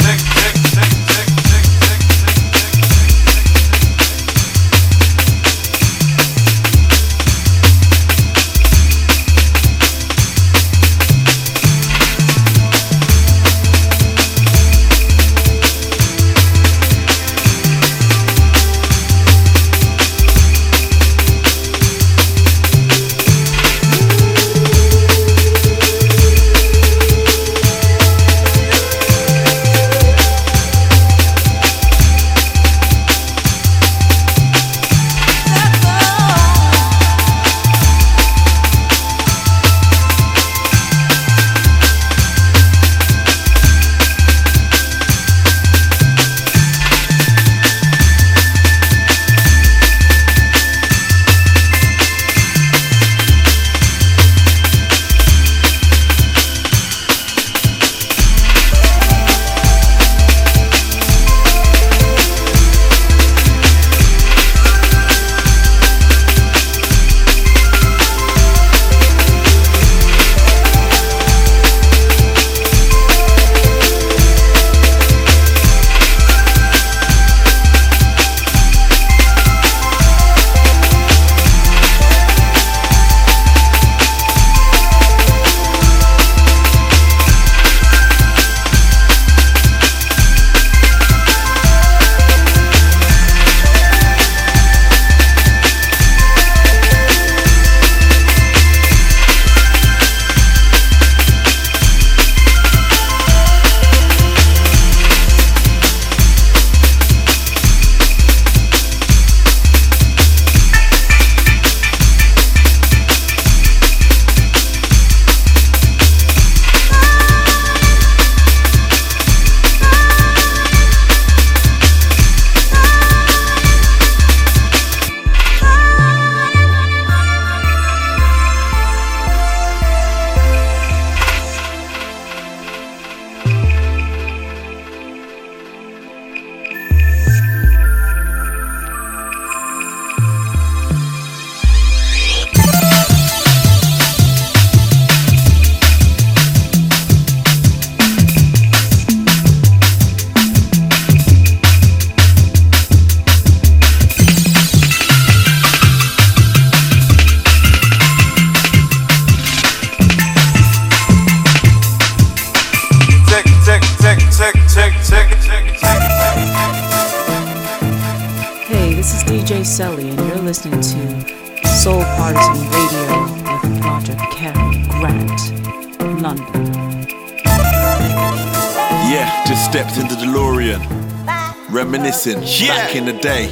Reminiscing 182.03 182.41
back 182.67 182.97
in 182.97 183.05
the 183.05 183.13
day. 183.13 183.47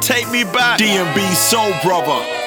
Take 0.00 0.30
me 0.30 0.44
back. 0.44 0.78
DMB 0.78 1.34
Soul 1.34 1.72
Brother. 1.82 2.39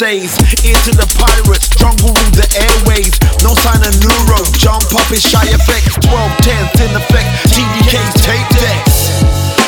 Days. 0.00 0.32
Into 0.64 0.96
the 0.96 1.04
pirates, 1.12 1.68
jungle 1.76 2.08
ruled 2.16 2.32
the 2.32 2.48
airways. 2.56 3.12
No 3.44 3.52
sign 3.52 3.84
of 3.84 3.92
neuro, 4.00 4.40
jump 4.56 4.88
up 4.96 5.04
is 5.12 5.20
shy 5.20 5.44
effects. 5.52 6.00
12 6.08 6.16
10th 6.40 6.74
in 6.80 6.92
effect, 6.96 7.28
TDK's 7.52 8.16
tape 8.24 8.48
decks. 8.56 9.20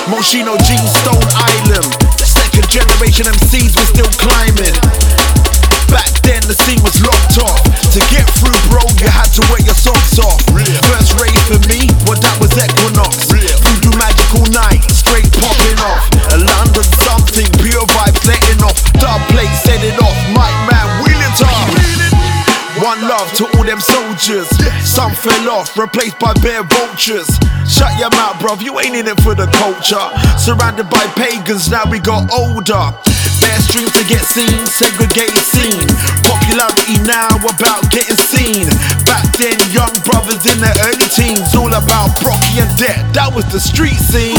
Moschino 0.08 0.56
G 0.64 0.72
Stone 0.88 1.28
Island. 1.36 1.92
Second 2.16 2.64
generation 2.72 3.28
MCs 3.28 3.76
were 3.76 3.88
still 3.92 4.08
climbing. 4.16 4.72
Back 5.92 6.08
then 6.24 6.40
the 6.48 6.56
scene 6.56 6.80
was 6.80 6.96
locked 7.04 7.36
off. 7.44 7.60
To 7.92 8.00
get 8.08 8.24
through, 8.40 8.56
bro, 8.72 8.80
you 9.04 9.12
had 9.12 9.28
to 9.36 9.44
wear 9.52 9.60
your 9.60 9.76
socks 9.76 10.16
off. 10.16 10.40
First 10.88 11.12
rave 11.20 11.36
for 11.44 11.60
me, 11.68 11.92
well 12.08 12.16
that 12.16 12.36
was 12.40 12.56
Equinox. 12.56 13.28
Voodoo 13.28 13.92
magical 14.00 14.48
night, 14.56 14.80
straight 14.88 15.28
popping 15.36 15.76
off. 15.84 16.08
A 16.32 16.40
London 16.40 16.88
something, 17.04 17.44
pure 17.60 17.84
vibes 17.92 18.24
letting 18.24 18.61
love 23.02 23.30
to 23.38 23.44
all 23.56 23.64
them 23.64 23.80
soldiers. 23.80 24.48
Some 24.86 25.12
fell 25.12 25.50
off, 25.50 25.76
replaced 25.76 26.18
by 26.18 26.32
bare 26.42 26.62
vultures. 26.62 27.28
Shut 27.66 27.92
your 27.98 28.10
mouth, 28.10 28.36
bruv, 28.38 28.62
you 28.62 28.78
ain't 28.80 28.96
in 28.96 29.06
it 29.06 29.20
for 29.22 29.34
the 29.34 29.46
culture. 29.58 30.02
Surrounded 30.38 30.88
by 30.90 31.04
pagans, 31.18 31.70
now 31.70 31.84
we 31.88 31.98
got 31.98 32.30
older. 32.32 32.94
Bare 33.40 33.60
streams 33.66 33.92
to 33.98 34.04
get 34.06 34.22
seen, 34.22 34.66
segregated 34.66 35.42
scene. 35.42 35.88
Popularity 36.22 36.98
now 37.02 37.34
about 37.42 37.90
getting 37.90 38.16
seen. 38.16 38.68
Back 39.04 39.26
then, 39.38 39.58
young 39.70 39.92
brothers 40.06 40.46
in 40.46 40.58
their 40.60 40.74
early 40.86 41.08
teens, 41.10 41.54
all 41.54 41.72
about 41.74 42.14
Brocky 42.22 42.62
and 42.62 42.70
debt. 42.78 43.02
That 43.14 43.32
was 43.34 43.46
the 43.50 43.60
street 43.60 43.98
scene. 43.98 44.38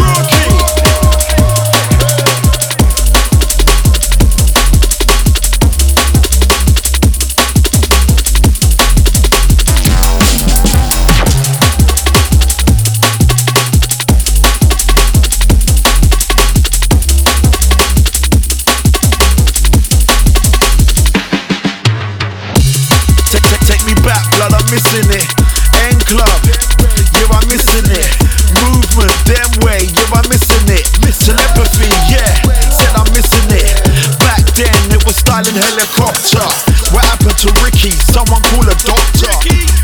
flying 35.54 35.78
helicopter. 35.78 36.46
What 36.94 37.06
happened 37.06 37.38
to 37.40 37.50
Ricky? 37.64 37.92
Someone 37.92 38.42
call 38.44 38.64
a 38.64 38.76
doctor. 38.76 39.34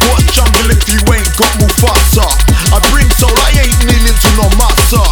What 0.10 0.24
jungle 0.34 0.72
if 0.72 0.88
you 0.90 1.00
ain't 1.14 1.30
got 1.38 1.52
Mufasa? 1.60 2.26
I 2.74 2.80
bring 2.92 3.10
soul, 3.12 3.30
I 3.36 3.52
ain't 3.62 3.80
kneeling 3.86 4.18
to 4.18 4.30
no 4.38 4.50
massa. 4.58 5.04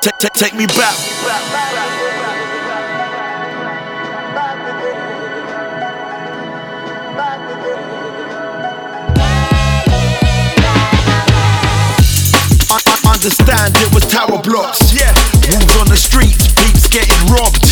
Take, 0.00 0.18
take, 0.18 0.32
take 0.32 0.54
me 0.54 0.66
back. 0.66 1.97
Understand 13.18 13.74
it 13.82 13.90
was 13.90 14.06
tower 14.06 14.38
blocks. 14.46 14.94
Yeah. 14.94 15.10
Wolves 15.50 15.74
on 15.82 15.90
the 15.90 15.98
streets, 15.98 16.46
peeps 16.54 16.86
getting 16.86 17.18
robbed. 17.26 17.66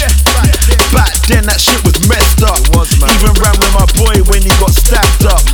Back 0.90 1.14
then 1.30 1.46
that 1.46 1.62
shit 1.62 1.78
was 1.86 1.94
messed 2.10 2.42
up. 2.42 2.58
Even 2.66 3.30
ran 3.38 3.54
with 3.54 3.70
my 3.70 3.86
boy 3.94 4.26
when 4.26 4.42
he 4.42 4.50
got 4.58 4.74
stabbed 4.74 5.22
up. 5.22 5.46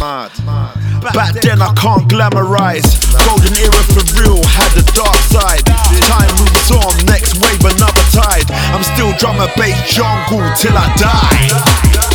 Back 1.13 1.37
then 1.45 1.61
I 1.61 1.77
can't 1.77 2.09
glamorize. 2.09 2.89
Golden 3.29 3.53
era 3.61 3.83
for 3.93 4.01
real, 4.17 4.41
had 4.57 4.73
the 4.73 4.85
dark 4.97 5.21
side. 5.29 5.61
Time 6.09 6.33
moves 6.41 6.73
on, 6.73 6.93
next 7.05 7.37
wave 7.45 7.61
another 7.61 8.07
tide. 8.17 8.49
I'm 8.73 8.81
still 8.97 9.13
drummer 9.21 9.53
bass 9.61 9.77
jungle 9.93 10.41
till 10.57 10.73
I 10.73 10.89
die. 10.97 12.12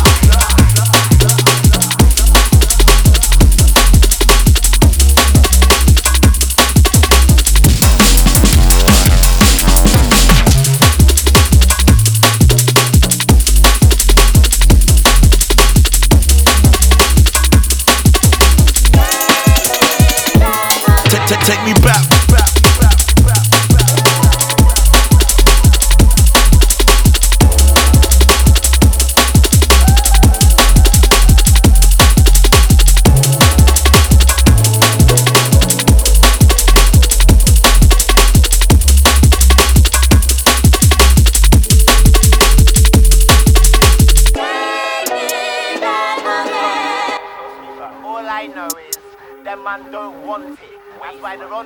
Take, 21.28 21.62
me 21.66 21.74
back. 21.82 21.87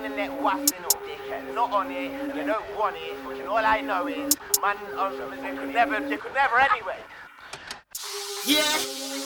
On 0.02 0.10
the 0.10 0.16
net 0.16 0.30
waffling 0.40 0.84
up. 0.84 0.98
They're 1.28 1.54
not 1.54 1.70
on 1.72 1.90
it, 1.90 2.10
and 2.10 2.32
they 2.32 2.44
don't 2.44 2.64
want 2.78 2.96
it. 2.96 3.16
And 3.40 3.48
all 3.48 3.64
I 3.64 3.80
know 3.80 4.06
is, 4.06 4.34
man, 4.60 4.76
they 5.42 5.56
could 5.56 5.72
never, 5.72 6.00
they 6.00 6.16
could 6.16 6.34
never 6.34 6.58
anyway. 6.58 6.98
Yeah, 8.44 8.62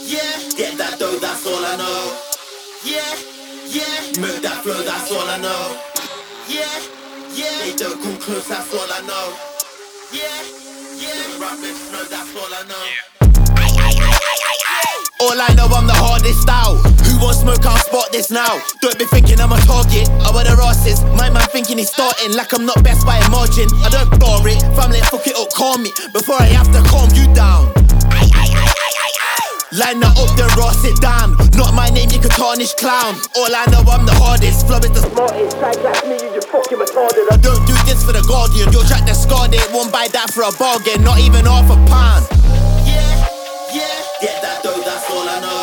yeah, 0.05 0.37
get 0.57 0.77
that 0.79 0.99
dough, 0.99 1.19
that's 1.19 1.47
all 1.47 1.65
I 1.65 1.77
know. 1.77 2.19
Yeah, 2.85 3.01
yeah, 3.67 4.21
move 4.21 4.43
that 4.43 4.61
flow, 4.63 4.83
that's 4.83 5.11
all 5.13 5.29
I 5.29 5.39
know. 5.39 5.81
Yeah, 6.49 6.69
yeah, 7.33 7.59
they 7.65 7.75
don't 7.77 8.01
come 8.03 8.17
close, 8.19 8.47
that's 8.49 8.73
all 8.75 8.93
I 8.93 9.01
know. 9.07 9.35
Yeah, 10.13 10.43
yeah, 11.01 11.41
rubbish, 11.41 11.81
no, 11.93 12.05
that's 12.05 12.37
all 12.37 12.53
I 12.53 12.63
know. 12.69 12.85
Yeah. 12.85 13.17
All 15.19 15.41
I 15.41 15.49
know, 15.57 15.67
I'm 15.73 15.87
the 15.87 15.95
hardest 15.95 16.49
out. 16.49 17.06
Who 17.17 17.25
wants 17.25 17.41
smoke? 17.41 17.65
I'll 17.65 17.81
spot 17.81 18.13
this 18.13 18.31
now. 18.31 18.61
Don't 18.85 18.99
be 18.99 19.07
thinking 19.09 19.41
I'm 19.41 19.49
a 19.49 19.57
target. 19.65 20.05
I 20.21 20.29
wear 20.37 20.45
the 20.45 20.53
asses. 20.61 21.01
My 21.17 21.33
man 21.33 21.49
thinking 21.49 21.81
he's 21.81 21.89
starting 21.89 22.37
like 22.37 22.53
I'm 22.53 22.69
not 22.69 22.85
best 22.85 23.09
by 23.09 23.17
a 23.17 23.29
margin. 23.33 23.73
I 23.81 23.89
don't 23.89 24.13
bar 24.21 24.45
it. 24.45 24.61
Family, 24.77 25.01
fuck 25.09 25.25
it 25.25 25.33
up, 25.33 25.49
calm 25.57 25.81
me 25.81 25.89
before 26.13 26.37
I 26.37 26.53
have 26.53 26.69
to 26.77 26.85
calm 26.93 27.09
you 27.17 27.25
down. 27.33 27.73
Line 29.73 30.01
that 30.05 30.13
up, 30.21 30.29
then 30.37 30.49
Ross 30.61 30.85
it 30.85 31.01
down. 31.01 31.41
Not 31.57 31.73
my 31.73 31.89
name, 31.89 32.13
you 32.13 32.21
can 32.21 32.33
tarnish 32.37 32.77
clown. 32.77 33.17
All 33.33 33.49
I 33.49 33.65
know, 33.73 33.81
I'm 33.89 34.05
the 34.05 34.13
hardest. 34.21 34.69
Flow 34.69 34.77
is 34.77 34.93
the 34.93 35.01
smartest. 35.09 35.57
Try 35.57 35.73
class 35.73 36.05
me, 36.05 36.21
you 36.21 36.37
just 36.37 36.53
fucking 36.53 36.77
retarded. 36.77 37.33
I 37.33 37.41
don't 37.41 37.65
do 37.65 37.77
this 37.89 38.05
for 38.05 38.13
the 38.13 38.25
Guardian. 38.29 38.69
Your 38.77 38.85
track 38.85 39.09
that's 39.09 39.25
scarred 39.25 39.57
it. 39.57 39.65
Won't 39.73 39.89
buy 39.89 40.13
that 40.13 40.37
for 40.37 40.45
a 40.45 40.53
bargain. 40.61 41.01
Not 41.01 41.17
even 41.25 41.49
half 41.49 41.65
a 41.73 41.81
pound. 41.89 42.29
Yeah, 42.85 43.25
yeah, 43.73 44.05
get 44.21 44.37
that 44.45 44.61
dough, 44.61 44.85
that's 44.85 45.09
all 45.09 45.25
I 45.25 45.41
know. 45.41 45.56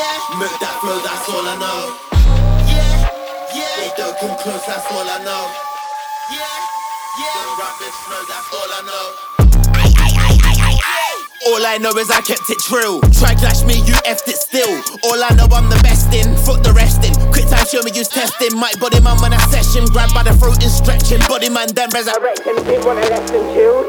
Yeah, 0.00 0.08
yeah, 0.08 0.40
move 0.40 0.56
that 0.64 0.80
flow, 0.80 0.96
that's 1.04 1.28
all 1.28 1.44
I 1.44 1.60
know. 1.60 1.92
Yeah, 2.64 3.04
yeah, 3.52 3.84
they 3.84 3.92
don't 4.00 4.16
come 4.16 4.32
close, 4.40 4.64
that's 4.64 4.88
all 4.88 5.04
I 5.04 5.20
know. 5.20 5.44
Yeah, 6.32 6.40
yeah, 7.20 7.36
the 7.36 7.44
rubbish, 7.60 8.00
no, 8.08 8.16
that's 8.24 8.48
all 8.48 8.70
I 8.72 8.80
know. 8.88 9.20
All 11.52 11.66
I 11.66 11.76
know 11.76 11.92
is 12.00 12.08
I 12.08 12.24
kept 12.24 12.48
it 12.48 12.60
true. 12.64 13.04
Try 13.20 13.36
clash 13.36 13.60
me, 13.68 13.84
you 13.84 13.92
effed 14.08 14.24
it 14.32 14.40
still. 14.40 14.72
All 15.04 15.20
I 15.20 15.36
know 15.36 15.44
I'm 15.52 15.68
the 15.68 15.76
best 15.84 16.08
in, 16.16 16.32
fuck 16.48 16.64
the 16.64 16.72
rest 16.72 17.04
in. 17.04 17.12
Quick 17.28 17.52
time, 17.52 17.66
show 17.68 17.82
me 17.82 17.92
use 17.92 18.08
testing. 18.08 18.56
Might 18.56 18.80
body 18.80 19.04
man 19.04 19.20
when 19.20 19.34
I 19.34 19.38
session. 19.52 19.84
Grab 19.92 20.14
by 20.16 20.22
the 20.22 20.32
throat 20.32 20.64
and 20.64 20.72
stretching. 20.72 21.20
Body 21.28 21.50
man 21.52 21.68
then 21.76 21.90
resurrecting. 21.92 22.56
Did 22.64 22.84
wanna 22.88 23.04
left 23.04 23.36
and 23.36 23.52
chill. 23.52 23.84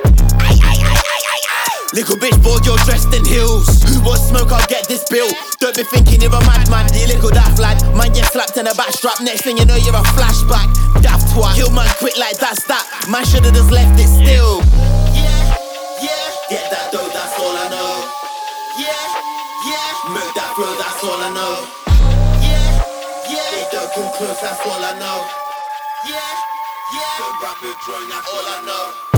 Little 1.91 2.15
bitch 2.15 2.39
boy, 2.39 2.55
you're 2.63 2.79
dressed 2.87 3.11
in 3.11 3.19
heels. 3.27 3.83
Who 3.83 3.99
wants 4.07 4.31
smoke? 4.31 4.47
I'll 4.55 4.65
get 4.71 4.87
this 4.87 5.03
bill. 5.11 5.27
Don't 5.59 5.75
be 5.75 5.83
thinking 5.83 6.23
you're 6.23 6.31
a 6.31 6.39
madman, 6.47 6.87
you 6.95 7.03
little 7.11 7.29
daft 7.29 7.59
lad. 7.59 7.83
Man, 7.91 8.15
get 8.15 8.31
slapped 8.31 8.55
in 8.55 8.63
the 8.63 8.71
backstrap. 8.79 9.19
Next 9.19 9.43
thing 9.43 9.57
you 9.57 9.65
know, 9.67 9.75
you're 9.75 9.95
a 9.95 10.03
flashback. 10.15 10.71
Daft 11.03 11.35
twat. 11.35 11.59
Kill 11.59 11.69
man 11.75 11.91
quick 11.99 12.15
like 12.15 12.39
that's 12.39 12.63
that. 12.71 12.87
Man 13.11 13.27
should've 13.27 13.51
just 13.51 13.71
left 13.75 13.99
it 13.99 14.07
still. 14.07 14.63
Yeah, 15.11 15.51
yeah. 15.99 16.31
Get 16.47 16.71
that 16.71 16.95
dough, 16.95 17.11
that's 17.11 17.35
all 17.35 17.59
I 17.59 17.67
know. 17.67 18.07
Yeah, 18.79 18.95
yeah, 19.67 20.15
move 20.15 20.31
that 20.39 20.55
flow, 20.55 20.71
that's 20.79 21.03
all 21.03 21.19
I 21.19 21.27
know. 21.35 21.55
Yeah, 22.39 23.35
yeah, 23.35 23.47
they 23.51 23.67
don't 23.67 23.91
come 23.91 24.07
close, 24.15 24.39
that's 24.39 24.63
all 24.63 24.79
I 24.79 24.95
know. 24.95 25.27
Yeah, 26.07 26.23
yeah, 26.95 27.19
the 27.19 27.27
rapid 27.43 27.75
drone, 27.83 28.07
that's 28.07 28.31
all 28.31 28.47
I 28.47 28.63
know. 28.63 29.10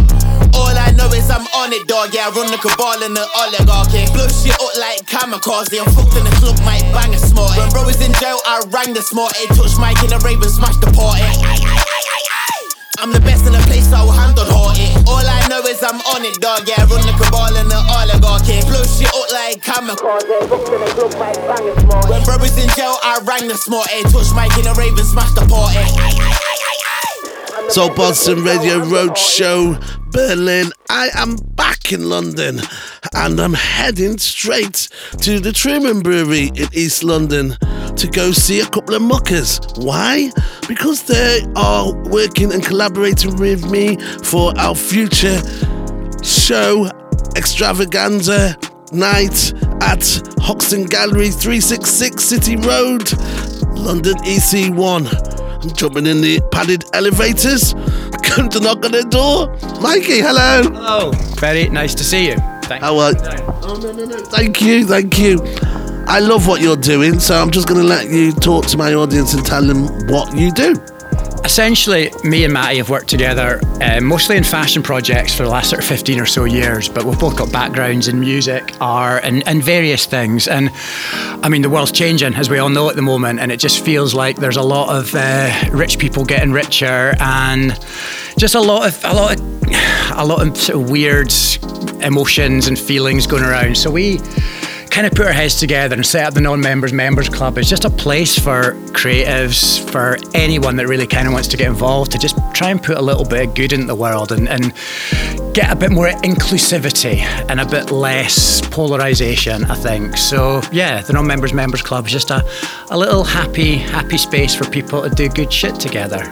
All 0.73 0.81
I 0.81 0.89
know 0.97 1.05
is 1.13 1.29
I'm 1.29 1.45
on 1.53 1.69
it, 1.69 1.85
dog. 1.85 2.17
Yeah, 2.17 2.25
I 2.25 2.33
run 2.33 2.49
the 2.49 2.57
cabal 2.57 2.97
and 3.05 3.13
the 3.13 3.21
oligarchy. 3.37 4.09
Blow 4.09 4.25
shit 4.25 4.57
up 4.57 4.73
like 4.81 5.05
kamikaze. 5.05 5.77
I'm 5.77 5.85
fucked 5.93 6.17
in 6.17 6.25
the 6.25 6.33
club, 6.41 6.57
might 6.65 6.81
bang 6.89 7.13
a 7.13 7.21
smart. 7.21 7.61
When 7.61 7.69
bro 7.69 7.85
was 7.85 8.01
in 8.01 8.09
jail, 8.17 8.41
I 8.41 8.65
rang 8.73 8.97
the 8.97 9.05
smart. 9.05 9.37
Touch 9.53 9.77
Mike 9.77 10.01
in 10.01 10.09
the 10.09 10.17
rave 10.25 10.41
and 10.41 10.49
smash 10.49 10.73
the 10.81 10.89
party. 10.97 11.21
I'm 12.97 13.13
the 13.13 13.21
best 13.21 13.45
in 13.45 13.53
the 13.53 13.61
place, 13.69 13.85
so 13.85 14.01
I'll 14.01 14.09
hand 14.09 14.33
on 14.41 14.49
heart 14.49 14.81
it. 14.81 14.89
All 15.05 15.21
I 15.21 15.45
know 15.45 15.61
is 15.69 15.77
I'm 15.85 16.01
on 16.09 16.25
it, 16.25 16.41
dog. 16.41 16.65
Yeah, 16.65 16.81
I 16.81 16.89
run 16.89 17.05
the 17.05 17.13
cabal 17.21 17.53
and 17.53 17.69
the 17.69 17.77
oligarchy. 17.93 18.65
Blow 18.65 18.81
shit 18.81 19.13
up 19.13 19.29
like 19.29 19.61
kamikaze. 19.61 20.25
In. 20.25 20.81
When 22.09 22.25
bro 22.25 22.41
was 22.41 22.57
in 22.57 22.65
jail, 22.73 22.97
I 23.05 23.21
rang 23.21 23.45
the 23.45 23.61
smart. 23.61 23.93
Touch 24.09 24.33
Mike 24.33 24.57
in 24.57 24.65
the 24.65 24.73
rave 24.73 24.97
and 24.97 25.05
smash 25.05 25.37
the 25.37 25.45
party. 25.45 26.72
Soul 27.69 27.89
Partisan 27.89 28.43
Radio 28.43 28.79
Roadshow 28.79 29.79
Berlin. 30.11 30.71
I 30.89 31.09
am 31.15 31.35
back 31.55 31.91
in 31.91 32.09
London 32.09 32.59
and 33.13 33.39
I'm 33.39 33.53
heading 33.53 34.17
straight 34.17 34.89
to 35.21 35.39
the 35.39 35.51
Truman 35.51 36.01
Brewery 36.01 36.51
in 36.55 36.67
East 36.73 37.03
London 37.03 37.57
to 37.95 38.07
go 38.11 38.31
see 38.31 38.59
a 38.59 38.65
couple 38.65 38.95
of 38.95 39.01
muckers. 39.01 39.59
Why? 39.77 40.31
Because 40.67 41.03
they 41.03 41.45
are 41.55 41.93
working 42.09 42.53
and 42.53 42.63
collaborating 42.63 43.35
with 43.37 43.69
me 43.69 43.97
for 44.23 44.57
our 44.59 44.75
future 44.75 45.41
show 46.23 46.89
extravaganza 47.35 48.57
night 48.91 49.53
at 49.81 50.21
Hoxton 50.39 50.85
Gallery 50.85 51.29
366 51.29 52.23
City 52.23 52.55
Road, 52.57 53.11
London 53.77 54.13
EC1. 54.23 55.51
Jumping 55.71 56.05
in 56.07 56.21
the 56.21 56.41
padded 56.51 56.85
elevators. 56.93 57.73
Come 58.23 58.49
to 58.49 58.59
knock 58.59 58.83
on 58.85 58.91
the 58.91 59.03
door. 59.03 59.47
Mikey, 59.81 60.19
hello. 60.19 60.63
Hello. 60.63 61.11
Very 61.39 61.69
nice 61.69 61.95
to 61.95 62.03
see 62.03 62.27
you. 62.27 62.35
Thank 62.63 62.81
How 62.81 62.97
are 62.99 63.13
Oh, 63.65 63.79
no, 63.81 63.91
no, 63.91 64.05
no. 64.05 64.17
Thank 64.17 64.61
you, 64.61 64.85
thank 64.85 65.17
you. 65.19 65.39
I 66.07 66.19
love 66.19 66.47
what 66.47 66.61
you're 66.61 66.75
doing, 66.75 67.19
so 67.19 67.35
I'm 67.35 67.49
just 67.51 67.67
going 67.67 67.81
to 67.81 67.87
let 67.87 68.09
you 68.09 68.33
talk 68.33 68.65
to 68.67 68.77
my 68.77 68.93
audience 68.93 69.33
and 69.33 69.45
tell 69.45 69.63
them 69.63 69.85
what 70.07 70.35
you 70.35 70.51
do. 70.51 70.75
Essentially, 71.45 72.09
me 72.23 72.45
and 72.45 72.53
Matty 72.53 72.77
have 72.77 72.89
worked 72.89 73.09
together 73.09 73.59
uh, 73.81 73.99
mostly 74.01 74.37
in 74.37 74.43
fashion 74.43 74.81
projects 74.81 75.35
for 75.35 75.43
the 75.43 75.49
last 75.49 75.69
sort 75.69 75.81
of 75.81 75.87
15 75.87 76.19
or 76.19 76.25
so 76.25 76.45
years, 76.45 76.87
but 76.87 77.03
we've 77.03 77.19
both 77.19 77.37
got 77.37 77.51
backgrounds 77.51 78.07
in 78.07 78.19
music, 78.19 78.73
art, 78.79 79.23
and, 79.25 79.45
and 79.45 79.61
various 79.61 80.05
things. 80.05 80.47
And 80.47 80.71
I 81.43 81.49
mean, 81.49 81.61
the 81.61 81.69
world's 81.69 81.91
changing, 81.91 82.33
as 82.35 82.49
we 82.49 82.59
all 82.59 82.69
know 82.69 82.89
at 82.89 82.95
the 82.95 83.01
moment, 83.01 83.41
and 83.41 83.51
it 83.51 83.57
just 83.57 83.83
feels 83.83 84.13
like 84.13 84.37
there's 84.37 84.55
a 84.55 84.63
lot 84.63 84.95
of 84.95 85.13
uh, 85.15 85.69
rich 85.71 85.99
people 85.99 86.23
getting 86.23 86.53
richer 86.53 87.13
and 87.19 87.77
just 88.37 88.55
a 88.55 88.61
lot 88.61 88.87
of 88.87 89.03
a 89.03 89.13
lot 89.13 89.37
of 89.37 89.63
a 90.17 90.25
lot 90.25 90.47
of 90.47 90.55
sort 90.55 90.81
of 90.81 90.89
weird 90.89 91.31
emotions 92.01 92.67
and 92.67 92.79
feelings 92.79 93.27
going 93.27 93.43
around. 93.43 93.77
So 93.77 93.91
we 93.91 94.19
kind 94.93 95.07
of 95.07 95.13
put 95.13 95.25
our 95.25 95.33
heads 95.33 95.55
together 95.55 95.95
and 95.95 96.05
set 96.05 96.23
up 96.23 96.35
the 96.35 96.39
non-members 96.39 96.93
members 96.93 97.27
club. 97.27 97.57
It's 97.57 97.67
just 97.67 97.83
a 97.83 97.89
place 97.89 98.37
for 98.37 98.73
creatives, 98.93 99.79
for 99.89 100.19
anyone 100.35 100.75
that 100.75 100.87
really 100.87 101.07
kind 101.07 101.25
of 101.25 101.33
wants 101.33 101.47
to 101.47 101.57
get 101.57 101.67
involved, 101.67 102.11
to 102.11 102.19
just 102.19 102.37
try 102.53 102.69
and 102.69 102.81
put 102.81 102.97
a 102.97 103.01
little 103.01 103.25
bit 103.25 103.49
of 103.49 103.55
good 103.55 103.73
into 103.73 103.87
the 103.87 103.95
world 103.95 104.31
and, 104.31 104.47
and 104.47 104.71
get 105.55 105.71
a 105.71 105.75
bit 105.75 105.91
more 105.91 106.09
inclusivity 106.09 107.21
and 107.49 107.59
a 107.59 107.65
bit 107.65 107.89
less 107.89 108.61
polarization. 108.67 109.63
I 109.65 109.73
think 109.73 110.15
so. 110.15 110.61
Yeah, 110.71 111.01
the 111.01 111.13
non-members 111.13 111.53
members 111.53 111.81
club 111.81 112.05
is 112.05 112.11
just 112.11 112.29
a, 112.29 112.47
a 112.91 112.97
little 112.97 113.23
happy 113.23 113.77
happy 113.77 114.19
space 114.19 114.53
for 114.53 114.69
people 114.69 115.01
to 115.01 115.09
do 115.09 115.27
good 115.27 115.51
shit 115.51 115.79
together. 115.79 116.23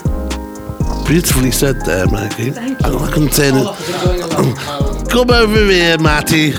Beautifully 1.07 1.49
said 1.49 1.81
there, 1.83 2.05
Maggie. 2.05 2.51
I, 2.55 2.75
I 2.83 3.11
couldn't 3.11 3.33
say 3.33 3.49
it. 3.51 5.09
Come 5.09 5.31
over 5.31 5.65
here, 5.65 5.97
Matty. 5.97 6.53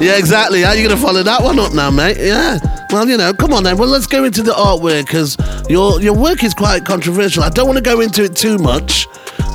Yeah, 0.00 0.16
exactly. 0.16 0.62
How 0.62 0.70
are 0.70 0.76
you 0.76 0.86
going 0.88 0.98
to 0.98 1.02
follow 1.02 1.22
that 1.22 1.42
one 1.42 1.58
up 1.58 1.74
now, 1.74 1.90
mate? 1.90 2.16
Yeah. 2.18 2.58
Well, 2.90 3.06
you 3.06 3.18
know, 3.18 3.34
come 3.34 3.52
on 3.52 3.64
then. 3.64 3.76
Well, 3.76 3.88
let's 3.88 4.06
go 4.06 4.24
into 4.24 4.42
the 4.42 4.52
artwork 4.52 5.06
because 5.06 5.36
your 5.68 6.00
your 6.00 6.14
work 6.14 6.42
is 6.42 6.54
quite 6.54 6.86
controversial. 6.86 7.42
I 7.42 7.50
don't 7.50 7.66
want 7.66 7.76
to 7.76 7.84
go 7.84 8.00
into 8.00 8.24
it 8.24 8.34
too 8.34 8.56
much 8.56 9.06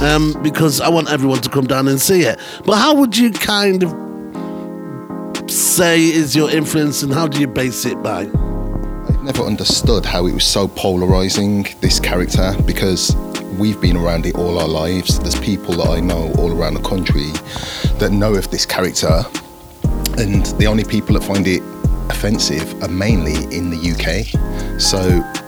um, 0.01 0.35
because 0.43 0.81
I 0.81 0.89
want 0.89 1.09
everyone 1.09 1.41
to 1.41 1.49
come 1.49 1.65
down 1.65 1.88
and 1.88 1.99
see 1.99 2.22
it. 2.22 2.39
But 2.63 2.77
how 2.77 2.93
would 2.93 3.17
you 3.17 3.31
kind 3.31 3.84
of 3.84 5.49
say 5.49 6.01
is 6.01 6.35
your 6.35 6.51
influence 6.51 7.01
and 7.01 7.11
how 7.11 7.27
do 7.27 7.39
you 7.39 7.47
base 7.47 7.85
it 7.85 8.01
by? 8.03 8.22
I 8.22 9.22
never 9.23 9.43
understood 9.43 10.05
how 10.05 10.27
it 10.27 10.34
was 10.34 10.45
so 10.45 10.67
polarizing 10.67 11.67
this 11.81 11.99
character 11.99 12.55
because 12.65 13.15
we've 13.57 13.80
been 13.81 13.97
around 13.97 14.26
it 14.26 14.35
all 14.35 14.59
our 14.59 14.67
lives 14.67 15.17
there's 15.19 15.39
people 15.39 15.76
that 15.76 15.88
i 15.88 15.97
know 15.97 16.34
all 16.38 16.51
around 16.51 16.73
the 16.73 16.81
country 16.81 17.30
that 17.99 18.11
know 18.11 18.34
of 18.34 18.51
this 18.51 18.65
character 18.65 19.23
and 20.18 20.46
the 20.60 20.66
only 20.68 20.84
people 20.84 21.14
that 21.14 21.24
find 21.24 21.48
it 21.48 21.62
offensive 22.10 22.82
are 22.84 22.88
mainly 22.88 23.34
in 23.56 23.70
the 23.70 23.92
uk 23.92 24.80
so 24.80 25.00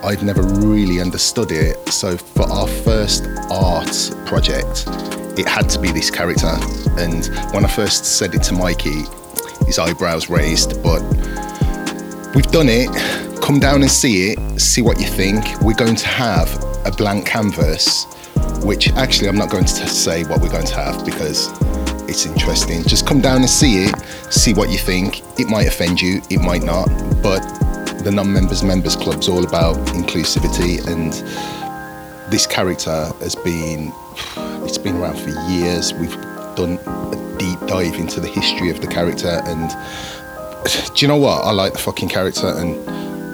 i'd 0.05 0.23
never 0.23 0.41
really 0.41 0.99
understood 0.99 1.51
it. 1.51 1.77
So 1.89 2.17
for 2.17 2.43
our 2.43 2.67
first 2.67 3.25
art 3.49 4.11
project 4.25 4.85
it 5.37 5.47
had 5.47 5.69
to 5.69 5.79
be 5.79 5.91
this 5.91 6.09
character. 6.09 6.55
And 6.97 7.27
when 7.53 7.63
i 7.63 7.67
first 7.67 8.05
said 8.05 8.33
it 8.33 8.43
to 8.43 8.53
mikey 8.53 9.03
his 9.65 9.79
eyebrows 9.79 10.29
raised 10.29 10.81
but 10.81 11.01
we've 12.35 12.51
done 12.51 12.69
it. 12.69 12.89
Come 13.41 13.59
down 13.59 13.81
and 13.81 13.89
see 13.89 14.31
it, 14.31 14.59
see 14.59 14.81
what 14.81 14.99
you 14.99 15.07
think. 15.07 15.43
We're 15.61 15.73
going 15.73 15.95
to 15.95 16.07
have 16.07 16.49
a 16.85 16.91
blank 16.91 17.25
canvas, 17.25 18.05
which 18.63 18.91
actually 18.93 19.29
I'm 19.29 19.37
not 19.37 19.49
going 19.49 19.65
to 19.65 19.87
say 19.87 20.23
what 20.23 20.41
we're 20.41 20.51
going 20.51 20.65
to 20.67 20.75
have 20.75 21.05
because 21.05 21.49
it's 22.07 22.25
interesting. 22.25 22.83
Just 22.83 23.05
come 23.05 23.21
down 23.21 23.37
and 23.37 23.49
see 23.49 23.85
it, 23.85 23.95
see 24.31 24.53
what 24.53 24.69
you 24.69 24.77
think. 24.77 25.21
It 25.39 25.47
might 25.47 25.67
offend 25.67 26.01
you, 26.01 26.21
it 26.29 26.39
might 26.39 26.63
not, 26.63 26.87
but 27.21 27.41
the 28.03 28.11
non-members 28.11 28.63
members 28.63 28.95
club's 28.95 29.27
all 29.27 29.43
about 29.43 29.75
inclusivity 29.87 30.85
and 30.87 31.13
this 32.31 32.45
character 32.47 33.11
has 33.19 33.35
been 33.35 33.91
it's 34.63 34.77
been 34.77 34.97
around 34.97 35.17
for 35.17 35.29
years. 35.51 35.93
We've 35.93 36.15
done 36.55 36.77
a 36.85 37.35
deep 37.37 37.59
dive 37.67 37.95
into 37.95 38.19
the 38.19 38.27
history 38.27 38.69
of 38.69 38.81
the 38.81 38.87
character 38.87 39.41
and 39.45 39.69
do 40.95 41.05
you 41.05 41.07
know 41.07 41.17
what? 41.17 41.45
I 41.45 41.51
like 41.51 41.73
the 41.73 41.79
fucking 41.79 42.09
character 42.09 42.47
and 42.47 42.75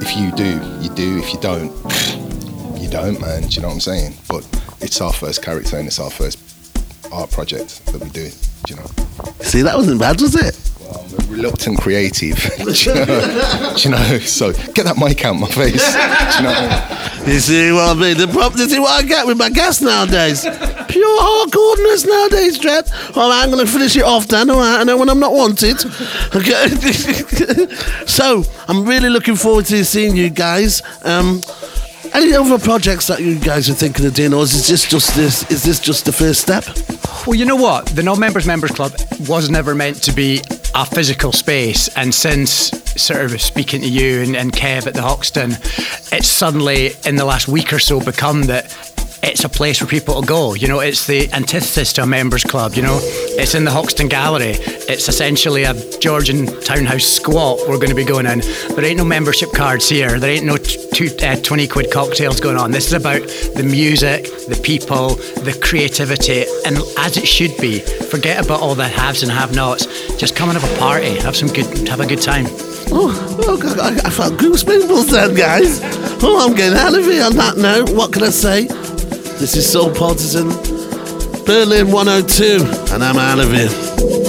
if 0.02 0.16
you 0.18 0.32
do, 0.32 0.60
you 0.82 0.90
do. 0.90 1.20
If 1.20 1.34
you 1.34 1.40
don't, 1.40 1.72
you 2.80 2.90
don't, 2.90 3.20
man. 3.22 3.44
Do 3.44 3.48
you 3.50 3.62
know 3.62 3.70
what 3.70 3.76
I'm 3.76 3.80
saying? 3.80 4.16
But 4.28 4.48
it's 4.82 5.02
our 5.02 5.14
first 5.14 5.42
character 5.42 5.78
and 5.78 5.88
it's 5.88 6.00
our 6.00 6.10
first 6.12 6.40
art 7.12 7.32
project 7.32 7.86
that 7.88 8.02
we 8.02 8.10
do. 8.10 8.30
You 8.70 8.76
know? 8.78 8.86
See, 9.42 9.62
that 9.62 9.76
wasn't 9.76 10.00
bad, 10.00 10.22
was 10.22 10.36
it? 10.36 10.58
Well, 10.80 11.06
I'm 11.06 11.28
a 11.28 11.32
reluctant 11.32 11.80
creative. 11.80 12.38
do, 12.58 12.72
you 12.72 12.96
know? 12.96 13.74
do 13.76 13.82
you 13.84 13.90
know? 13.90 14.20
So 14.20 14.54
get 14.74 14.86
that 14.86 14.98
mic 14.98 15.24
out 15.26 15.34
my 15.34 15.48
face. 15.48 15.84
do 15.84 15.98
you 15.98 16.44
know 16.44 16.52
what 16.52 16.72
I 16.72 17.20
mean? 17.26 17.34
You 17.34 17.40
see 17.40 17.72
what 17.72 17.98
I 17.98 18.00
mean? 18.00 18.18
The 18.18 18.28
problem, 18.28 18.62
you 18.62 18.70
see 18.70 18.80
what 18.80 19.04
I 19.04 19.08
get 19.08 19.26
with 19.26 19.38
my 19.38 19.50
guests 19.50 19.82
nowadays? 19.82 20.42
Pure 20.42 21.22
hardcoreness 21.22 22.08
nowadays, 22.08 22.58
Dred. 22.58 22.90
All 23.16 23.30
right, 23.30 23.44
I'm 23.44 23.52
going 23.52 23.66
to 23.66 23.72
finish 23.72 23.96
it 23.96 24.04
off 24.04 24.28
then, 24.28 24.50
all 24.50 24.58
right? 24.58 24.80
I 24.80 24.84
know 24.84 24.98
when 24.98 25.10
I'm 25.10 25.20
not 25.20 25.34
wanted. 25.34 25.84
Okay. 26.36 26.68
so, 28.06 28.44
I'm 28.68 28.86
really 28.86 29.10
looking 29.10 29.36
forward 29.36 29.66
to 29.68 29.84
seeing 29.86 30.16
you 30.16 30.30
guys. 30.30 30.82
Um, 31.04 31.42
any 32.14 32.34
other 32.34 32.60
projects 32.60 33.08
that 33.08 33.22
you 33.22 33.40
guys 33.40 33.70
are 33.70 33.74
thinking 33.74 34.06
of 34.06 34.14
doing, 34.14 34.34
or 34.34 34.44
is 34.44 34.68
this 34.68 34.88
just 34.88 35.16
this? 35.16 35.50
Is 35.52 35.64
this 35.64 35.80
just 35.80 36.06
the 36.06 36.12
first 36.12 36.42
step? 36.42 36.66
Well, 37.26 37.36
you 37.36 37.46
know 37.46 37.56
what? 37.56 37.88
The 37.88 38.04
Non 38.04 38.20
Members 38.20 38.46
Members 38.46 38.72
Club 38.72 38.94
was 39.28 39.50
never 39.50 39.74
meant 39.74 40.04
to 40.04 40.12
be 40.12 40.42
a 40.76 40.86
physical 40.86 41.32
space, 41.32 41.88
and 41.96 42.14
since 42.14 42.72
sort 43.02 43.32
of 43.32 43.42
speaking 43.42 43.82
to 43.82 43.88
you 43.88 44.22
and, 44.22 44.36
and 44.36 44.52
Kev 44.52 44.88
at 44.88 44.94
the 44.94 45.02
Hoxton, 45.02 45.52
it's 46.12 46.28
suddenly 46.28 46.92
in 47.06 47.16
the 47.16 47.26
last 47.26 47.48
week 47.48 47.74
or 47.74 47.80
so 47.80 48.00
become 48.00 48.44
that 48.44 48.93
it's 49.24 49.46
a 49.46 49.50
place 49.50 49.80
for 49.80 49.86
people 49.86 50.22
to 50.22 50.28
go. 50.28 50.54
You 50.54 50.68
know, 50.68 50.82
it's 50.82 51.08
the 51.08 51.32
antithesis 51.32 51.94
to 51.94 52.04
a 52.04 52.06
members 52.06 52.44
club. 52.44 52.76
You 52.76 52.82
know, 52.82 53.00
it's 53.02 53.56
in 53.56 53.64
the 53.64 53.72
Hoxton 53.72 54.10
Gallery. 54.10 54.56
It's 54.90 55.08
essentially 55.08 55.64
a 55.64 55.74
Georgian 56.00 56.46
townhouse 56.62 57.06
squat 57.06 57.60
we're 57.62 57.78
going 57.78 57.90
to 57.90 57.96
be 57.96 58.04
going 58.04 58.26
in. 58.26 58.42
There 58.76 58.84
ain't 58.84 58.98
no 58.98 59.06
membership 59.06 59.54
cards 59.54 59.88
here. 59.88 60.20
There 60.20 60.30
ain't 60.30 60.46
no 60.46 60.58
two, 60.58 61.10
uh, 61.24 61.38
20 61.38 61.68
quid 61.70 61.92
cocktails 61.92 62.42
going 62.42 62.58
on. 62.58 62.72
This 62.72 62.88
is 62.88 62.94
about 62.94 63.22
the 63.56 63.64
music, 63.64 64.26
the 64.48 64.60
people, 64.62 65.16
the 65.16 65.58
creativity, 65.64 66.44
and 66.66 66.78
as 67.00 67.16
it 67.16 67.26
should 67.26 67.56
be. 67.62 67.80
Forget 67.80 68.44
about 68.44 68.60
all 68.60 68.76
the 68.76 68.88
haves 68.88 69.24
and 69.24 69.32
have-nots. 69.32 70.18
Just 70.18 70.36
come 70.36 70.50
and 70.50 70.60
have 70.60 70.70
a 70.70 70.80
party, 70.80 71.18
have 71.20 71.38
some 71.38 71.48
good, 71.48 71.88
have 71.88 72.02
a 72.02 72.06
good 72.06 72.22
time. 72.22 72.46
Oh, 72.92 73.16
oh 73.48 73.82
I, 73.82 74.08
I 74.08 74.10
felt 74.10 74.34
goosebumps 74.34 75.12
then, 75.12 75.34
guys. 75.34 75.80
Oh, 76.22 76.46
I'm 76.46 76.56
getting 76.56 76.78
out 76.78 76.94
of 76.94 77.06
here 77.06 77.24
on 77.24 77.36
that 77.38 77.56
note. 77.58 77.90
What 77.92 78.12
can 78.12 78.24
I 78.24 78.30
say? 78.30 78.68
This 79.44 79.58
is 79.58 79.70
Soul 79.70 79.94
Partisan, 79.94 80.48
Berlin 81.44 81.92
102, 81.92 82.94
and 82.94 83.04
I'm 83.04 83.18
out 83.18 83.40
of 83.40 83.52
here. 83.52 84.23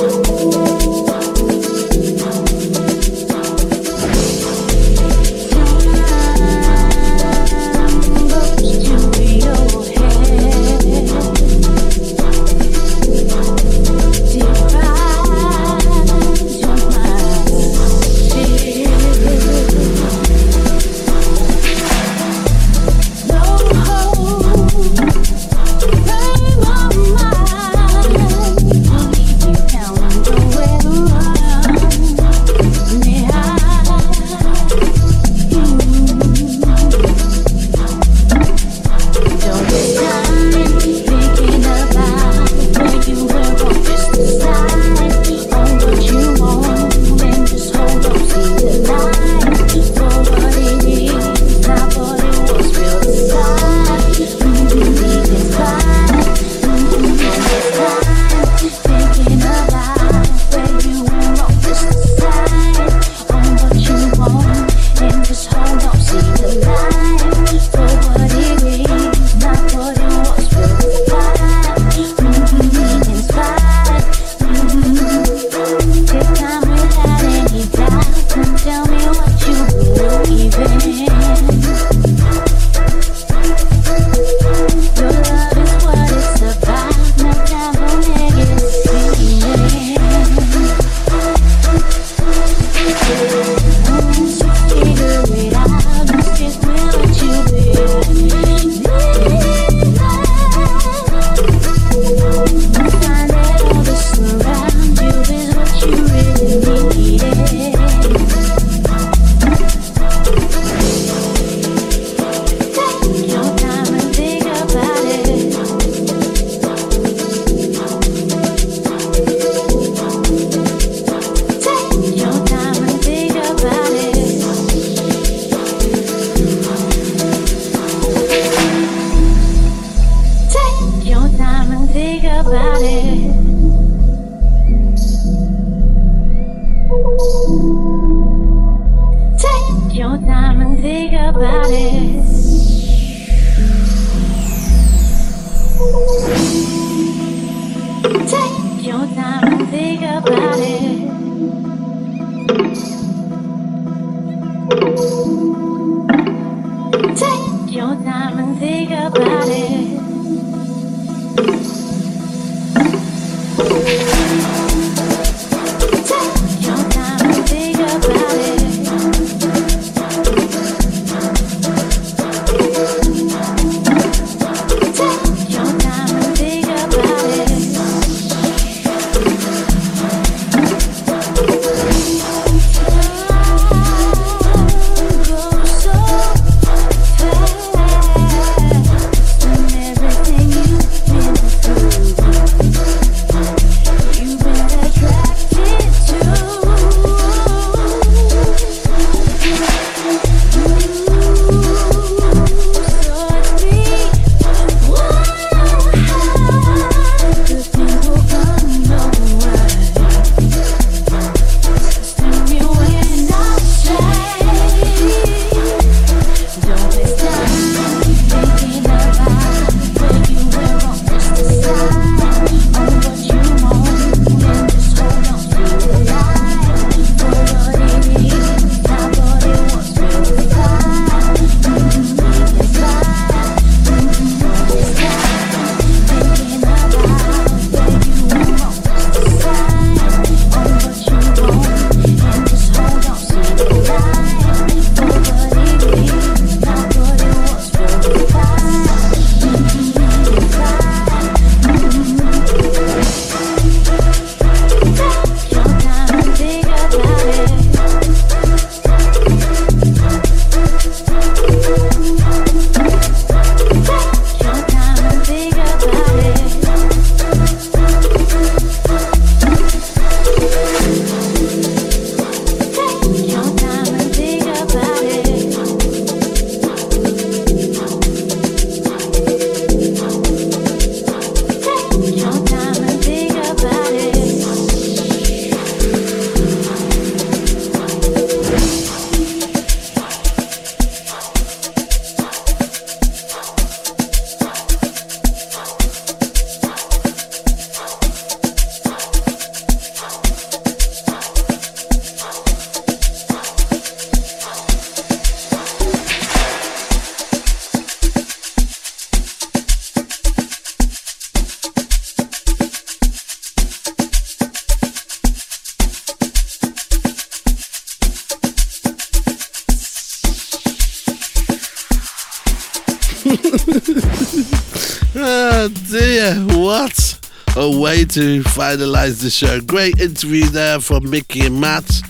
To 328.06 328.42
finalize 328.42 329.22
the 329.22 329.30
show. 329.30 329.60
Great 329.60 330.00
interview 330.00 330.44
there 330.46 330.80
from 330.80 331.10
Mickey 331.10 331.46
and 331.46 331.60
Matt. 331.60 332.02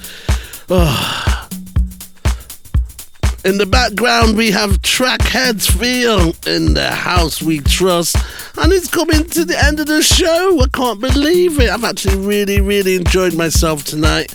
Oh. 0.68 1.48
In 3.44 3.58
the 3.58 3.66
background, 3.66 4.36
we 4.36 4.50
have 4.52 4.80
Trackheads 4.80 5.70
Feel 5.70 6.32
in 6.50 6.74
the 6.74 6.90
house 6.90 7.42
we 7.42 7.60
trust. 7.60 8.16
And 8.56 8.72
it's 8.72 8.88
coming 8.88 9.24
to 9.24 9.44
the 9.44 9.62
end 9.62 9.80
of 9.80 9.86
the 9.86 10.02
show. 10.02 10.60
I 10.60 10.66
can't 10.72 11.00
believe 11.00 11.60
it. 11.60 11.68
I've 11.68 11.84
actually 11.84 12.16
really, 12.16 12.60
really 12.60 12.96
enjoyed 12.96 13.34
myself 13.34 13.84
tonight. 13.84 14.34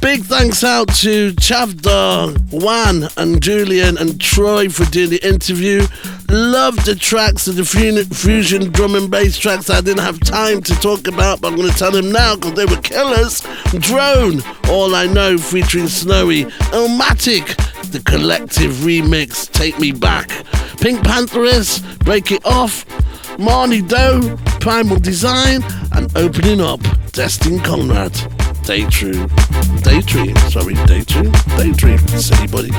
Big 0.00 0.22
thanks 0.22 0.64
out 0.64 0.88
to 0.96 1.32
Chavdar, 1.34 2.36
Juan, 2.50 3.08
and 3.16 3.40
Julian 3.40 3.98
and 3.98 4.20
Troy 4.20 4.68
for 4.68 4.84
doing 4.86 5.10
the 5.10 5.24
interview. 5.24 5.86
Love 6.32 6.82
the 6.86 6.94
tracks, 6.94 7.46
of 7.46 7.56
the 7.56 8.08
fusion 8.10 8.72
drum 8.72 8.94
and 8.94 9.10
bass 9.10 9.36
tracks 9.36 9.68
I 9.68 9.82
didn't 9.82 10.02
have 10.02 10.18
time 10.18 10.62
to 10.62 10.74
talk 10.76 11.06
about, 11.06 11.42
but 11.42 11.48
I'm 11.48 11.56
going 11.56 11.70
to 11.70 11.76
tell 11.76 11.90
them 11.90 12.10
now 12.10 12.36
because 12.36 12.54
they 12.54 12.64
were 12.64 12.80
killers. 12.80 13.42
Drone, 13.78 14.40
All 14.70 14.94
I 14.94 15.04
Know 15.04 15.36
featuring 15.36 15.88
Snowy, 15.88 16.46
Elmatic, 16.72 17.44
the 17.92 18.00
collective 18.06 18.72
remix, 18.76 19.52
Take 19.52 19.78
Me 19.78 19.92
Back, 19.92 20.28
Pink 20.80 21.00
Pantheress, 21.00 21.82
Break 21.98 22.32
It 22.32 22.46
Off, 22.46 22.86
Marnie 23.36 23.86
Doe, 23.86 24.34
Primal 24.58 25.00
Design, 25.00 25.62
and 25.92 26.16
opening 26.16 26.62
up, 26.62 26.80
Destin 27.12 27.60
Conrad. 27.60 28.12
Daydream. 28.64 29.28
Daydream. 29.82 30.36
Sorry, 30.48 30.74
Daydream. 30.86 31.32
Daydream. 31.58 31.98
Silly 32.08 32.46
buddy. 32.46 32.70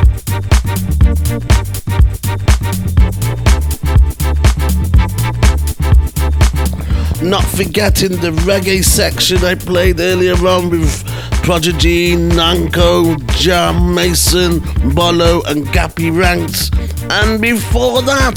Not 7.34 7.46
forgetting 7.46 8.12
the 8.18 8.30
reggae 8.46 8.84
section 8.84 9.44
I 9.44 9.56
played 9.56 10.00
earlier 10.00 10.36
on 10.48 10.70
with 10.70 11.04
Prodigy, 11.42 12.16
Nanko, 12.16 13.18
Jam, 13.40 13.96
Mason, 13.96 14.60
Bolo, 14.94 15.42
and 15.48 15.66
Gappy 15.70 16.16
Ranks. 16.16 16.70
And 17.10 17.42
before 17.42 18.04
that, 18.04 18.36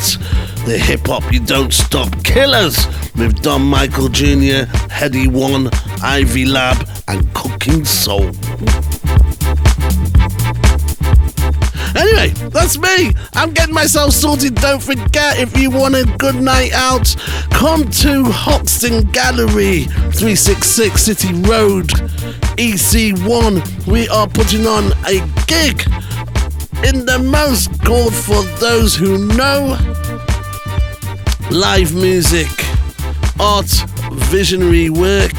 the 0.64 0.78
hip 0.78 1.08
hop 1.08 1.30
you 1.30 1.40
don't 1.40 1.74
stop 1.74 2.08
killers 2.24 2.86
with 3.16 3.42
Don 3.42 3.60
Michael 3.60 4.08
Jr., 4.08 4.64
Headie 4.88 5.30
One, 5.30 5.68
Ivy 6.02 6.46
Lab, 6.46 6.88
and 7.06 7.30
Cooking 7.34 7.84
Soul. 7.84 8.30
Anyway, 11.96 12.28
that's 12.50 12.78
me. 12.78 13.12
I'm 13.32 13.52
getting 13.52 13.74
myself 13.74 14.12
sorted. 14.12 14.54
Don't 14.56 14.82
forget, 14.82 15.38
if 15.38 15.56
you 15.56 15.70
want 15.70 15.94
a 15.94 16.04
good 16.18 16.34
night 16.36 16.72
out, 16.72 17.14
come 17.50 17.88
to 18.02 18.24
Hoxton 18.24 19.04
Gallery, 19.12 19.84
366 19.84 21.02
City 21.02 21.32
Road, 21.32 21.88
EC1. 22.58 23.86
We 23.86 24.08
are 24.08 24.28
putting 24.28 24.66
on 24.66 24.92
a 25.06 25.26
gig 25.46 25.82
in 26.84 27.06
the 27.06 27.18
most 27.18 27.82
called 27.82 28.14
for 28.14 28.42
those 28.60 28.94
who 28.94 29.16
know 29.34 29.78
live 31.50 31.94
music, 31.94 32.48
art, 33.40 33.70
visionary 34.12 34.90
work. 34.90 35.32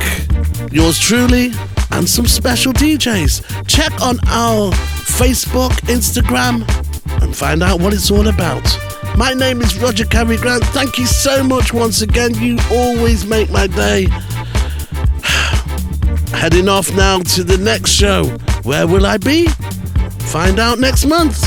Yours 0.72 1.00
truly, 1.00 1.52
and 1.92 2.10
some 2.10 2.26
special 2.26 2.74
DJs. 2.74 3.68
Check 3.68 4.02
on 4.02 4.20
our 4.28 4.72
Facebook, 5.08 5.72
Instagram, 5.88 6.64
and 7.24 7.36
find 7.36 7.64
out 7.64 7.80
what 7.80 7.94
it's 7.94 8.12
all 8.12 8.28
about. 8.28 8.64
My 9.18 9.34
name 9.34 9.62
is 9.62 9.76
Roger 9.80 10.06
Carey 10.06 10.38
Grant. 10.38 10.64
Thank 10.66 11.00
you 11.00 11.08
so 11.08 11.44
much 11.44 11.74
once 11.74 12.02
again. 12.02 12.36
You 12.36 12.60
always 12.72 13.26
make 13.26 13.50
my 13.50 13.66
day. 13.66 14.06
heading 16.38 16.70
off 16.70 16.94
now 16.96 17.20
to 17.20 17.44
the 17.44 17.58
next 17.58 17.90
show. 17.92 18.26
Where 18.64 18.86
will 18.86 19.08
I 19.08 19.18
be? 19.18 19.48
Find 20.28 20.60
out 20.60 20.78
next 20.78 21.06
month. 21.06 21.42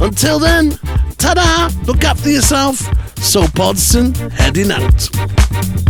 Until 0.00 0.40
then, 0.40 0.72
ta 1.18 1.34
da! 1.34 1.70
Look 1.84 2.02
after 2.02 2.28
yourself. 2.28 2.78
Soul 3.18 3.46
Partisan 3.54 4.14
heading 4.30 4.72
out. 4.72 5.81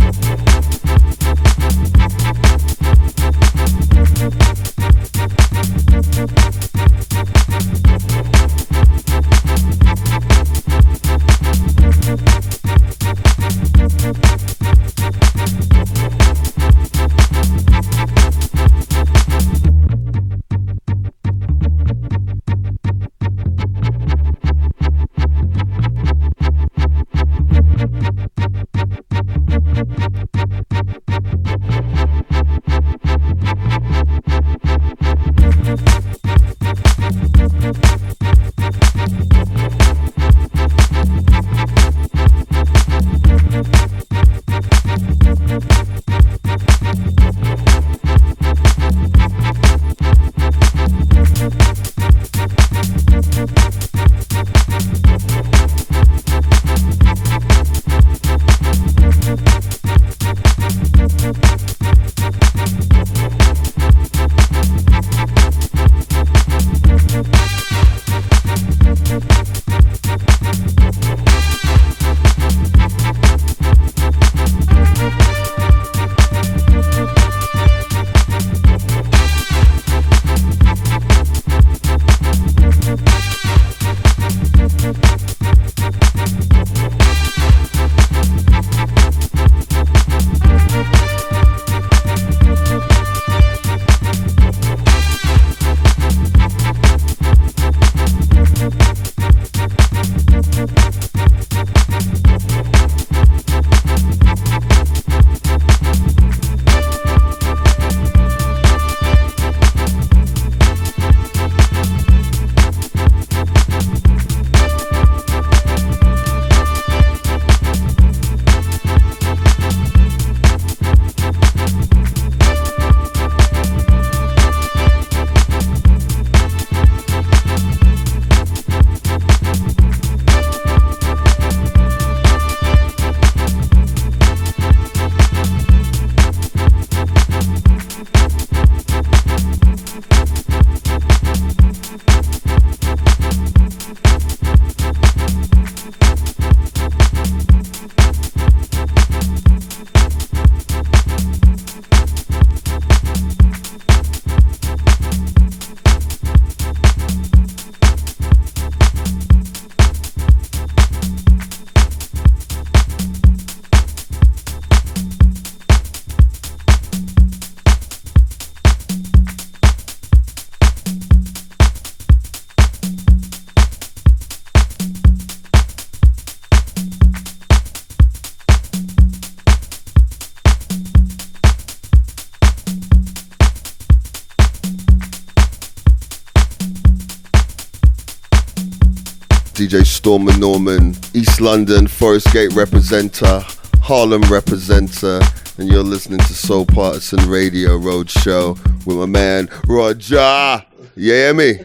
Storm 190.03 190.27
and 190.27 190.37
Norman, 190.37 190.89
East 191.13 191.39
London, 191.39 191.87
Forest 191.87 192.33
Gate 192.33 192.51
representer, 192.51 193.41
Harlem 193.81 194.21
representer, 194.23 195.21
and 195.57 195.69
you're 195.69 195.81
listening 195.81 196.19
to 196.19 196.33
Soul 196.33 196.65
Partisan 196.65 197.29
Radio 197.29 197.77
Road 197.77 198.09
Show 198.09 198.57
with 198.85 198.97
my 198.97 199.05
man 199.05 199.47
Roger. 199.65 200.61
You 200.97 201.13
hear 201.13 201.33
me? 201.33 201.59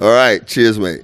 All 0.00 0.08
right, 0.10 0.46
cheers, 0.46 0.78
mate. 0.78 1.02